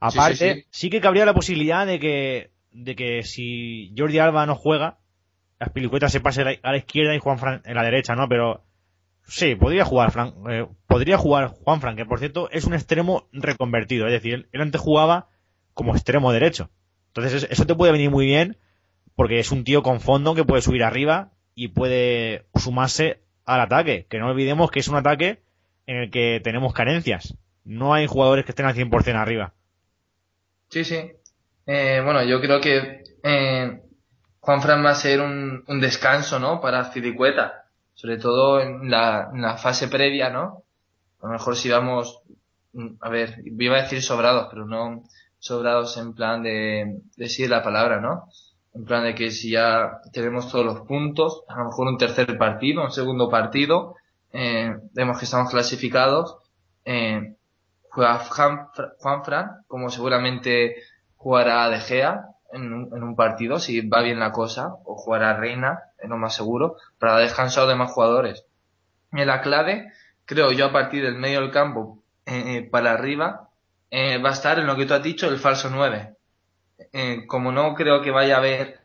Aparte, 0.00 0.66
sí, 0.70 0.90
que 0.90 1.00
cabría 1.00 1.24
la 1.24 1.34
posibilidad 1.34 1.86
de 1.86 1.98
que, 1.98 2.50
de 2.72 2.94
que 2.96 3.22
si 3.22 3.94
Jordi 3.96 4.18
Alba 4.18 4.46
no 4.46 4.54
juega, 4.54 4.98
Aspilicueta 5.58 6.08
se 6.08 6.20
pase 6.20 6.42
a 6.42 6.70
la 6.70 6.76
izquierda 6.76 7.14
y 7.14 7.20
Juan 7.20 7.38
Fran 7.38 7.62
en 7.64 7.74
la 7.74 7.84
derecha, 7.84 8.14
¿no? 8.14 8.28
Pero 8.28 8.64
sí, 9.26 9.54
podría 9.54 9.84
jugar 9.84 10.10
Fran, 10.10 10.34
eh, 10.50 10.66
podría 10.86 11.16
jugar 11.16 11.48
Juan 11.48 11.80
Fran, 11.80 11.96
que 11.96 12.04
por 12.04 12.18
cierto 12.18 12.50
es 12.50 12.64
un 12.64 12.74
extremo 12.74 13.28
reconvertido, 13.32 14.06
es 14.06 14.12
decir, 14.12 14.48
él 14.52 14.60
antes 14.60 14.80
jugaba 14.80 15.28
como 15.72 15.94
extremo 15.94 16.32
derecho. 16.32 16.70
Entonces 17.08 17.46
eso 17.48 17.64
te 17.64 17.74
puede 17.74 17.92
venir 17.92 18.10
muy 18.10 18.26
bien 18.26 18.58
porque 19.16 19.38
es 19.38 19.52
un 19.52 19.64
tío 19.64 19.82
con 19.82 20.00
fondo 20.00 20.34
que 20.34 20.44
puede 20.44 20.62
subir 20.62 20.82
arriba 20.82 21.30
y 21.54 21.68
puede 21.68 22.46
sumarse 22.54 23.20
al 23.44 23.60
ataque. 23.60 24.06
Que 24.08 24.18
no 24.18 24.28
olvidemos 24.28 24.70
que 24.70 24.80
es 24.80 24.88
un 24.88 24.96
ataque 24.96 25.42
en 25.86 25.96
el 25.96 26.10
que 26.10 26.40
tenemos 26.42 26.72
carencias. 26.72 27.36
No 27.64 27.94
hay 27.94 28.06
jugadores 28.06 28.44
que 28.44 28.52
estén 28.52 28.66
al 28.66 28.74
100% 28.74 29.14
arriba. 29.16 29.54
Sí, 30.68 30.84
sí. 30.84 31.12
Eh, 31.66 32.00
bueno, 32.04 32.22
yo 32.24 32.40
creo 32.40 32.60
que 32.60 33.04
eh, 33.22 33.80
Juan 34.40 34.62
Fran 34.62 34.84
va 34.84 34.90
a 34.90 34.94
ser 34.94 35.20
un, 35.20 35.64
descanso, 35.80 36.38
¿no? 36.38 36.60
Para 36.60 36.84
Filicueta. 36.86 37.66
Sobre 37.94 38.18
todo 38.18 38.60
en 38.60 38.90
la, 38.90 39.30
en 39.32 39.40
la 39.40 39.56
fase 39.56 39.88
previa, 39.88 40.30
¿no? 40.30 40.64
A 41.22 41.26
lo 41.26 41.32
mejor 41.32 41.56
si 41.56 41.70
vamos, 41.70 42.20
a 43.00 43.08
ver, 43.08 43.40
iba 43.44 43.78
a 43.78 43.82
decir 43.82 44.02
sobrados, 44.02 44.48
pero 44.50 44.66
no 44.66 45.04
sobrados 45.38 45.96
en 45.96 46.14
plan 46.14 46.42
de 46.42 47.00
decir 47.16 47.48
la 47.48 47.62
palabra, 47.62 48.00
¿no? 48.00 48.28
En 48.74 48.84
plan 48.84 49.04
de 49.04 49.14
que 49.14 49.30
si 49.30 49.50
ya 49.52 50.00
tenemos 50.12 50.50
todos 50.50 50.64
los 50.64 50.80
puntos, 50.80 51.44
a 51.48 51.58
lo 51.58 51.66
mejor 51.66 51.86
un 51.88 51.98
tercer 51.98 52.36
partido, 52.36 52.82
un 52.82 52.90
segundo 52.90 53.30
partido, 53.30 53.94
eh, 54.32 54.74
vemos 54.92 55.18
que 55.18 55.26
estamos 55.26 55.50
clasificados, 55.50 56.38
eh, 56.84 57.36
juega 57.88 58.18
Juan, 58.18 59.24
Fran, 59.24 59.64
como 59.68 59.90
seguramente 59.90 60.74
jugará 61.16 61.68
De 61.68 61.78
Gea 61.78 62.26
en 62.52 62.72
un, 62.72 62.96
en 62.96 63.02
un, 63.02 63.14
partido, 63.14 63.60
si 63.60 63.86
va 63.88 64.02
bien 64.02 64.18
la 64.18 64.32
cosa, 64.32 64.74
o 64.84 64.96
jugará 64.96 65.36
Reina, 65.36 65.80
es 65.98 66.08
lo 66.08 66.16
más 66.16 66.34
seguro, 66.34 66.76
para 66.98 67.18
descansar 67.18 67.68
de 67.68 67.76
más 67.76 67.92
jugadores. 67.92 68.44
En 69.12 69.26
la 69.26 69.40
clave, 69.40 69.92
creo 70.24 70.50
yo 70.50 70.66
a 70.66 70.72
partir 70.72 71.04
del 71.04 71.16
medio 71.16 71.40
del 71.40 71.50
campo 71.50 72.02
eh 72.26 72.68
para 72.70 72.92
arriba, 72.92 73.48
eh, 73.90 74.18
va 74.18 74.30
a 74.30 74.32
estar 74.32 74.58
en 74.58 74.66
lo 74.66 74.74
que 74.76 74.86
tú 74.86 74.94
has 74.94 75.02
dicho, 75.02 75.28
el 75.28 75.38
falso 75.38 75.70
9. 75.70 76.16
Eh, 76.92 77.26
como 77.26 77.52
no 77.52 77.74
creo 77.74 78.02
que 78.02 78.10
vaya 78.10 78.36
a 78.36 78.38
haber 78.38 78.80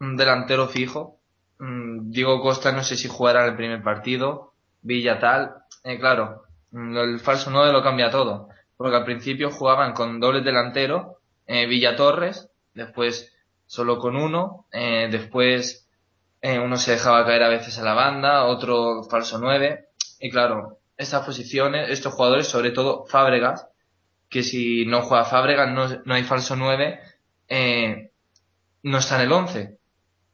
un 0.00 0.16
delantero 0.16 0.68
fijo, 0.68 1.18
mm, 1.58 2.10
Diego 2.10 2.40
Costa 2.40 2.72
no 2.72 2.82
sé 2.82 2.96
si 2.96 3.08
jugará 3.08 3.44
el 3.46 3.56
primer 3.56 3.82
partido, 3.82 4.52
Villa 4.82 5.18
tal, 5.18 5.54
eh, 5.84 5.98
claro, 5.98 6.44
mm, 6.70 6.96
el 6.96 7.20
falso 7.20 7.50
9 7.50 7.72
lo 7.72 7.82
cambia 7.82 8.10
todo, 8.10 8.48
porque 8.76 8.96
al 8.96 9.04
principio 9.04 9.50
jugaban 9.50 9.92
con 9.94 10.20
doble 10.20 10.42
delantero, 10.42 11.18
eh, 11.46 11.66
Villa 11.66 11.96
Torres, 11.96 12.48
después 12.74 13.32
solo 13.66 13.98
con 13.98 14.16
uno, 14.16 14.66
eh, 14.72 15.08
después 15.10 15.88
eh, 16.40 16.58
uno 16.58 16.76
se 16.76 16.92
dejaba 16.92 17.24
caer 17.24 17.42
a 17.42 17.48
veces 17.48 17.78
a 17.78 17.82
la 17.82 17.94
banda, 17.94 18.44
otro 18.44 19.02
falso 19.04 19.38
9, 19.38 19.88
y 20.20 20.30
claro, 20.30 20.78
estas 20.96 21.24
posiciones, 21.24 21.90
estos 21.90 22.14
jugadores, 22.14 22.46
sobre 22.46 22.70
todo 22.70 23.06
Fábregas, 23.06 23.66
que 24.28 24.42
si 24.42 24.86
no 24.86 25.02
juega 25.02 25.24
Fábregas 25.24 25.70
no, 25.70 25.88
no 26.04 26.14
hay 26.14 26.24
falso 26.24 26.56
9, 26.56 27.00
eh, 27.48 28.12
no 28.82 28.98
está 28.98 29.16
en 29.16 29.22
el 29.22 29.32
11. 29.32 29.78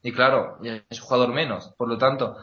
Y 0.03 0.13
claro, 0.13 0.59
es 0.63 1.01
un 1.01 1.07
jugador 1.07 1.33
menos. 1.33 1.75
Por 1.77 1.89
lo 1.89 1.99
tanto, 1.99 2.37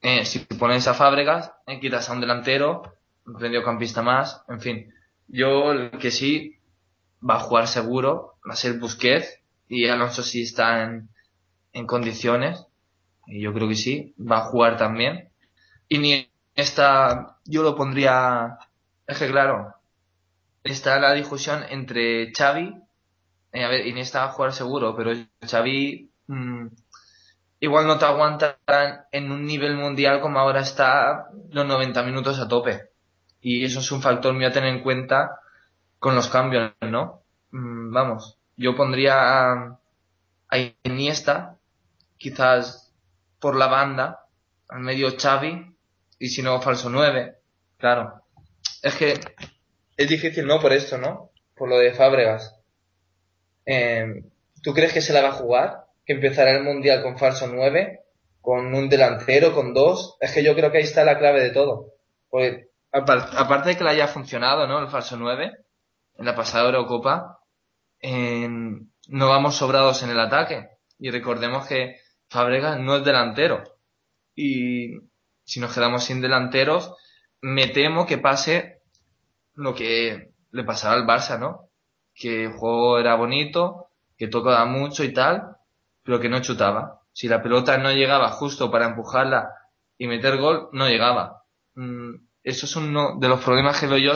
eh, 0.00 0.24
si 0.24 0.40
pones 0.40 0.86
a 0.88 0.94
Fábregas, 0.94 1.52
eh, 1.66 1.80
quitas 1.80 2.08
a 2.08 2.12
un 2.12 2.20
delantero, 2.20 2.82
un 3.26 3.34
mediocampista 3.34 4.02
más, 4.02 4.42
en 4.48 4.60
fin. 4.60 4.94
Yo 5.28 5.72
el 5.72 5.90
que 5.98 6.10
sí 6.10 6.58
va 7.28 7.36
a 7.36 7.40
jugar 7.40 7.66
seguro 7.68 8.38
va 8.48 8.54
a 8.54 8.56
ser 8.56 8.78
Busquets 8.78 9.40
y 9.68 9.86
Alonso 9.88 10.22
sí 10.22 10.42
está 10.42 10.82
en, 10.84 11.08
en 11.72 11.86
condiciones. 11.86 12.66
Y 13.26 13.40
yo 13.42 13.52
creo 13.52 13.68
que 13.68 13.76
sí, 13.76 14.14
va 14.18 14.38
a 14.38 14.44
jugar 14.44 14.76
también. 14.76 15.30
Y 15.88 15.98
ni 15.98 16.30
esta, 16.54 17.38
yo 17.44 17.62
lo 17.62 17.76
pondría, 17.76 18.58
es 19.06 19.18
que 19.18 19.28
claro, 19.30 19.74
está 20.64 20.98
la 20.98 21.12
discusión 21.14 21.64
entre 21.68 22.32
Xavi 22.32 22.74
eh, 23.52 23.64
a 23.64 23.68
ver, 23.68 23.86
Iniesta 23.86 24.20
va 24.20 24.26
a 24.26 24.32
jugar 24.32 24.52
seguro, 24.52 24.94
pero 24.96 25.12
Xavi 25.40 26.10
mmm, 26.26 26.66
igual 27.60 27.86
no 27.86 27.98
te 27.98 28.04
aguanta 28.04 28.58
en 29.12 29.30
un 29.30 29.44
nivel 29.44 29.76
mundial 29.76 30.20
como 30.20 30.38
ahora 30.38 30.60
está 30.60 31.28
los 31.50 31.66
90 31.66 32.02
minutos 32.02 32.38
a 32.40 32.48
tope. 32.48 32.90
Y 33.40 33.64
eso 33.64 33.80
es 33.80 33.92
un 33.92 34.02
factor 34.02 34.34
muy 34.34 34.44
a 34.44 34.52
tener 34.52 34.74
en 34.74 34.82
cuenta 34.82 35.40
con 35.98 36.14
los 36.14 36.28
cambios, 36.28 36.72
¿no? 36.80 37.22
Mm, 37.50 37.92
vamos, 37.92 38.38
yo 38.56 38.76
pondría 38.76 39.52
a 39.52 39.78
Iniesta, 40.84 41.56
quizás 42.18 42.92
por 43.38 43.56
la 43.56 43.66
banda, 43.66 44.26
al 44.68 44.80
medio 44.80 45.16
Xavi, 45.16 45.76
y 46.18 46.28
si 46.28 46.42
no, 46.42 46.60
falso 46.60 46.90
9, 46.90 47.36
claro. 47.78 48.22
Es 48.82 48.94
que 48.94 49.18
es 49.96 50.08
difícil, 50.08 50.46
¿no? 50.46 50.60
Por 50.60 50.72
esto, 50.72 50.98
¿no? 50.98 51.30
Por 51.56 51.68
lo 51.68 51.78
de 51.78 51.92
Fábregas. 51.92 52.59
Eh, 53.66 54.24
¿Tú 54.62 54.74
crees 54.74 54.92
que 54.92 55.00
se 55.00 55.12
la 55.12 55.22
va 55.22 55.28
a 55.28 55.32
jugar? 55.32 55.84
¿Que 56.04 56.14
empezará 56.14 56.52
el 56.52 56.64
Mundial 56.64 57.02
con 57.02 57.18
falso 57.18 57.46
9? 57.46 58.00
¿Con 58.40 58.74
un 58.74 58.88
delantero? 58.88 59.54
¿Con 59.54 59.74
dos? 59.74 60.16
Es 60.20 60.32
que 60.32 60.42
yo 60.42 60.54
creo 60.54 60.70
que 60.70 60.78
ahí 60.78 60.84
está 60.84 61.04
la 61.04 61.18
clave 61.18 61.42
de 61.42 61.50
todo. 61.50 61.94
Porque, 62.28 62.68
aparte 62.92 63.70
de 63.70 63.76
que 63.76 63.84
le 63.84 63.90
haya 63.90 64.08
funcionado, 64.08 64.66
¿no? 64.66 64.78
El 64.80 64.88
falso 64.88 65.16
9, 65.16 65.52
en 66.18 66.24
la 66.24 66.34
pasada 66.34 66.66
Eurocopa, 66.66 67.40
no 68.02 69.28
vamos 69.28 69.56
sobrados 69.56 70.02
en 70.02 70.10
el 70.10 70.20
ataque. 70.20 70.68
Y 70.98 71.10
recordemos 71.10 71.66
que 71.66 71.96
Fábregas 72.28 72.78
no 72.78 72.96
es 72.96 73.04
delantero. 73.04 73.62
Y 74.34 75.00
si 75.44 75.60
nos 75.60 75.74
quedamos 75.74 76.04
sin 76.04 76.20
delanteros, 76.20 76.94
me 77.40 77.68
temo 77.68 78.06
que 78.06 78.18
pase 78.18 78.82
lo 79.54 79.74
que 79.74 80.32
le 80.52 80.64
pasaba 80.64 80.94
al 80.94 81.06
Barça, 81.06 81.38
¿no? 81.38 81.69
Que 82.20 82.44
el 82.44 82.52
juego 82.52 82.98
era 83.00 83.16
bonito, 83.16 83.88
que 84.16 84.28
tocaba 84.28 84.66
mucho 84.66 85.02
y 85.02 85.12
tal, 85.14 85.56
pero 86.04 86.20
que 86.20 86.28
no 86.28 86.42
chutaba. 86.42 87.00
Si 87.12 87.26
la 87.26 87.42
pelota 87.42 87.78
no 87.78 87.90
llegaba 87.90 88.30
justo 88.30 88.70
para 88.70 88.86
empujarla 88.86 89.48
y 89.98 90.06
meter 90.06 90.36
gol, 90.36 90.68
no 90.72 90.88
llegaba. 90.88 91.44
Mm, 91.74 92.16
eso 92.44 92.66
es 92.66 92.76
uno 92.76 93.18
de 93.18 93.28
los 93.28 93.42
problemas 93.42 93.80
que 93.80 93.86
veo 93.86 93.98
yo 93.98 94.12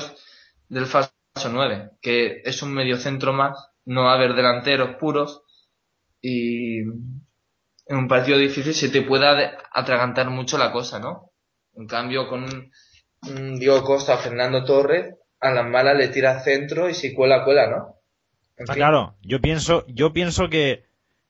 del 0.69 0.87
falso 0.87 1.13
9, 1.51 1.93
que 2.01 2.43
es 2.45 2.63
un 2.63 2.73
medio 2.75 2.97
centro 2.97 3.33
más, 3.33 3.71
no 3.87 4.05
va 4.05 4.13
a 4.13 4.15
haber 4.17 4.35
delanteros 4.35 4.97
puros 4.97 5.43
y 6.21 6.81
en 6.81 7.97
un 7.97 8.09
partido 8.09 8.39
difícil 8.39 8.75
se 8.75 8.89
te 8.89 9.03
pueda 9.03 9.59
atragantar 9.73 10.31
mucho 10.31 10.57
la 10.59 10.73
cosa, 10.73 10.99
¿no? 10.99 11.33
En 11.75 11.87
cambio, 11.87 12.29
con 12.29 12.71
Diego 13.59 13.83
Costa 13.83 14.17
Fernando 14.17 14.65
Torres, 14.65 15.15
a 15.41 15.51
las 15.51 15.67
malas 15.67 15.97
le 15.97 16.09
tira 16.09 16.41
centro 16.41 16.89
y 16.89 16.95
si 16.95 17.15
cuela, 17.15 17.45
cuela, 17.45 17.69
¿no? 17.69 17.93
Claro, 18.57 19.17
yo 19.23 19.41
pienso, 19.41 19.85
yo 19.89 20.13
pienso 20.13 20.49
que 20.49 20.85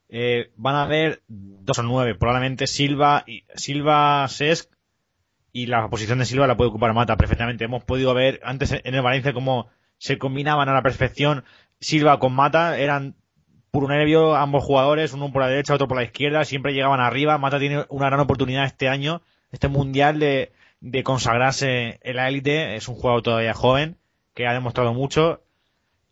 eh, 0.08 0.52
van 0.56 0.76
a 0.76 0.82
haber 0.82 1.22
dos 1.28 1.78
o 1.78 1.82
nueve, 1.82 2.14
probablemente 2.14 2.66
Silva, 2.66 3.24
y, 3.26 3.44
Silva, 3.54 4.26
Sesc 4.28 4.70
y 5.52 5.66
la 5.66 5.88
posición 5.88 6.18
de 6.18 6.24
Silva 6.24 6.46
la 6.46 6.56
puede 6.56 6.70
ocupar 6.70 6.92
Mata 6.92 7.16
perfectamente. 7.16 7.64
Hemos 7.64 7.84
podido 7.84 8.12
ver 8.14 8.40
antes 8.44 8.72
en 8.72 8.94
el 8.94 9.02
Valencia 9.02 9.32
cómo 9.32 9.68
se 9.98 10.18
combinaban 10.18 10.68
a 10.68 10.74
la 10.74 10.82
perfección 10.82 11.44
Silva 11.80 12.18
con 12.18 12.34
Mata, 12.34 12.78
eran 12.78 13.14
puro 13.70 13.88
nervio 13.88 14.36
ambos 14.36 14.64
jugadores, 14.64 15.12
uno 15.12 15.32
por 15.32 15.42
la 15.42 15.48
derecha, 15.48 15.74
otro 15.74 15.88
por 15.88 15.96
la 15.96 16.04
izquierda, 16.04 16.44
siempre 16.44 16.74
llegaban 16.74 17.00
arriba. 17.00 17.38
Mata 17.38 17.58
tiene 17.58 17.84
una 17.88 18.06
gran 18.06 18.20
oportunidad 18.20 18.64
este 18.64 18.88
año, 18.88 19.22
este 19.50 19.68
mundial 19.68 20.18
de, 20.18 20.52
de 20.80 21.02
consagrarse 21.02 21.98
en 22.02 22.16
la 22.16 22.28
élite, 22.28 22.76
es 22.76 22.88
un 22.88 22.94
jugador 22.94 23.22
todavía 23.22 23.54
joven 23.54 23.96
que 24.34 24.46
ha 24.46 24.52
demostrado 24.52 24.92
mucho 24.92 25.43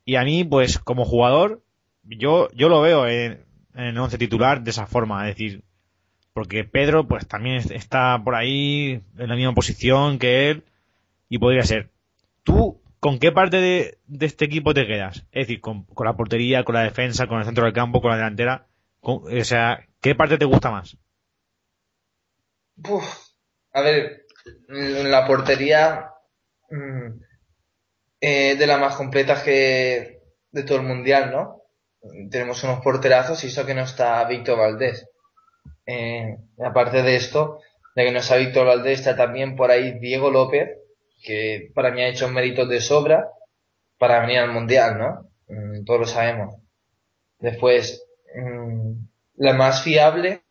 y 0.04 0.16
a 0.16 0.24
mí 0.24 0.44
pues 0.44 0.78
como 0.78 1.04
jugador 1.04 1.62
yo 2.02 2.48
yo 2.52 2.68
lo 2.68 2.80
veo 2.80 3.06
en, 3.06 3.44
el 3.74 3.96
once 3.98 4.18
titular 4.18 4.62
de 4.62 4.70
esa 4.70 4.86
forma, 4.86 5.28
es 5.28 5.34
decir, 5.34 5.64
porque 6.32 6.64
Pedro 6.64 7.06
pues 7.06 7.26
también 7.26 7.56
está 7.72 8.20
por 8.22 8.34
ahí 8.34 9.02
en 9.16 9.28
la 9.28 9.36
misma 9.36 9.54
posición 9.54 10.18
que 10.18 10.50
él 10.50 10.64
y 11.28 11.38
podría 11.38 11.62
ser. 11.62 11.90
¿Tú 12.42 12.82
con 13.00 13.18
qué 13.18 13.32
parte 13.32 13.56
de, 13.56 13.98
este 14.20 14.44
equipo 14.44 14.74
te 14.74 14.86
quedas? 14.86 15.26
Es 15.32 15.46
decir, 15.46 15.60
con, 15.60 15.86
la 16.04 16.16
portería, 16.16 16.64
con 16.64 16.74
la 16.74 16.82
defensa, 16.82 17.26
con 17.26 17.38
el 17.38 17.44
centro 17.44 17.64
del 17.64 17.72
campo, 17.72 18.00
con 18.00 18.10
la 18.10 18.16
delantera. 18.16 18.66
o 19.00 19.28
sea, 19.42 19.86
¿qué 20.00 20.14
parte 20.14 20.38
te 20.38 20.44
gusta 20.44 20.70
más? 20.70 20.96
a 23.72 23.80
ver, 23.80 24.26
la 24.68 25.26
portería 25.26 26.10
mm, 26.70 27.20
eh, 28.24 28.54
de 28.54 28.66
las 28.68 28.78
más 28.78 28.94
completas 28.94 29.42
que 29.42 30.22
de 30.52 30.62
todo 30.62 30.78
el 30.78 30.86
mundial, 30.86 31.32
¿no? 31.32 31.62
Tenemos 32.30 32.62
unos 32.62 32.80
porterazos 32.80 33.42
y 33.42 33.48
eso 33.48 33.66
que 33.66 33.74
no 33.74 33.82
está 33.82 34.22
Víctor 34.24 34.58
Valdés. 34.58 35.08
Eh, 35.84 36.36
aparte 36.64 37.02
de 37.02 37.16
esto, 37.16 37.58
de 37.96 38.04
que 38.04 38.12
no 38.12 38.20
está 38.20 38.36
Víctor 38.36 38.68
Valdés, 38.68 39.00
está 39.00 39.16
también 39.16 39.56
por 39.56 39.72
ahí 39.72 39.98
Diego 39.98 40.30
López, 40.30 40.68
que 41.20 41.72
para 41.74 41.90
mí 41.90 42.00
ha 42.00 42.08
hecho 42.08 42.28
méritos 42.28 42.68
de 42.68 42.80
sobra 42.80 43.28
para 43.98 44.20
venir 44.20 44.38
al 44.38 44.52
mundial, 44.52 44.98
¿no? 44.98 45.28
Mm, 45.48 45.84
todos 45.84 46.00
lo 46.00 46.06
sabemos. 46.06 46.54
Después, 47.40 48.06
mm, 48.36 48.92
la 49.38 49.52
más 49.54 49.82
fiable, 49.82 50.42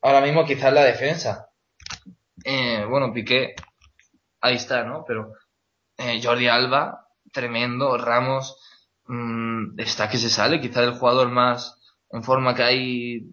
ahora 0.00 0.20
mismo 0.20 0.44
quizás 0.44 0.72
la 0.72 0.84
defensa. 0.84 1.48
Eh, 2.44 2.84
bueno, 2.88 3.12
Piqué, 3.12 3.56
ahí 4.40 4.54
está, 4.54 4.84
¿no? 4.84 5.04
Pero 5.04 5.32
eh, 6.02 6.20
Jordi 6.22 6.48
Alba, 6.48 7.08
tremendo, 7.32 7.96
Ramos, 7.96 8.56
mm, 9.06 9.78
está 9.80 10.08
que 10.08 10.18
se 10.18 10.30
sale, 10.30 10.60
quizás 10.60 10.84
el 10.84 10.98
jugador 10.98 11.30
más 11.30 11.78
en 12.10 12.22
forma 12.22 12.54
que 12.54 12.62
hay 12.62 13.26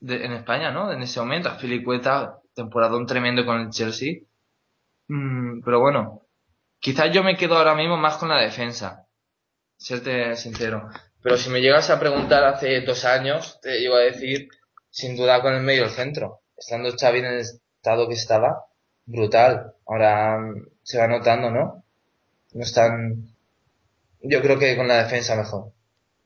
en 0.00 0.32
España, 0.32 0.70
¿no? 0.70 0.92
En 0.92 1.02
ese 1.02 1.20
momento, 1.20 1.50
Filicueta, 1.56 2.40
temporadón 2.54 3.06
tremendo 3.06 3.44
con 3.44 3.60
el 3.60 3.70
Chelsea. 3.70 4.20
Mm, 5.08 5.60
pero 5.62 5.80
bueno, 5.80 6.22
quizás 6.78 7.12
yo 7.12 7.22
me 7.22 7.36
quedo 7.36 7.56
ahora 7.56 7.74
mismo 7.74 7.96
más 7.96 8.16
con 8.16 8.28
la 8.30 8.40
defensa, 8.40 9.06
serte 9.76 10.36
sincero. 10.36 10.88
Pero 11.22 11.36
si 11.36 11.50
me 11.50 11.60
llegas 11.60 11.90
a 11.90 12.00
preguntar 12.00 12.44
hace 12.44 12.80
dos 12.80 13.04
años, 13.04 13.60
te 13.60 13.82
iba 13.82 13.96
a 13.96 14.00
decir, 14.00 14.48
sin 14.90 15.16
duda 15.16 15.42
con 15.42 15.54
el 15.54 15.62
medio 15.62 15.88
centro. 15.88 16.40
Estando 16.56 16.90
Xavi 16.96 17.18
en 17.18 17.24
el 17.26 17.40
estado 17.40 18.08
que 18.08 18.14
estaba, 18.14 18.64
brutal. 19.04 19.74
Ahora 19.86 20.38
se 20.90 20.98
va 20.98 21.06
notando, 21.06 21.50
¿no? 21.52 21.84
No 22.52 22.62
están... 22.62 23.28
Yo 24.22 24.42
creo 24.42 24.58
que 24.58 24.76
con 24.76 24.88
la 24.88 25.04
defensa 25.04 25.36
mejor. 25.36 25.72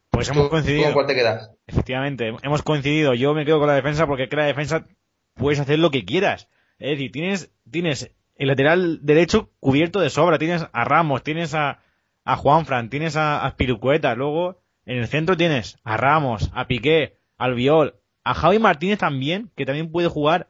Pues 0.08 0.28
hemos 0.30 0.48
coincidido. 0.48 0.84
¿Con 0.84 0.92
cuál 0.94 1.06
te 1.06 1.14
quedas? 1.14 1.50
Efectivamente, 1.66 2.32
hemos 2.42 2.62
coincidido. 2.62 3.12
Yo 3.12 3.34
me 3.34 3.44
quedo 3.44 3.58
con 3.58 3.68
la 3.68 3.74
defensa 3.74 4.06
porque 4.06 4.28
que 4.28 4.36
la 4.36 4.46
defensa 4.46 4.86
puedes 5.34 5.60
hacer 5.60 5.78
lo 5.78 5.90
que 5.90 6.06
quieras. 6.06 6.48
Es 6.78 6.92
decir, 6.92 7.12
tienes, 7.12 7.52
tienes 7.70 8.10
el 8.36 8.48
lateral 8.48 9.00
derecho 9.02 9.50
cubierto 9.60 10.00
de 10.00 10.08
sobra. 10.08 10.38
Tienes 10.38 10.66
a 10.72 10.84
Ramos, 10.84 11.22
tienes 11.22 11.54
a, 11.54 11.80
a 12.24 12.36
Juanfran, 12.36 12.88
tienes 12.88 13.16
a, 13.16 13.44
a 13.44 13.56
Pirucueta. 13.56 14.14
Luego, 14.14 14.62
en 14.86 14.98
el 14.98 15.08
centro 15.08 15.36
tienes 15.36 15.76
a 15.84 15.98
Ramos, 15.98 16.50
a 16.54 16.66
Piqué, 16.66 17.18
al 17.36 17.54
Viol, 17.54 17.96
a 18.24 18.32
Javi 18.32 18.58
Martínez 18.58 18.98
también, 18.98 19.50
que 19.56 19.66
también 19.66 19.92
puede 19.92 20.08
jugar, 20.08 20.48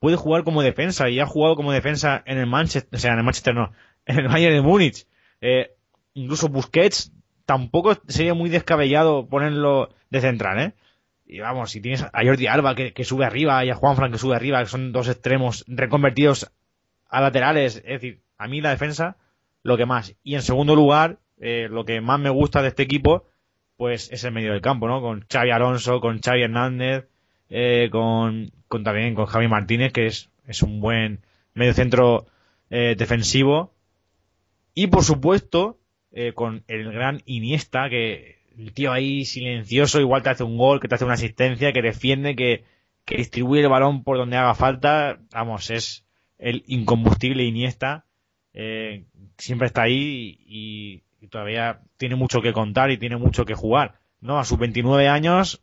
puede 0.00 0.16
jugar 0.16 0.44
como 0.44 0.62
defensa 0.62 1.08
y 1.08 1.20
ha 1.20 1.26
jugado 1.26 1.56
como 1.56 1.72
defensa 1.72 2.22
en 2.26 2.38
el 2.38 2.46
Manchester, 2.46 2.96
o 2.96 2.98
sea, 2.98 3.12
en 3.12 3.18
el 3.18 3.24
Manchester 3.24 3.54
no, 3.54 3.72
en 4.06 4.18
el 4.18 4.28
Bayern 4.28 4.54
de 4.54 4.62
Múnich. 4.62 5.06
Eh, 5.40 5.72
incluso 6.14 6.48
Busquets 6.48 7.12
tampoco 7.44 7.96
sería 8.08 8.34
muy 8.34 8.50
descabellado 8.50 9.28
ponerlo 9.28 9.90
de 10.10 10.20
central, 10.20 10.60
¿eh? 10.60 10.72
Y 11.26 11.40
vamos, 11.40 11.70
si 11.70 11.82
tienes 11.82 12.02
a 12.02 12.24
Jordi 12.24 12.46
Alba 12.46 12.74
que, 12.74 13.04
sube 13.04 13.26
arriba 13.26 13.62
y 13.64 13.70
a 13.70 13.74
Juanfran 13.74 14.10
que 14.10 14.18
sube 14.18 14.34
arriba, 14.34 14.60
que 14.60 14.70
son 14.70 14.92
dos 14.92 15.08
extremos 15.08 15.62
reconvertidos 15.66 16.50
a 17.08 17.20
laterales, 17.20 17.76
es 17.76 18.00
decir, 18.00 18.22
a 18.38 18.48
mí 18.48 18.62
la 18.62 18.70
defensa, 18.70 19.18
lo 19.62 19.76
que 19.76 19.84
más. 19.84 20.14
Y 20.22 20.36
en 20.36 20.42
segundo 20.42 20.74
lugar, 20.74 21.18
eh, 21.38 21.68
lo 21.70 21.84
que 21.84 22.00
más 22.00 22.18
me 22.18 22.30
gusta 22.30 22.62
de 22.62 22.68
este 22.68 22.82
equipo, 22.82 23.26
pues 23.76 24.10
es 24.10 24.24
el 24.24 24.32
medio 24.32 24.52
del 24.52 24.62
campo, 24.62 24.88
¿no? 24.88 25.02
Con 25.02 25.26
Xavi 25.30 25.50
Alonso, 25.50 26.00
con 26.00 26.20
Xavi 26.20 26.44
Hernández, 26.44 27.08
eh, 27.50 27.88
con, 27.90 28.52
también 28.84 29.14
con 29.14 29.26
Javi 29.26 29.48
Martínez, 29.48 29.92
que 29.92 30.06
es, 30.06 30.30
es 30.46 30.62
un 30.62 30.80
buen 30.80 31.20
medio 31.54 31.74
centro 31.74 32.26
eh, 32.70 32.94
defensivo. 32.96 33.74
Y 34.74 34.88
por 34.88 35.04
supuesto, 35.04 35.78
eh, 36.12 36.32
con 36.32 36.64
el 36.68 36.92
gran 36.92 37.22
Iniesta, 37.26 37.88
que 37.90 38.38
el 38.56 38.72
tío 38.72 38.92
ahí 38.92 39.24
silencioso, 39.24 40.00
igual 40.00 40.22
te 40.22 40.30
hace 40.30 40.44
un 40.44 40.56
gol, 40.56 40.80
que 40.80 40.88
te 40.88 40.94
hace 40.94 41.04
una 41.04 41.14
asistencia, 41.14 41.72
que 41.72 41.82
defiende, 41.82 42.36
que, 42.36 42.64
que 43.04 43.16
distribuye 43.16 43.62
el 43.62 43.68
balón 43.68 44.04
por 44.04 44.16
donde 44.16 44.36
haga 44.36 44.54
falta. 44.54 45.18
Vamos, 45.32 45.70
es 45.70 46.04
el 46.38 46.64
incombustible 46.66 47.44
Iniesta. 47.44 48.06
Eh, 48.54 49.04
siempre 49.36 49.66
está 49.66 49.82
ahí 49.82 50.38
y, 50.46 51.02
todavía 51.28 51.80
tiene 51.98 52.16
mucho 52.16 52.40
que 52.40 52.52
contar 52.52 52.90
y 52.90 52.98
tiene 52.98 53.16
mucho 53.16 53.44
que 53.44 53.54
jugar. 53.54 54.00
¿no? 54.20 54.38
A 54.38 54.44
sus 54.44 54.58
29 54.58 55.08
años 55.08 55.62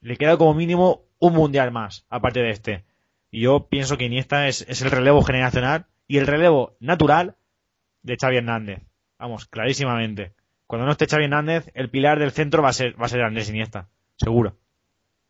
le 0.00 0.16
queda 0.16 0.36
como 0.36 0.54
mínimo 0.54 1.05
un 1.18 1.34
mundial 1.34 1.70
más, 1.70 2.04
aparte 2.08 2.40
de 2.40 2.50
este. 2.50 2.84
Y 3.30 3.42
yo 3.42 3.68
pienso 3.68 3.96
que 3.96 4.04
Iniesta 4.04 4.48
es, 4.48 4.64
es 4.68 4.82
el 4.82 4.90
relevo 4.90 5.22
generacional 5.22 5.86
y 6.06 6.18
el 6.18 6.26
relevo 6.26 6.76
natural 6.80 7.36
de 8.02 8.16
Xavi 8.16 8.36
Hernández. 8.38 8.82
Vamos, 9.18 9.46
clarísimamente. 9.46 10.32
Cuando 10.66 10.86
no 10.86 10.92
esté 10.92 11.06
Xavi 11.06 11.24
Hernández, 11.24 11.70
el 11.74 11.90
pilar 11.90 12.18
del 12.18 12.32
centro 12.32 12.62
va 12.62 12.70
a 12.70 12.72
ser, 12.72 13.00
va 13.00 13.06
a 13.06 13.08
ser 13.08 13.22
Andrés 13.22 13.48
Iniesta. 13.48 13.88
Seguro. 14.16 14.56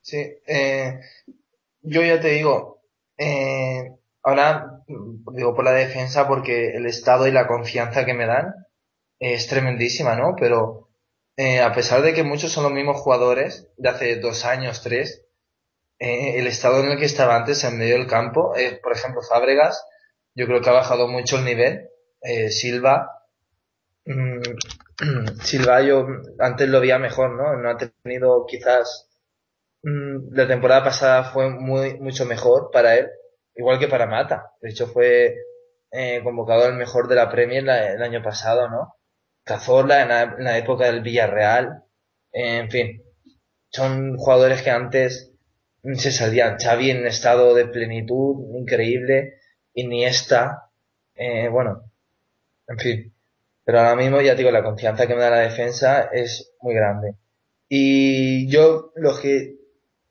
Sí, 0.01 0.19
eh, 0.47 1.01
yo 1.83 2.03
ya 2.03 2.21
te 2.21 2.29
digo, 2.29 2.81
eh, 3.19 3.93
ahora 4.23 4.83
digo 4.87 5.55
por 5.55 5.65
la 5.65 5.73
defensa 5.73 6.29
porque 6.29 6.77
el 6.77 6.87
estado 6.87 7.27
y 7.27 7.33
la 7.33 7.47
confianza 7.49 8.05
que 8.05 8.15
me 8.15 8.27
dan 8.27 8.55
es 9.19 9.49
tremendísima, 9.49 10.15
¿no? 10.15 10.37
Pero 10.39 10.89
eh, 11.37 11.61
a 11.61 11.73
pesar 11.75 12.03
de 12.03 12.15
que 12.15 12.23
muchos 12.23 12.53
son 12.53 12.65
los 12.65 12.73
mismos 12.73 13.01
jugadores 13.01 13.69
de 13.77 13.89
hace 13.89 14.17
dos 14.17 14.45
años, 14.45 14.83
tres, 14.83 15.26
eh, 15.99 16.39
el 16.39 16.47
estado 16.47 16.81
en 16.81 16.91
el 16.93 16.99
que 16.99 17.07
estaba 17.07 17.37
antes 17.37 17.65
en 17.65 17.79
medio 17.79 17.97
del 17.97 18.07
campo, 18.07 18.55
eh, 18.57 18.79
por 18.83 18.93
ejemplo, 18.93 19.23
Fábregas, 19.23 19.85
yo 20.35 20.47
creo 20.47 20.61
que 20.61 20.71
ha 20.71 20.75
bajado 20.75 21.09
mucho 21.09 21.39
el 21.39 21.45
nivel. 21.45 21.89
Eh, 22.23 22.51
Silva, 22.51 23.17
Mm, 24.07 24.41
Silva 25.43 25.83
yo 25.83 26.07
antes 26.39 26.69
lo 26.69 26.81
veía 26.81 26.99
mejor, 26.99 27.33
¿no? 27.33 27.57
No 27.57 27.71
ha 27.71 27.77
tenido 27.77 28.47
quizás 28.47 29.09
mm, 29.83 30.35
la 30.35 30.47
temporada 30.49 30.85
pasada 30.85 31.25
fue 31.25 31.51
muy 31.51 31.99
mucho 32.01 32.25
mejor 32.25 32.71
para 32.73 32.97
él, 32.97 33.11
igual 33.55 33.79
que 33.79 33.89
para 33.89 34.07
Mata. 34.07 34.53
De 34.61 34.71
hecho 34.71 34.87
fue 34.89 35.37
convocado 36.23 36.67
el 36.67 36.75
mejor 36.75 37.09
de 37.09 37.15
la 37.17 37.31
Premier 37.31 37.63
el 37.69 38.03
año 38.03 38.23
pasado, 38.23 38.69
¿no? 38.69 38.97
Cazorla 39.45 40.03
en 40.03 40.45
la, 40.45 40.59
época 40.59 40.87
del 40.87 41.03
Villarreal, 41.03 41.85
en 42.33 42.71
fin, 42.71 43.03
son 43.71 44.17
jugadores 44.19 44.63
que 44.63 44.71
antes 44.71 45.33
se 45.95 46.11
salían. 46.11 46.59
Xavi 46.59 46.91
en 46.91 47.07
estado 47.07 47.55
de 47.55 47.67
plenitud 47.67 48.57
increíble, 48.57 49.39
Iniesta, 49.75 50.71
eh, 51.15 51.49
bueno, 51.49 51.91
en 52.69 52.79
fin 52.79 53.13
Pero 53.65 53.79
ahora 53.79 53.97
mismo, 53.97 54.21
ya 54.21 54.35
digo, 54.35 54.51
la 54.51 54.63
confianza 54.63 55.07
que 55.07 55.15
me 55.15 55.21
da 55.21 55.31
la 55.31 55.39
defensa 55.39 56.09
es 56.13 56.53
muy 56.61 56.75
grande. 56.75 57.15
Y 57.69 58.49
yo, 58.49 58.93
lo 58.97 59.19
que 59.19 59.57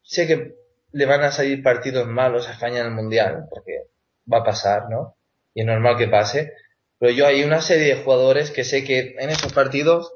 sé 0.03 0.27
que 0.27 0.55
le 0.91 1.05
van 1.05 1.23
a 1.23 1.31
salir 1.31 1.63
partidos 1.63 2.07
malos 2.07 2.47
a 2.47 2.51
España 2.53 2.81
en 2.81 2.87
el 2.87 2.91
Mundial, 2.93 3.45
porque 3.49 3.87
va 4.31 4.39
a 4.39 4.43
pasar, 4.43 4.89
¿no? 4.89 5.15
Y 5.53 5.61
es 5.61 5.67
normal 5.67 5.97
que 5.97 6.07
pase. 6.07 6.53
Pero 6.99 7.11
yo 7.11 7.27
hay 7.27 7.43
una 7.43 7.61
serie 7.61 7.95
de 7.95 8.03
jugadores 8.03 8.51
que 8.51 8.63
sé 8.63 8.83
que 8.83 9.15
en 9.19 9.29
esos 9.29 9.53
partidos 9.53 10.13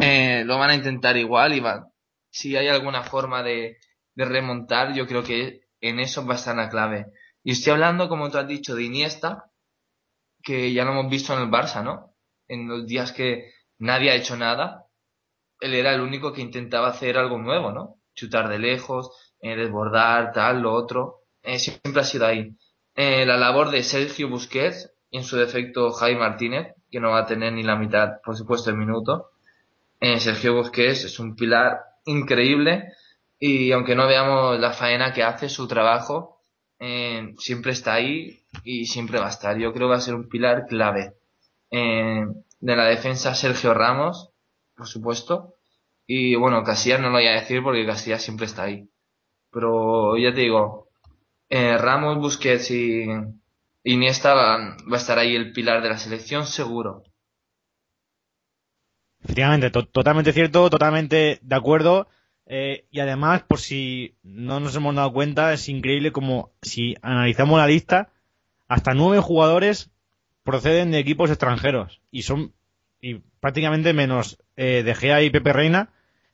eh, 0.00 0.42
lo 0.44 0.58
van 0.58 0.70
a 0.70 0.74
intentar 0.74 1.16
igual 1.16 1.54
y 1.54 1.60
van. 1.60 1.86
Si 2.30 2.56
hay 2.56 2.68
alguna 2.68 3.02
forma 3.02 3.42
de, 3.42 3.78
de 4.20 4.26
remontar, 4.26 4.92
yo 4.92 5.06
creo 5.06 5.22
que 5.22 5.62
en 5.80 5.98
eso 5.98 6.26
va 6.26 6.34
a 6.34 6.36
estar 6.36 6.54
la 6.54 6.68
clave. 6.68 7.06
Y 7.42 7.52
estoy 7.52 7.72
hablando, 7.72 8.10
como 8.10 8.30
tú 8.30 8.36
has 8.36 8.46
dicho, 8.46 8.74
de 8.74 8.84
Iniesta, 8.84 9.50
que 10.42 10.74
ya 10.74 10.84
lo 10.84 10.90
hemos 10.92 11.10
visto 11.10 11.32
en 11.32 11.40
el 11.40 11.50
Barça, 11.50 11.82
¿no? 11.82 12.14
En 12.46 12.68
los 12.68 12.86
días 12.86 13.12
que 13.12 13.50
nadie 13.78 14.10
ha 14.10 14.14
hecho 14.14 14.36
nada, 14.36 14.84
él 15.58 15.74
era 15.74 15.94
el 15.94 16.02
único 16.02 16.34
que 16.34 16.42
intentaba 16.42 16.88
hacer 16.88 17.16
algo 17.16 17.38
nuevo, 17.38 17.72
¿no? 17.72 17.96
Chutar 18.14 18.50
de 18.50 18.58
lejos, 18.58 19.10
eh, 19.40 19.56
desbordar, 19.56 20.32
tal, 20.32 20.60
lo 20.60 20.74
otro. 20.74 21.22
Eh, 21.42 21.58
siempre 21.58 22.02
ha 22.02 22.04
sido 22.04 22.26
ahí. 22.26 22.54
Eh, 22.94 23.24
la 23.24 23.38
labor 23.38 23.70
de 23.70 23.82
Sergio 23.82 24.28
Busquets, 24.28 24.92
en 25.10 25.24
su 25.24 25.38
defecto 25.38 25.92
Jaime 25.92 26.20
Martínez, 26.20 26.74
que 26.90 27.00
no 27.00 27.10
va 27.10 27.20
a 27.20 27.26
tener 27.26 27.54
ni 27.54 27.62
la 27.62 27.76
mitad, 27.76 28.20
por 28.22 28.36
supuesto, 28.36 28.68
el 28.68 28.76
minuto. 28.76 29.30
Sergio 30.00 30.54
Busquets 30.54 31.04
es 31.04 31.18
un 31.18 31.36
pilar 31.36 31.78
increíble 32.06 32.92
y 33.40 33.72
aunque 33.72 33.96
no 33.96 34.06
veamos 34.06 34.60
la 34.60 34.72
faena 34.72 35.12
que 35.12 35.24
hace, 35.24 35.48
su 35.48 35.66
trabajo, 35.66 36.38
siempre 37.38 37.72
está 37.72 37.94
ahí 37.94 38.44
y 38.64 38.86
siempre 38.86 39.18
va 39.18 39.26
a 39.26 39.30
estar. 39.30 39.58
Yo 39.58 39.72
creo 39.72 39.88
que 39.88 39.92
va 39.92 39.96
a 39.96 40.00
ser 40.00 40.14
un 40.14 40.28
pilar 40.28 40.66
clave. 40.68 41.14
de 41.70 42.76
la 42.76 42.84
defensa 42.84 43.34
Sergio 43.34 43.74
Ramos, 43.74 44.30
por 44.76 44.86
supuesto. 44.86 45.54
Y 46.06 46.34
bueno, 46.34 46.64
Casillas 46.64 47.00
no 47.00 47.06
lo 47.06 47.14
voy 47.14 47.28
a 47.28 47.40
decir 47.40 47.62
porque 47.62 47.86
Casillas 47.86 48.22
siempre 48.22 48.46
está 48.46 48.64
ahí. 48.64 48.90
Pero 49.50 50.16
ya 50.18 50.34
te 50.34 50.42
digo, 50.42 50.90
eh, 51.48 51.78
Ramos, 51.78 52.18
Busquets 52.18 52.70
y 52.70 53.06
Iniesta 53.84 54.34
va, 54.34 54.76
va 54.90 54.94
a 54.94 54.96
estar 54.96 55.18
ahí 55.18 55.34
el 55.34 55.52
pilar 55.52 55.82
de 55.82 55.88
la 55.88 55.98
selección 55.98 56.46
seguro. 56.46 57.04
Efectivamente, 59.22 59.70
totalmente 59.70 60.32
cierto, 60.32 60.68
totalmente 60.70 61.38
de 61.42 61.56
acuerdo. 61.56 62.08
Eh, 62.52 62.84
y 62.90 62.98
además, 62.98 63.44
por 63.46 63.60
si 63.60 64.16
no 64.24 64.58
nos 64.58 64.74
hemos 64.74 64.94
dado 64.94 65.12
cuenta, 65.12 65.52
es 65.52 65.68
increíble 65.68 66.10
como 66.10 66.50
si 66.62 66.96
analizamos 67.00 67.58
la 67.58 67.68
lista, 67.68 68.10
hasta 68.66 68.92
nueve 68.92 69.20
jugadores 69.20 69.90
proceden 70.42 70.90
de 70.90 70.98
equipos 70.98 71.30
extranjeros 71.30 72.00
y 72.10 72.22
son 72.22 72.52
y 73.00 73.20
prácticamente 73.40 73.92
menos 73.92 74.38
eh, 74.56 74.82
De 74.82 74.94
Gea 74.94 75.22
y 75.22 75.30
Pepe 75.30 75.52
Reina, 75.52 75.90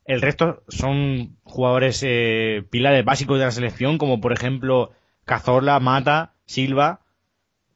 el 0.06 0.22
resto 0.22 0.62
son 0.68 1.36
jugadores 1.42 2.02
eh, 2.04 2.64
pilares 2.70 3.04
básicos 3.04 3.38
de 3.38 3.44
la 3.44 3.50
selección, 3.50 3.98
como 3.98 4.20
por 4.20 4.32
ejemplo 4.32 4.92
Cazorla, 5.24 5.80
Mata, 5.80 6.32
Silva. 6.46 7.00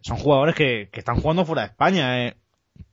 Son 0.00 0.16
jugadores 0.16 0.54
que, 0.54 0.88
están 0.92 1.20
jugando 1.20 1.44
fuera 1.44 1.62
de 1.62 1.68
España. 1.68 2.26
Eh. 2.26 2.36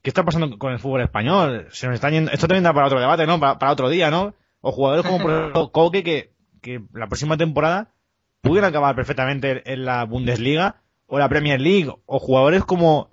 ¿Qué 0.02 0.10
está 0.10 0.26
pasando 0.26 0.58
con 0.58 0.74
el 0.74 0.80
fútbol 0.80 1.02
español? 1.02 1.68
Se 1.72 1.88
nos 1.88 1.96
están 1.96 2.14
yendo... 2.14 2.32
Esto 2.32 2.48
también 2.48 2.64
da 2.64 2.74
para 2.74 2.88
otro 2.88 3.00
debate, 3.00 3.26
¿no? 3.28 3.40
Para, 3.40 3.72
otro 3.72 3.90
día, 3.90 4.10
¿no? 4.10 4.34
O 4.62 4.72
jugadores 4.72 5.06
como 5.06 5.20
por 5.20 5.32
ejemplo 5.40 5.72
Koke, 5.72 6.04
que, 6.04 6.34
que 6.62 6.82
la 6.94 7.08
próxima 7.08 7.38
temporada 7.38 7.92
pudieran 8.42 8.70
acabar 8.70 8.96
perfectamente 8.96 9.72
en 9.72 9.86
la 9.86 10.06
Bundesliga 10.06 10.82
o 11.06 11.20
la 11.20 11.30
Premier 11.30 11.60
League. 11.60 11.94
O 12.06 12.20
jugadores 12.20 12.64
como... 12.64 13.10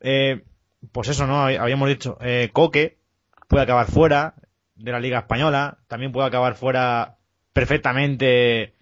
Eh, 0.00 0.44
pues 0.92 1.08
eso, 1.08 1.26
¿no? 1.26 1.42
Habíamos 1.42 1.88
dicho, 1.88 2.18
eh, 2.20 2.50
Coque 2.52 2.98
puede 3.48 3.62
acabar 3.62 3.86
fuera, 3.86 4.34
de 4.76 4.92
la 4.92 5.00
Liga 5.00 5.20
Española. 5.20 5.78
También 5.88 6.12
puede 6.12 6.26
acabar 6.26 6.54
fuera 6.54 7.16
perfectamente 7.52 8.74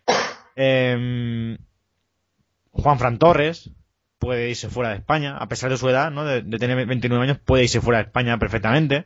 eh, 0.56 1.58
Juan 2.70 2.98
Fran 2.98 3.18
Torres. 3.18 3.70
Puede 4.18 4.50
irse 4.50 4.68
fuera 4.68 4.90
de 4.90 4.96
España, 4.96 5.36
a 5.36 5.48
pesar 5.48 5.70
de 5.70 5.76
su 5.76 5.88
edad, 5.88 6.12
¿no? 6.12 6.24
De, 6.24 6.42
tener 6.42 6.86
29 6.86 7.24
años, 7.24 7.38
puede 7.38 7.64
irse 7.64 7.80
fuera 7.80 7.98
de 7.98 8.04
España 8.04 8.38
perfectamente. 8.38 9.04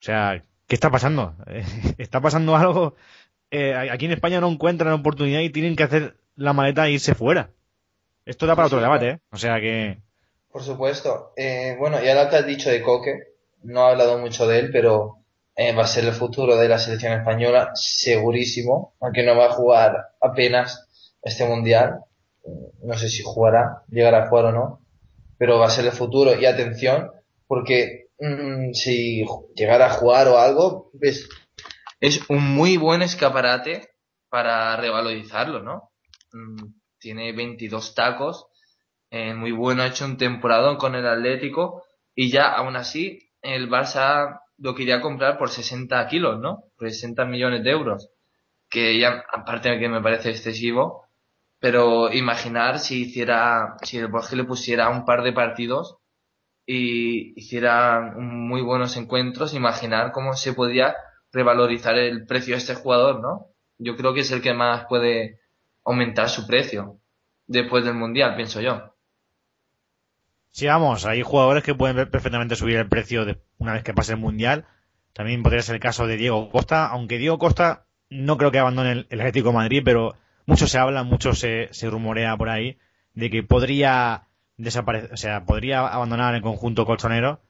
O 0.00 0.02
sea, 0.02 0.44
¿qué 0.68 0.76
está 0.76 0.90
pasando? 0.90 1.34
está 1.98 2.20
pasando 2.20 2.54
algo. 2.54 2.94
Eh, 3.50 3.74
aquí 3.90 4.04
en 4.04 4.12
España 4.12 4.40
no 4.40 4.48
encuentran 4.48 4.92
oportunidad 4.92 5.40
y 5.40 5.50
tienen 5.50 5.74
que 5.74 5.82
hacer 5.82 6.16
la 6.36 6.52
maleta 6.52 6.86
e 6.86 6.92
irse 6.92 7.14
fuera. 7.14 7.50
Esto 8.24 8.46
da 8.46 8.54
para 8.54 8.66
otro 8.66 8.80
debate, 8.80 9.08
¿eh? 9.08 9.20
O 9.32 9.36
sea 9.38 9.58
que. 9.58 9.98
Por 10.52 10.62
supuesto. 10.62 11.32
Eh, 11.36 11.74
bueno, 11.78 12.00
ya 12.02 12.22
lo 12.22 12.28
que 12.28 12.36
has 12.36 12.46
dicho 12.46 12.70
de 12.70 12.82
Coque, 12.82 13.14
no 13.62 13.80
he 13.80 13.90
hablado 13.90 14.18
mucho 14.18 14.46
de 14.46 14.58
él, 14.58 14.70
pero 14.70 15.18
eh, 15.56 15.72
va 15.72 15.84
a 15.84 15.86
ser 15.86 16.04
el 16.04 16.12
futuro 16.12 16.56
de 16.56 16.68
la 16.68 16.78
selección 16.78 17.14
española, 17.14 17.70
segurísimo, 17.74 18.94
aunque 19.00 19.24
no 19.24 19.34
va 19.34 19.46
a 19.46 19.52
jugar 19.52 20.10
apenas 20.20 20.86
este 21.22 21.46
mundial. 21.46 22.00
No 22.82 22.96
sé 22.96 23.08
si 23.08 23.22
jugará, 23.22 23.82
llegará 23.88 24.24
a 24.24 24.28
jugar 24.28 24.46
o 24.46 24.52
no, 24.52 24.80
pero 25.38 25.58
va 25.58 25.66
a 25.66 25.70
ser 25.70 25.86
el 25.86 25.92
futuro. 25.92 26.38
Y 26.38 26.44
atención, 26.44 27.10
porque 27.46 28.07
mm, 28.18 28.72
si 28.72 29.24
llegara 29.54 29.86
a 29.86 29.90
jugar 29.90 30.28
o 30.28 30.38
algo, 30.38 30.90
pues 30.98 31.28
es 32.00 32.28
un 32.28 32.54
muy 32.54 32.76
buen 32.76 33.02
escaparate 33.02 33.90
para 34.28 34.76
revalorizarlo, 34.76 35.62
¿no? 35.62 35.92
Mm, 36.32 36.74
tiene 36.98 37.32
22 37.32 37.94
tacos, 37.94 38.46
eh, 39.10 39.34
muy 39.34 39.52
bueno, 39.52 39.82
ha 39.82 39.86
hecho 39.86 40.04
un 40.04 40.16
temporada 40.16 40.76
con 40.76 40.94
el 40.94 41.06
Atlético 41.06 41.84
y 42.14 42.30
ya 42.30 42.48
aún 42.48 42.76
así 42.76 43.30
el 43.42 43.70
Barça 43.70 44.40
lo 44.58 44.74
quería 44.74 45.00
comprar 45.00 45.38
por 45.38 45.50
60 45.50 46.06
kilos, 46.08 46.40
¿no? 46.40 46.64
Por 46.76 46.90
60 46.90 47.24
millones 47.24 47.62
de 47.64 47.70
euros. 47.70 48.10
Que 48.68 48.98
ya, 48.98 49.24
aparte 49.32 49.70
de 49.70 49.78
que 49.78 49.88
me 49.88 50.02
parece 50.02 50.30
excesivo, 50.30 51.06
pero 51.60 52.12
imaginar 52.12 52.78
si 52.80 53.02
hiciera, 53.02 53.76
si 53.82 53.98
el 53.98 54.08
Borges 54.08 54.36
le 54.36 54.44
pusiera 54.44 54.88
un 54.90 55.04
par 55.04 55.22
de 55.22 55.32
partidos 55.32 55.97
y 56.70 57.32
hiciera 57.34 58.12
muy 58.14 58.60
buenos 58.60 58.94
encuentros, 58.98 59.54
imaginar 59.54 60.12
cómo 60.12 60.34
se 60.34 60.52
podía 60.52 60.94
revalorizar 61.32 61.96
el 61.96 62.26
precio 62.26 62.54
de 62.54 62.58
este 62.58 62.74
jugador, 62.74 63.22
¿no? 63.22 63.46
Yo 63.78 63.96
creo 63.96 64.12
que 64.12 64.20
es 64.20 64.30
el 64.32 64.42
que 64.42 64.52
más 64.52 64.84
puede 64.86 65.40
aumentar 65.82 66.28
su 66.28 66.46
precio 66.46 66.98
después 67.46 67.86
del 67.86 67.94
Mundial, 67.94 68.36
pienso 68.36 68.60
yo. 68.60 68.94
Sí, 70.50 70.66
vamos, 70.66 71.06
hay 71.06 71.22
jugadores 71.22 71.64
que 71.64 71.74
pueden 71.74 72.10
perfectamente 72.10 72.54
subir 72.54 72.76
el 72.76 72.88
precio 72.88 73.24
de, 73.24 73.40
una 73.56 73.72
vez 73.72 73.82
que 73.82 73.94
pase 73.94 74.12
el 74.12 74.18
Mundial. 74.18 74.66
También 75.14 75.42
podría 75.42 75.62
ser 75.62 75.76
el 75.76 75.80
caso 75.80 76.06
de 76.06 76.18
Diego 76.18 76.50
Costa, 76.50 76.86
aunque 76.88 77.16
Diego 77.16 77.38
Costa 77.38 77.86
no 78.10 78.36
creo 78.36 78.50
que 78.50 78.58
abandone 78.58 79.06
el, 79.08 79.20
Atlético 79.20 79.54
Madrid, 79.54 79.80
pero 79.82 80.16
mucho 80.44 80.66
se 80.66 80.76
habla, 80.76 81.02
mucho 81.02 81.32
se, 81.32 81.68
se 81.72 81.88
rumorea 81.88 82.36
por 82.36 82.50
ahí 82.50 82.76
de 83.14 83.30
que 83.30 83.42
podría 83.42 84.27
desaparecer, 84.58 85.12
o 85.12 85.16
sea, 85.16 85.44
podría 85.44 85.86
abandonar 85.86 86.34
el 86.34 86.42
conjunto 86.42 86.84
colchonero, 86.84 87.40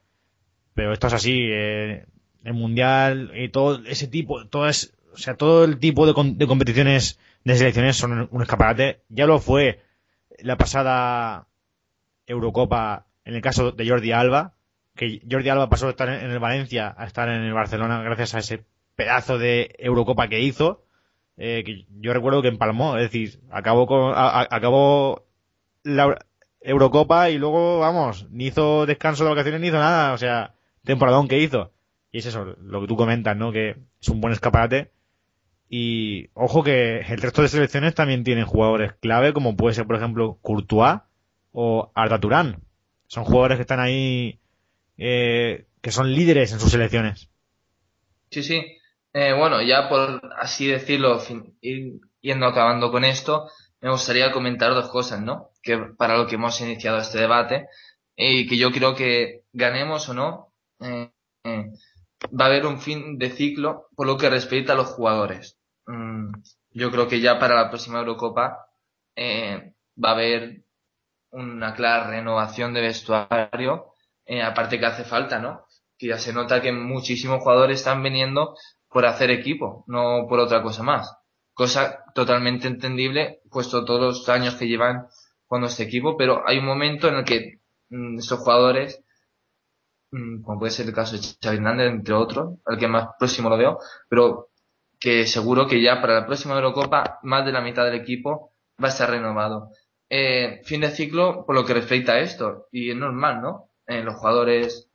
pero 0.75 0.93
esto 0.93 1.09
es 1.09 1.15
así, 1.15 1.49
eh, 1.51 2.07
el 2.45 2.55
mundial 2.55 3.33
y 3.35 3.49
todo 3.49 3.85
ese 3.85 4.07
tipo, 4.07 4.47
todo 4.47 4.69
es, 4.69 4.95
o 5.13 5.17
sea, 5.17 5.35
todo 5.35 5.65
el 5.65 5.79
tipo 5.79 6.07
de, 6.07 6.15
de 6.35 6.47
competiciones 6.47 7.19
de 7.45 7.57
selecciones 7.57 7.97
son 7.97 8.29
un 8.31 8.43
escaparate. 8.43 9.03
Ya 9.09 9.27
lo 9.27 9.41
fue 9.41 9.81
la 10.39 10.57
pasada 10.57 11.49
Eurocopa 12.27 13.07
en 13.25 13.35
el 13.35 13.43
caso 13.43 13.73
de 13.73 13.89
Jordi 13.89 14.13
Alba, 14.13 14.55
que 14.95 15.21
Jordi 15.31 15.49
Alba 15.49 15.69
pasó 15.69 15.87
de 15.87 15.91
estar 15.93 16.09
en 16.09 16.31
el 16.31 16.39
Valencia 16.39 16.95
a 16.97 17.07
estar 17.07 17.29
en 17.29 17.43
el 17.43 17.53
Barcelona 17.53 18.03
gracias 18.03 18.35
a 18.35 18.39
ese 18.39 18.65
pedazo 18.97 19.39
de 19.39 19.75
Eurocopa 19.79 20.29
que 20.29 20.41
hizo, 20.41 20.85
eh, 21.37 21.63
que 21.65 21.87
yo 22.01 22.13
recuerdo 22.13 22.43
que 22.43 22.49
empalmó, 22.49 22.97
es 22.97 23.05
decir, 23.05 23.41
acabó 23.51 23.87
con, 23.87 24.13
acabó 24.15 25.27
la 25.85 26.19
Eurocopa 26.61 27.31
y 27.31 27.39
luego, 27.39 27.81
vamos, 27.81 28.27
ni 28.31 28.47
hizo 28.47 28.87
descanso 28.87 29.25
de 29.25 29.31
vacaciones 29.31 29.61
ni 29.61 29.69
hizo 29.69 29.79
nada, 29.79 30.13
o 30.13 30.19
sea, 30.19 30.55
temporadón 30.85 31.29
que 31.29 31.39
hizo. 31.39 31.73
Y 32.11 32.19
es 32.19 32.27
eso, 32.27 32.57
lo 32.61 32.81
que 32.81 32.87
tú 32.87 32.97
comentas, 32.97 33.37
¿no? 33.37 33.53
Que 33.53 33.77
es 34.01 34.09
un 34.09 34.21
buen 34.21 34.33
escaparate. 34.33 34.91
Y 35.69 36.31
ojo 36.33 36.63
que 36.63 37.01
el 37.01 37.21
resto 37.21 37.43
de 37.43 37.49
selecciones 37.49 37.95
también 37.95 38.25
tienen 38.25 38.47
jugadores 38.47 38.95
clave, 39.01 39.33
como 39.33 39.57
puede 39.57 39.75
ser, 39.75 39.87
por 39.87 39.97
ejemplo, 39.97 40.39
Courtois, 40.41 41.01
o 41.53 41.93
Arda 41.95 42.19
Turán. 42.19 42.63
Son 43.07 43.25
jugadores 43.25 43.57
que 43.57 43.63
están 43.63 43.81
ahí, 43.81 44.41
eh, 44.97 45.67
que 45.83 45.91
son 45.91 46.13
líderes 46.13 46.53
en 46.53 46.61
sus 46.61 46.71
selecciones. 46.71 47.29
Sí, 48.31 48.43
sí. 48.43 48.63
Eh, 49.13 49.33
bueno, 49.33 49.63
ya 49.63 49.89
por 49.89 50.23
así 50.39 50.67
decirlo, 50.67 51.21
ir 51.61 52.01
yendo 52.21 52.47
acabando 52.47 52.91
con 52.91 53.05
esto, 53.05 53.49
me 53.81 53.91
gustaría 53.91 54.33
comentar 54.33 54.75
dos 54.75 54.89
cosas, 54.91 55.21
¿no? 55.21 55.51
Que 55.63 55.79
para 55.97 56.17
lo 56.17 56.27
que 56.27 56.37
hemos 56.37 56.61
iniciado 56.61 56.99
este 56.99 57.19
debate 57.19 57.69
y 58.17 58.49
que 58.49 58.57
yo 58.57 58.71
creo 58.73 58.95
que 58.95 59.45
ganemos 59.53 60.09
o 60.09 60.15
no, 60.15 60.53
eh, 60.81 61.11
va 61.45 62.45
a 62.45 62.49
haber 62.49 62.67
un 62.67 62.81
fin 62.81 63.19
de 63.19 63.31
ciclo 63.31 63.89
por 63.95 64.07
lo 64.07 64.17
que 64.17 64.31
respecta 64.31 64.73
a 64.73 64.77
los 64.77 64.89
jugadores. 64.89 65.59
Mm, 65.87 66.33
yo 66.71 66.91
creo 66.91 67.09
que 67.09 67.21
ya 67.21 67.39
para 67.39 67.55
la 67.55 67.69
próxima 67.71 68.01
Eurocopa 68.01 68.67
va 69.17 70.11
a 70.11 70.13
haber 70.13 70.63
una 71.31 71.75
clara 71.75 72.11
renovación 72.11 72.73
de 72.75 72.81
vestuario, 72.83 73.95
eh, 74.25 74.43
aparte 74.43 74.79
que 74.79 74.87
hace 74.87 75.05
falta, 75.05 75.39
¿no? 75.39 75.67
que 75.99 76.07
ya 76.09 76.19
se 76.19 76.33
nota 76.33 76.63
que 76.63 76.73
muchísimos 76.73 77.43
jugadores 77.43 77.81
están 77.81 78.03
viniendo 78.03 78.57
por 78.89 79.05
hacer 79.05 79.31
equipo, 79.31 79.85
no 79.89 80.27
por 80.29 80.39
otra 80.39 80.63
cosa 80.63 80.83
más. 80.83 81.13
Cosa 81.59 82.05
totalmente 82.15 82.69
entendible, 82.69 83.41
puesto 83.51 83.85
todos 83.85 84.01
los 84.01 84.29
años 84.29 84.55
que 84.55 84.69
llevan 84.69 85.09
jugando 85.49 85.67
este 85.67 85.83
equipo, 85.83 86.17
pero 86.17 86.45
hay 86.47 86.59
un 86.59 86.67
momento 86.67 87.09
en 87.09 87.17
el 87.17 87.25
que 87.25 87.61
mm, 87.91 88.21
estos 88.21 88.39
jugadores, 88.39 89.03
mm, 90.13 90.43
como 90.43 90.61
puede 90.61 90.71
ser 90.71 90.87
el 90.87 90.95
caso 90.95 91.17
de 91.17 91.23
Xavi 91.43 91.57
Hernández, 91.57 91.91
entre 91.91 92.15
otros, 92.15 92.61
al 92.65 92.79
que 92.79 92.87
más 92.87 93.09
próximo 93.19 93.49
lo 93.49 93.57
veo, 93.57 93.81
pero 94.09 94.51
que 95.01 95.27
seguro 95.27 95.67
que 95.67 95.83
ya 95.83 96.01
para 96.01 96.21
la 96.21 96.27
próxima 96.27 96.55
Eurocopa 96.55 97.19
más 97.25 97.45
de 97.45 97.51
la 97.51 97.61
mitad 97.61 97.85
del 97.85 98.01
equipo 98.01 98.53
va 98.81 98.87
a 98.87 98.93
estar 98.93 99.11
renovado. 99.11 99.71
Eh, 100.09 100.61
fin 100.65 100.83
de 100.83 100.91
ciclo 100.93 101.45
por 101.45 101.57
lo 101.57 101.65
que 101.65 101.75
respecta 101.75 102.13
a 102.13 102.21
esto, 102.21 102.69
y 102.71 102.91
es 102.93 102.97
normal, 102.97 103.43
¿no? 103.43 103.71
Eh, 103.85 104.05
los 104.05 104.15
jugadores 104.15 104.89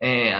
eh, 0.00 0.32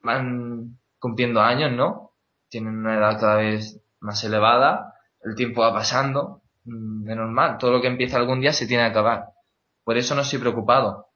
van 0.00 0.78
cumpliendo 1.00 1.40
años, 1.40 1.72
¿no? 1.72 2.12
Tienen 2.48 2.76
una 2.76 2.96
edad 2.96 3.18
cada 3.18 3.36
vez 3.38 3.82
más 4.02 4.22
elevada, 4.24 4.94
el 5.24 5.34
tiempo 5.34 5.62
va 5.62 5.72
pasando, 5.72 6.42
mm, 6.64 7.08
es 7.08 7.16
normal, 7.16 7.58
todo 7.58 7.72
lo 7.72 7.80
que 7.80 7.88
empieza 7.88 8.16
algún 8.18 8.40
día 8.40 8.52
se 8.52 8.66
tiene 8.66 8.84
que 8.84 8.90
acabar. 8.90 9.26
Por 9.84 9.96
eso 9.96 10.14
no 10.14 10.22
estoy 10.22 10.38
preocupado. 10.38 11.08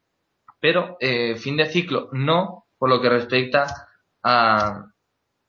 Pero 0.60 0.96
eh, 1.00 1.36
fin 1.36 1.56
de 1.56 1.66
ciclo 1.66 2.08
no 2.12 2.66
por 2.78 2.88
lo 2.88 3.00
que 3.00 3.08
respecta 3.08 3.66
a, 4.22 4.86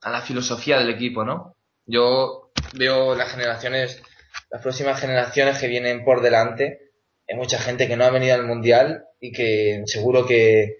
a 0.01 0.11
la 0.11 0.21
filosofía 0.21 0.79
del 0.79 0.89
equipo, 0.89 1.23
¿no? 1.23 1.55
Yo 1.85 2.51
veo 2.73 3.15
las 3.15 3.31
generaciones, 3.31 4.01
las 4.49 4.61
próximas 4.61 4.99
generaciones 4.99 5.59
que 5.59 5.67
vienen 5.67 6.03
por 6.03 6.21
delante, 6.21 6.91
hay 7.27 7.35
mucha 7.35 7.59
gente 7.59 7.87
que 7.87 7.97
no 7.97 8.05
ha 8.05 8.09
venido 8.09 8.35
al 8.35 8.45
mundial 8.45 9.05
y 9.19 9.31
que 9.31 9.83
seguro 9.85 10.25
que 10.25 10.77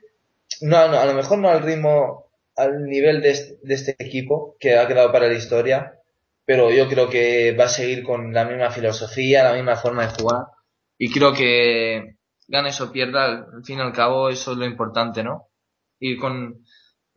no, 0.61 0.77
a 0.77 1.05
lo 1.05 1.13
mejor 1.13 1.39
no 1.39 1.49
al 1.49 1.61
ritmo, 1.61 2.31
al 2.55 2.85
nivel 2.85 3.21
de, 3.21 3.57
de 3.61 3.73
este 3.73 3.95
equipo 3.99 4.55
que 4.59 4.77
ha 4.77 4.87
quedado 4.87 5.11
para 5.11 5.27
la 5.27 5.33
historia, 5.33 5.96
pero 6.47 6.71
yo 6.71 6.87
creo 6.87 7.09
que 7.09 7.53
va 7.59 7.65
a 7.65 7.67
seguir 7.67 8.03
con 8.03 8.31
la 8.31 8.45
misma 8.45 8.71
filosofía, 8.71 9.43
la 9.43 9.53
misma 9.53 9.75
forma 9.75 10.07
de 10.07 10.13
jugar 10.13 10.45
y 10.97 11.11
creo 11.11 11.33
que 11.33 12.15
gane 12.47 12.71
o 12.79 12.91
pierda, 12.93 13.25
al 13.25 13.65
fin 13.65 13.79
y 13.79 13.81
al 13.81 13.91
cabo 13.91 14.29
eso 14.29 14.53
es 14.53 14.57
lo 14.57 14.65
importante, 14.65 15.25
¿no? 15.25 15.49
Ir 15.99 16.17
con 16.17 16.63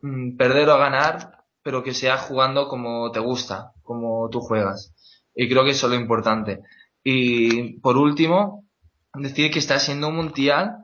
mm, 0.01 0.35
perder 0.35 0.67
o 0.67 0.77
ganar, 0.77 1.45
pero 1.63 1.81
que 1.81 1.93
sea 1.93 2.17
jugando 2.17 2.67
como 2.67 3.09
te 3.11 3.21
gusta, 3.21 3.71
como 3.83 4.29
tú 4.29 4.41
juegas. 4.41 4.93
Y 5.33 5.47
creo 5.47 5.63
que 5.63 5.71
eso 5.71 5.87
es 5.87 5.93
lo 5.93 5.99
importante. 5.99 6.59
Y 7.01 7.79
por 7.79 7.97
último, 7.97 8.65
decir 9.13 9.49
que 9.49 9.59
está 9.59 9.79
siendo 9.79 10.09
un 10.09 10.17
mundial 10.17 10.75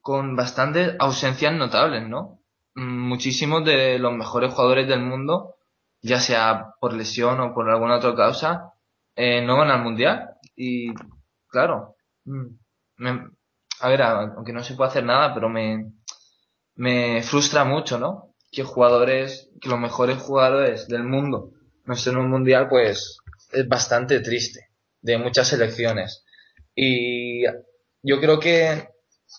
con 0.00 0.34
bastantes 0.34 0.96
ausencias 0.98 1.52
notables, 1.52 2.08
¿no? 2.08 2.40
Mm, 2.74 3.08
Muchísimos 3.08 3.66
de 3.66 3.98
los 3.98 4.14
mejores 4.14 4.54
jugadores 4.54 4.88
del 4.88 5.02
mundo, 5.02 5.56
ya 6.02 6.20
sea 6.20 6.74
por 6.80 6.94
lesión 6.94 7.40
o 7.40 7.54
por 7.54 7.70
alguna 7.70 7.96
otra 7.96 8.14
causa, 8.14 8.72
eh, 9.16 9.42
no 9.42 9.56
van 9.58 9.70
al 9.70 9.82
mundial. 9.82 10.30
Y 10.56 10.92
claro, 11.48 11.96
mm, 12.24 12.46
me- 12.98 13.30
a 13.80 13.88
ver, 13.88 14.02
aunque 14.02 14.52
no 14.52 14.62
se 14.62 14.74
puede 14.74 14.90
hacer 14.90 15.04
nada, 15.04 15.34
pero 15.34 15.48
me, 15.48 15.92
me 16.76 17.22
frustra 17.22 17.64
mucho, 17.64 17.98
¿no? 17.98 18.34
Que 18.50 18.62
jugadores, 18.64 19.50
que 19.60 19.68
los 19.68 19.78
mejores 19.78 20.18
jugadores 20.18 20.88
del 20.88 21.04
mundo 21.04 21.50
no 21.84 21.94
estén 21.94 22.14
en 22.14 22.20
un 22.20 22.30
mundial, 22.30 22.68
pues 22.68 23.18
es 23.52 23.68
bastante 23.68 24.20
triste, 24.20 24.68
de 25.00 25.18
muchas 25.18 25.48
selecciones. 25.48 26.24
Y 26.74 27.44
yo 28.02 28.20
creo 28.20 28.38
que 28.40 28.88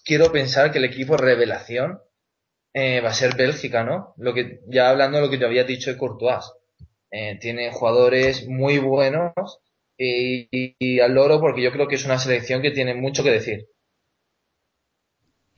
quiero 0.05 0.31
pensar 0.31 0.71
que 0.71 0.79
el 0.79 0.85
equipo 0.85 1.17
revelación 1.17 1.99
eh, 2.73 3.01
va 3.01 3.09
a 3.09 3.13
ser 3.13 3.35
Bélgica, 3.35 3.83
¿no? 3.83 4.13
Lo 4.17 4.33
que, 4.33 4.59
ya 4.67 4.89
hablando 4.89 5.17
de 5.17 5.25
lo 5.25 5.29
que 5.31 5.37
te 5.37 5.45
había 5.45 5.63
dicho 5.63 5.91
de 5.91 5.97
Courtois. 5.97 6.45
Eh, 7.11 7.37
tiene 7.39 7.71
jugadores 7.71 8.47
muy 8.47 8.79
buenos 8.79 9.33
y, 9.97 10.47
y- 10.51 10.75
y 10.79 10.99
al 10.99 11.13
loro 11.13 11.39
porque 11.39 11.61
yo 11.63 11.71
creo 11.71 11.87
que 11.87 11.95
es 11.95 12.05
una 12.05 12.19
selección 12.19 12.61
que 12.61 12.71
tiene 12.71 12.95
mucho 12.95 13.23
que 13.23 13.31
decir. 13.31 13.67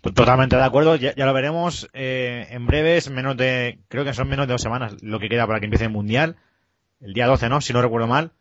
Totalmente 0.01 0.55
de 0.55 0.63
acuerdo, 0.63 0.95
ya, 0.95 1.13
ya 1.15 1.25
lo 1.25 1.33
veremos 1.33 1.89
eh, 1.93 2.47
en 2.51 2.65
breves, 2.67 3.09
menos 3.09 3.35
de, 3.37 3.79
creo 3.89 4.05
que 4.05 4.13
son 4.13 4.29
menos 4.29 4.45
de 4.47 4.53
dos 4.53 4.61
semanas 4.61 4.95
lo 5.01 5.19
que 5.19 5.29
queda 5.29 5.47
para 5.47 5.59
que 5.59 5.65
empiece 5.65 5.85
el 5.85 5.91
Mundial, 5.91 6.37
el 7.01 7.13
día 7.13 7.27
12, 7.27 7.49
¿no? 7.49 7.61
Si 7.61 7.73
no 7.73 7.81
recuerdo 7.81 8.07
mal. 8.07 8.31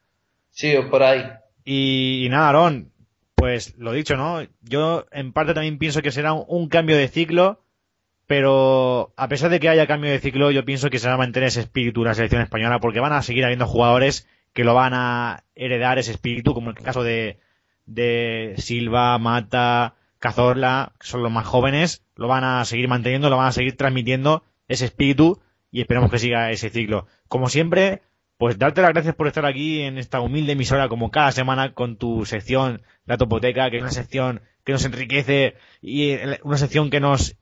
Sí, 0.51 0.75
por 0.91 1.03
ahí. 1.03 1.23
Y, 1.65 2.27
y 2.27 2.29
nada, 2.29 2.49
Aaron, 2.51 2.93
pues 3.35 3.77
lo 3.79 3.93
dicho, 3.93 4.17
¿no? 4.17 4.43
Yo 4.63 5.07
en 5.13 5.33
parte 5.33 5.55
también 5.55 5.79
pienso 5.79 6.03
que 6.03 6.13
será 6.13 6.33
un, 6.33 6.45
un 6.49 6.69
cambio 6.69 6.97
de 6.97 7.09
ciclo, 7.09 7.64
pero 8.27 9.13
a 9.17 9.29
pesar 9.29 9.51
de 9.51 9.61
que 9.61 9.69
haya 9.69 9.87
cambio 9.87 10.11
de 10.11 10.19
ciclo, 10.19 10.51
yo 10.51 10.65
pienso 10.65 10.91
que 10.91 10.99
se 10.99 11.09
va 11.09 11.15
a 11.15 11.19
mantener 11.19 11.49
ese 11.49 11.61
espíritu 11.61 12.03
de 12.03 12.09
la 12.09 12.15
selección 12.15 12.43
española, 12.43 12.81
porque 12.81 13.01
van 13.01 13.13
a 13.13 13.23
seguir 13.23 13.45
habiendo 13.45 13.67
jugadores 13.67 14.27
que 14.53 14.65
lo 14.65 14.75
van 14.75 14.95
a 14.95 15.45
heredar 15.55 15.99
ese 15.99 16.13
espíritu, 16.13 16.55
como 16.55 16.71
el 16.71 16.77
caso 16.77 17.03
de, 17.03 17.39
de 17.87 18.55
Silva, 18.59 19.19
Mata, 19.19 19.97
Cazorla, 20.19 20.93
que 20.99 21.07
son 21.07 21.23
los 21.23 21.33
más 21.33 21.47
jóvenes, 21.47 22.03
lo 22.17 22.29
van 22.29 22.45
a 22.45 22.65
seguir 22.65 22.89
manteniendo, 22.89 23.29
lo 23.29 23.37
van 23.37 23.49
a 23.49 23.53
seguir 23.53 23.77
transmitiendo 23.77 24.45
ese 24.69 24.87
espíritu 24.87 25.43
y 25.71 25.81
esperemos 25.81 26.11
que 26.11 26.19
siga 26.19 26.51
ese 26.51 26.71
ciclo. 26.71 27.07
Como 27.29 27.49
siempre, 27.49 28.01
pues 28.39 28.59
darte 28.59 28.81
las 28.81 28.93
gracias 28.93 29.15
por 29.15 29.27
estar 29.27 29.45
aquí 29.45 29.83
en 29.83 29.99
esta 29.99 30.21
humilde 30.21 30.53
emisora 30.53 30.89
como 30.89 31.11
cada 31.11 31.33
semana 31.33 31.75
con 31.75 31.97
tu 31.97 32.25
sección 32.25 32.83
La 33.05 33.19
Topoteca, 33.19 33.71
que 33.71 33.77
es 33.79 33.83
una 33.83 33.91
sección 33.91 34.41
que 34.65 34.73
nos 34.73 34.85
enriquece 34.85 35.57
y 35.83 36.11
eh, 36.11 36.41
una 36.43 36.57
sección 36.57 36.91
que 36.91 37.01
nos 37.01 37.37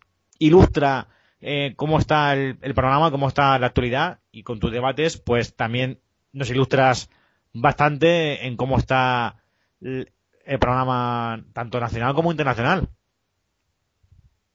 ilustra 0.47 1.09
eh, 1.41 1.75
cómo 1.77 1.99
está 1.99 2.35
el, 2.35 2.57
programa, 2.75 3.11
cómo 3.11 3.29
está 3.29 3.59
la 3.59 3.67
actualidad 3.67 4.21
y 4.31 4.43
con 4.43 4.61
tus 4.61 4.71
debates 4.71 5.17
pues 5.17 5.55
también 5.55 6.01
nos 6.33 6.51
ilustras 6.51 7.11
bastante 7.53 8.47
en 8.47 8.57
cómo 8.57 8.79
está 8.79 9.43
el, 9.81 10.13
el 10.45 10.59
programa 10.59 11.45
tanto 11.53 11.81
nacional 11.81 12.15
como 12.15 12.31
internacional. 12.31 12.89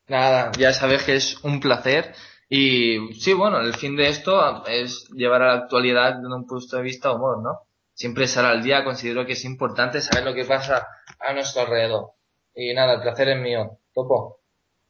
Nada, 0.08 0.52
ya 0.58 0.72
sabes 0.74 1.04
que 1.04 1.16
es 1.16 1.44
un 1.44 1.60
placer. 1.60 2.14
Y 2.50 3.14
sí, 3.14 3.34
bueno, 3.34 3.60
el 3.60 3.74
fin 3.74 3.98
de 3.98 4.08
esto 4.08 4.66
es 4.66 5.10
llevar 5.10 5.42
a 5.42 5.48
la 5.48 5.62
actualidad 5.64 6.16
desde 6.16 6.34
un 6.34 6.48
punto 6.48 6.78
de 6.78 6.82
vista 6.82 7.12
humor, 7.12 7.44
¿no? 7.44 7.68
Siempre 7.94 8.24
estar 8.24 8.46
al 8.46 8.64
día, 8.64 8.86
considero 8.86 9.26
que 9.26 9.34
es 9.34 9.44
importante 9.44 10.02
saber 10.02 10.24
lo 10.24 10.34
que 10.34 10.46
pasa 10.46 10.88
a 11.20 11.34
nuestro 11.34 11.64
alrededor. 11.64 12.12
Y 12.56 12.74
nada, 12.74 12.94
el 12.94 13.02
placer 13.02 13.30
es 13.30 13.40
mío. 13.40 13.80
Topo. 13.94 14.37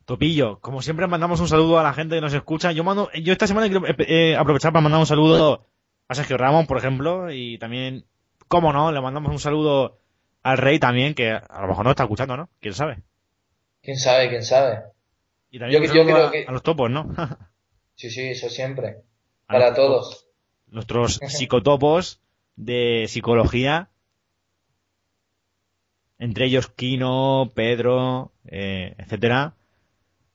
Topillo, 0.08 0.60
como 0.62 0.82
siempre 0.82 1.06
mandamos 1.06 1.42
un 1.42 1.50
saludo 1.50 1.80
a 1.80 1.84
la 1.84 1.92
gente 1.94 2.16
que 2.16 2.22
nos 2.22 2.34
escucha. 2.34 2.72
Yo 2.72 2.86
mando, 2.86 3.12
yo 3.12 3.34
esta 3.34 3.46
semana 3.46 3.68
quiero 3.68 3.86
eh, 3.86 3.96
eh, 4.08 4.36
aprovechar 4.38 4.72
para 4.72 4.82
mandar 4.82 5.02
un 5.02 5.06
saludo 5.06 5.68
a 6.08 6.16
Sergio 6.16 6.38
Ramón, 6.38 6.66
por 6.66 6.78
ejemplo, 6.78 7.30
y 7.30 7.58
también, 7.58 8.06
cómo 8.48 8.72
no, 8.72 8.94
le 8.94 9.02
mandamos 9.02 9.34
un 9.34 9.40
saludo 9.40 10.00
al 10.44 10.58
Rey 10.60 10.80
también, 10.80 11.14
que 11.14 11.32
a 11.32 11.62
lo 11.62 11.68
mejor 11.68 11.84
no 11.84 11.92
está 11.92 12.04
escuchando, 12.04 12.38
¿no? 12.38 12.48
¿Quién 12.62 12.74
sabe? 12.74 13.00
¿Quién 13.84 13.98
sabe? 13.98 14.30
¿Quién 14.30 14.46
sabe? 14.46 14.80
Y 15.52 15.60
también 15.60 15.84
Yo- 15.84 15.92
creo 15.92 16.28
a, 16.28 16.32
que- 16.32 16.46
a 16.48 16.52
los 16.54 16.64
topos, 16.64 16.90
¿no? 16.90 17.06
Sí, 17.96 18.10
sí, 18.10 18.30
eso 18.30 18.48
siempre. 18.48 19.00
A 19.50 19.54
Para 19.54 19.74
todos. 19.74 20.26
Nuestros 20.68 21.20
psicotopos 21.28 22.22
de 22.56 23.08
psicología. 23.10 23.90
Entre 26.18 26.46
ellos 26.46 26.70
Kino, 26.70 27.52
Pedro, 27.54 28.32
eh, 28.46 28.96
etcétera. 29.00 29.56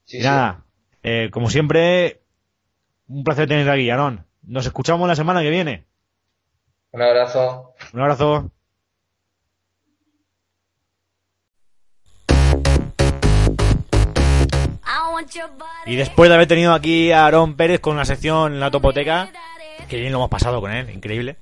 Sí, 0.05 0.17
Y 0.17 0.21
sí. 0.21 0.27
nada, 0.27 0.63
eh, 1.01 1.29
como 1.31 1.49
siempre, 1.49 2.21
un 3.07 3.23
placer 3.23 3.47
tenerte 3.47 3.71
aquí, 3.71 3.89
Aarón. 3.89 4.25
Nos 4.43 4.65
escuchamos 4.65 5.07
la 5.07 5.15
semana 5.15 5.41
que 5.41 5.49
viene. 5.49 5.85
Un 6.91 7.01
abrazo. 7.01 7.73
Un 7.93 8.01
abrazo. 8.01 8.51
Y 15.85 15.95
después 15.95 16.29
de 16.29 16.35
haber 16.35 16.47
tenido 16.47 16.73
aquí 16.73 17.11
a 17.11 17.25
Aarón 17.25 17.55
Pérez 17.55 17.79
con 17.79 17.97
la 17.97 18.05
sección 18.05 18.59
La 18.59 18.71
Topoteca, 18.71 19.29
que 19.89 19.99
bien 19.99 20.11
lo 20.11 20.19
hemos 20.19 20.29
pasado 20.29 20.61
con 20.61 20.71
él, 20.71 20.89
increíble. 20.89 21.37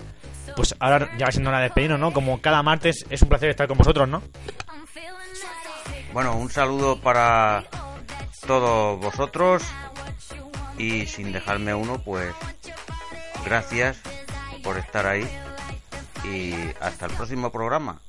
Pues 0.55 0.76
ahora 0.80 1.09
ya 1.18 1.28
va 1.28 1.32
siendo 1.32 1.49
hora 1.49 1.59
de 1.59 1.66
despedirnos, 1.66 1.99
¿no? 1.99 2.12
Como 2.12 2.41
cada 2.41 2.62
martes 2.64 3.05
es 3.09 3.22
un 3.22 3.30
placer 3.30 3.49
estar 3.49 3.68
con 3.68 3.78
vosotros, 3.78 4.07
¿no? 4.09 4.22
Bueno, 6.14 6.36
un 6.36 6.49
saludo 6.49 6.99
para 6.99 7.64
todos 8.41 8.99
vosotros 8.99 9.63
y 10.77 11.05
sin 11.05 11.31
dejarme 11.31 11.73
uno, 11.73 11.99
pues 12.03 12.33
gracias 13.45 13.97
por 14.63 14.77
estar 14.77 15.05
ahí 15.05 15.27
y 16.23 16.53
hasta 16.79 17.05
el 17.05 17.13
próximo 17.13 17.51
programa. 17.51 17.99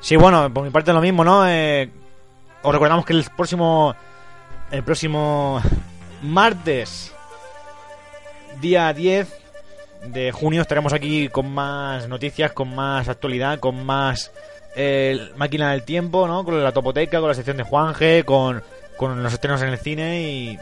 Sí, 0.00 0.16
bueno, 0.16 0.52
por 0.52 0.64
mi 0.64 0.70
parte 0.70 0.92
lo 0.92 1.00
mismo, 1.00 1.24
¿no? 1.24 1.46
Eh, 1.48 1.90
os 2.62 2.72
recordamos 2.72 3.04
que 3.04 3.12
el 3.12 3.24
próximo 3.36 3.94
el 4.70 4.82
próximo 4.82 5.62
martes 6.22 7.12
día 8.60 8.92
10 8.92 9.37
de 10.06 10.32
junio 10.32 10.62
estaremos 10.62 10.92
aquí 10.92 11.28
con 11.28 11.50
más 11.50 12.08
noticias, 12.08 12.52
con 12.52 12.74
más 12.74 13.08
actualidad, 13.08 13.58
con 13.58 13.84
más 13.84 14.32
el 14.76 15.32
Máquina 15.36 15.72
del 15.72 15.82
Tiempo, 15.82 16.26
¿no? 16.28 16.44
Con 16.44 16.62
la 16.62 16.72
topoteca, 16.72 17.20
con 17.20 17.28
la 17.28 17.34
sección 17.34 17.56
de 17.56 17.64
Juanje, 17.64 18.24
con, 18.24 18.62
con 18.96 19.22
los 19.22 19.32
estrenos 19.32 19.60
en 19.62 19.68
el 19.70 19.78
cine 19.78 20.22
y, 20.22 20.58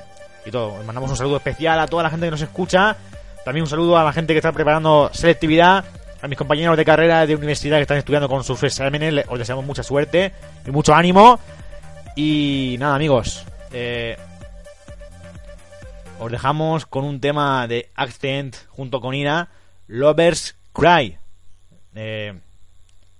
y 0.46 0.50
todo. 0.50 0.82
Mandamos 0.84 1.10
un 1.10 1.16
saludo 1.16 1.36
especial 1.36 1.78
a 1.80 1.86
toda 1.86 2.02
la 2.02 2.10
gente 2.10 2.26
que 2.26 2.30
nos 2.30 2.42
escucha. 2.42 2.96
También 3.44 3.62
un 3.62 3.68
saludo 3.68 3.96
a 3.96 4.04
la 4.04 4.12
gente 4.12 4.32
que 4.32 4.38
está 4.38 4.52
preparando 4.52 5.10
selectividad, 5.12 5.84
a 6.20 6.28
mis 6.28 6.38
compañeros 6.38 6.76
de 6.76 6.84
carrera 6.84 7.26
de 7.26 7.36
universidad 7.36 7.76
que 7.76 7.82
están 7.82 7.98
estudiando 7.98 8.28
con 8.28 8.42
sus 8.42 8.62
exámenes. 8.62 9.24
Os 9.28 9.38
deseamos 9.38 9.64
mucha 9.64 9.82
suerte 9.82 10.32
y 10.66 10.70
mucho 10.70 10.94
ánimo. 10.94 11.38
Y 12.16 12.76
nada, 12.80 12.96
amigos. 12.96 13.44
Eh, 13.72 14.16
os 16.18 16.30
dejamos 16.30 16.86
con 16.86 17.04
un 17.04 17.20
tema 17.20 17.66
de 17.66 17.90
Accent 17.94 18.56
junto 18.68 19.00
con 19.00 19.14
Ira, 19.14 19.48
Lovers 19.86 20.56
Cry. 20.72 21.18
Eh, 21.94 22.38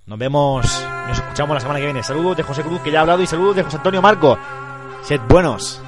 nos 0.07 0.19
vemos, 0.19 0.87
nos 1.09 1.19
escuchamos 1.19 1.55
la 1.55 1.61
semana 1.61 1.79
que 1.79 1.87
viene. 1.87 2.03
Saludos 2.03 2.37
de 2.37 2.43
José 2.43 2.63
Cruz, 2.63 2.81
que 2.81 2.91
ya 2.91 2.99
ha 2.99 3.03
hablado, 3.03 3.23
y 3.23 3.27
saludos 3.27 3.57
de 3.57 3.63
José 3.63 3.77
Antonio 3.79 4.03
Marco. 4.03 4.39
Sed 5.03 5.21
buenos. 5.29 5.83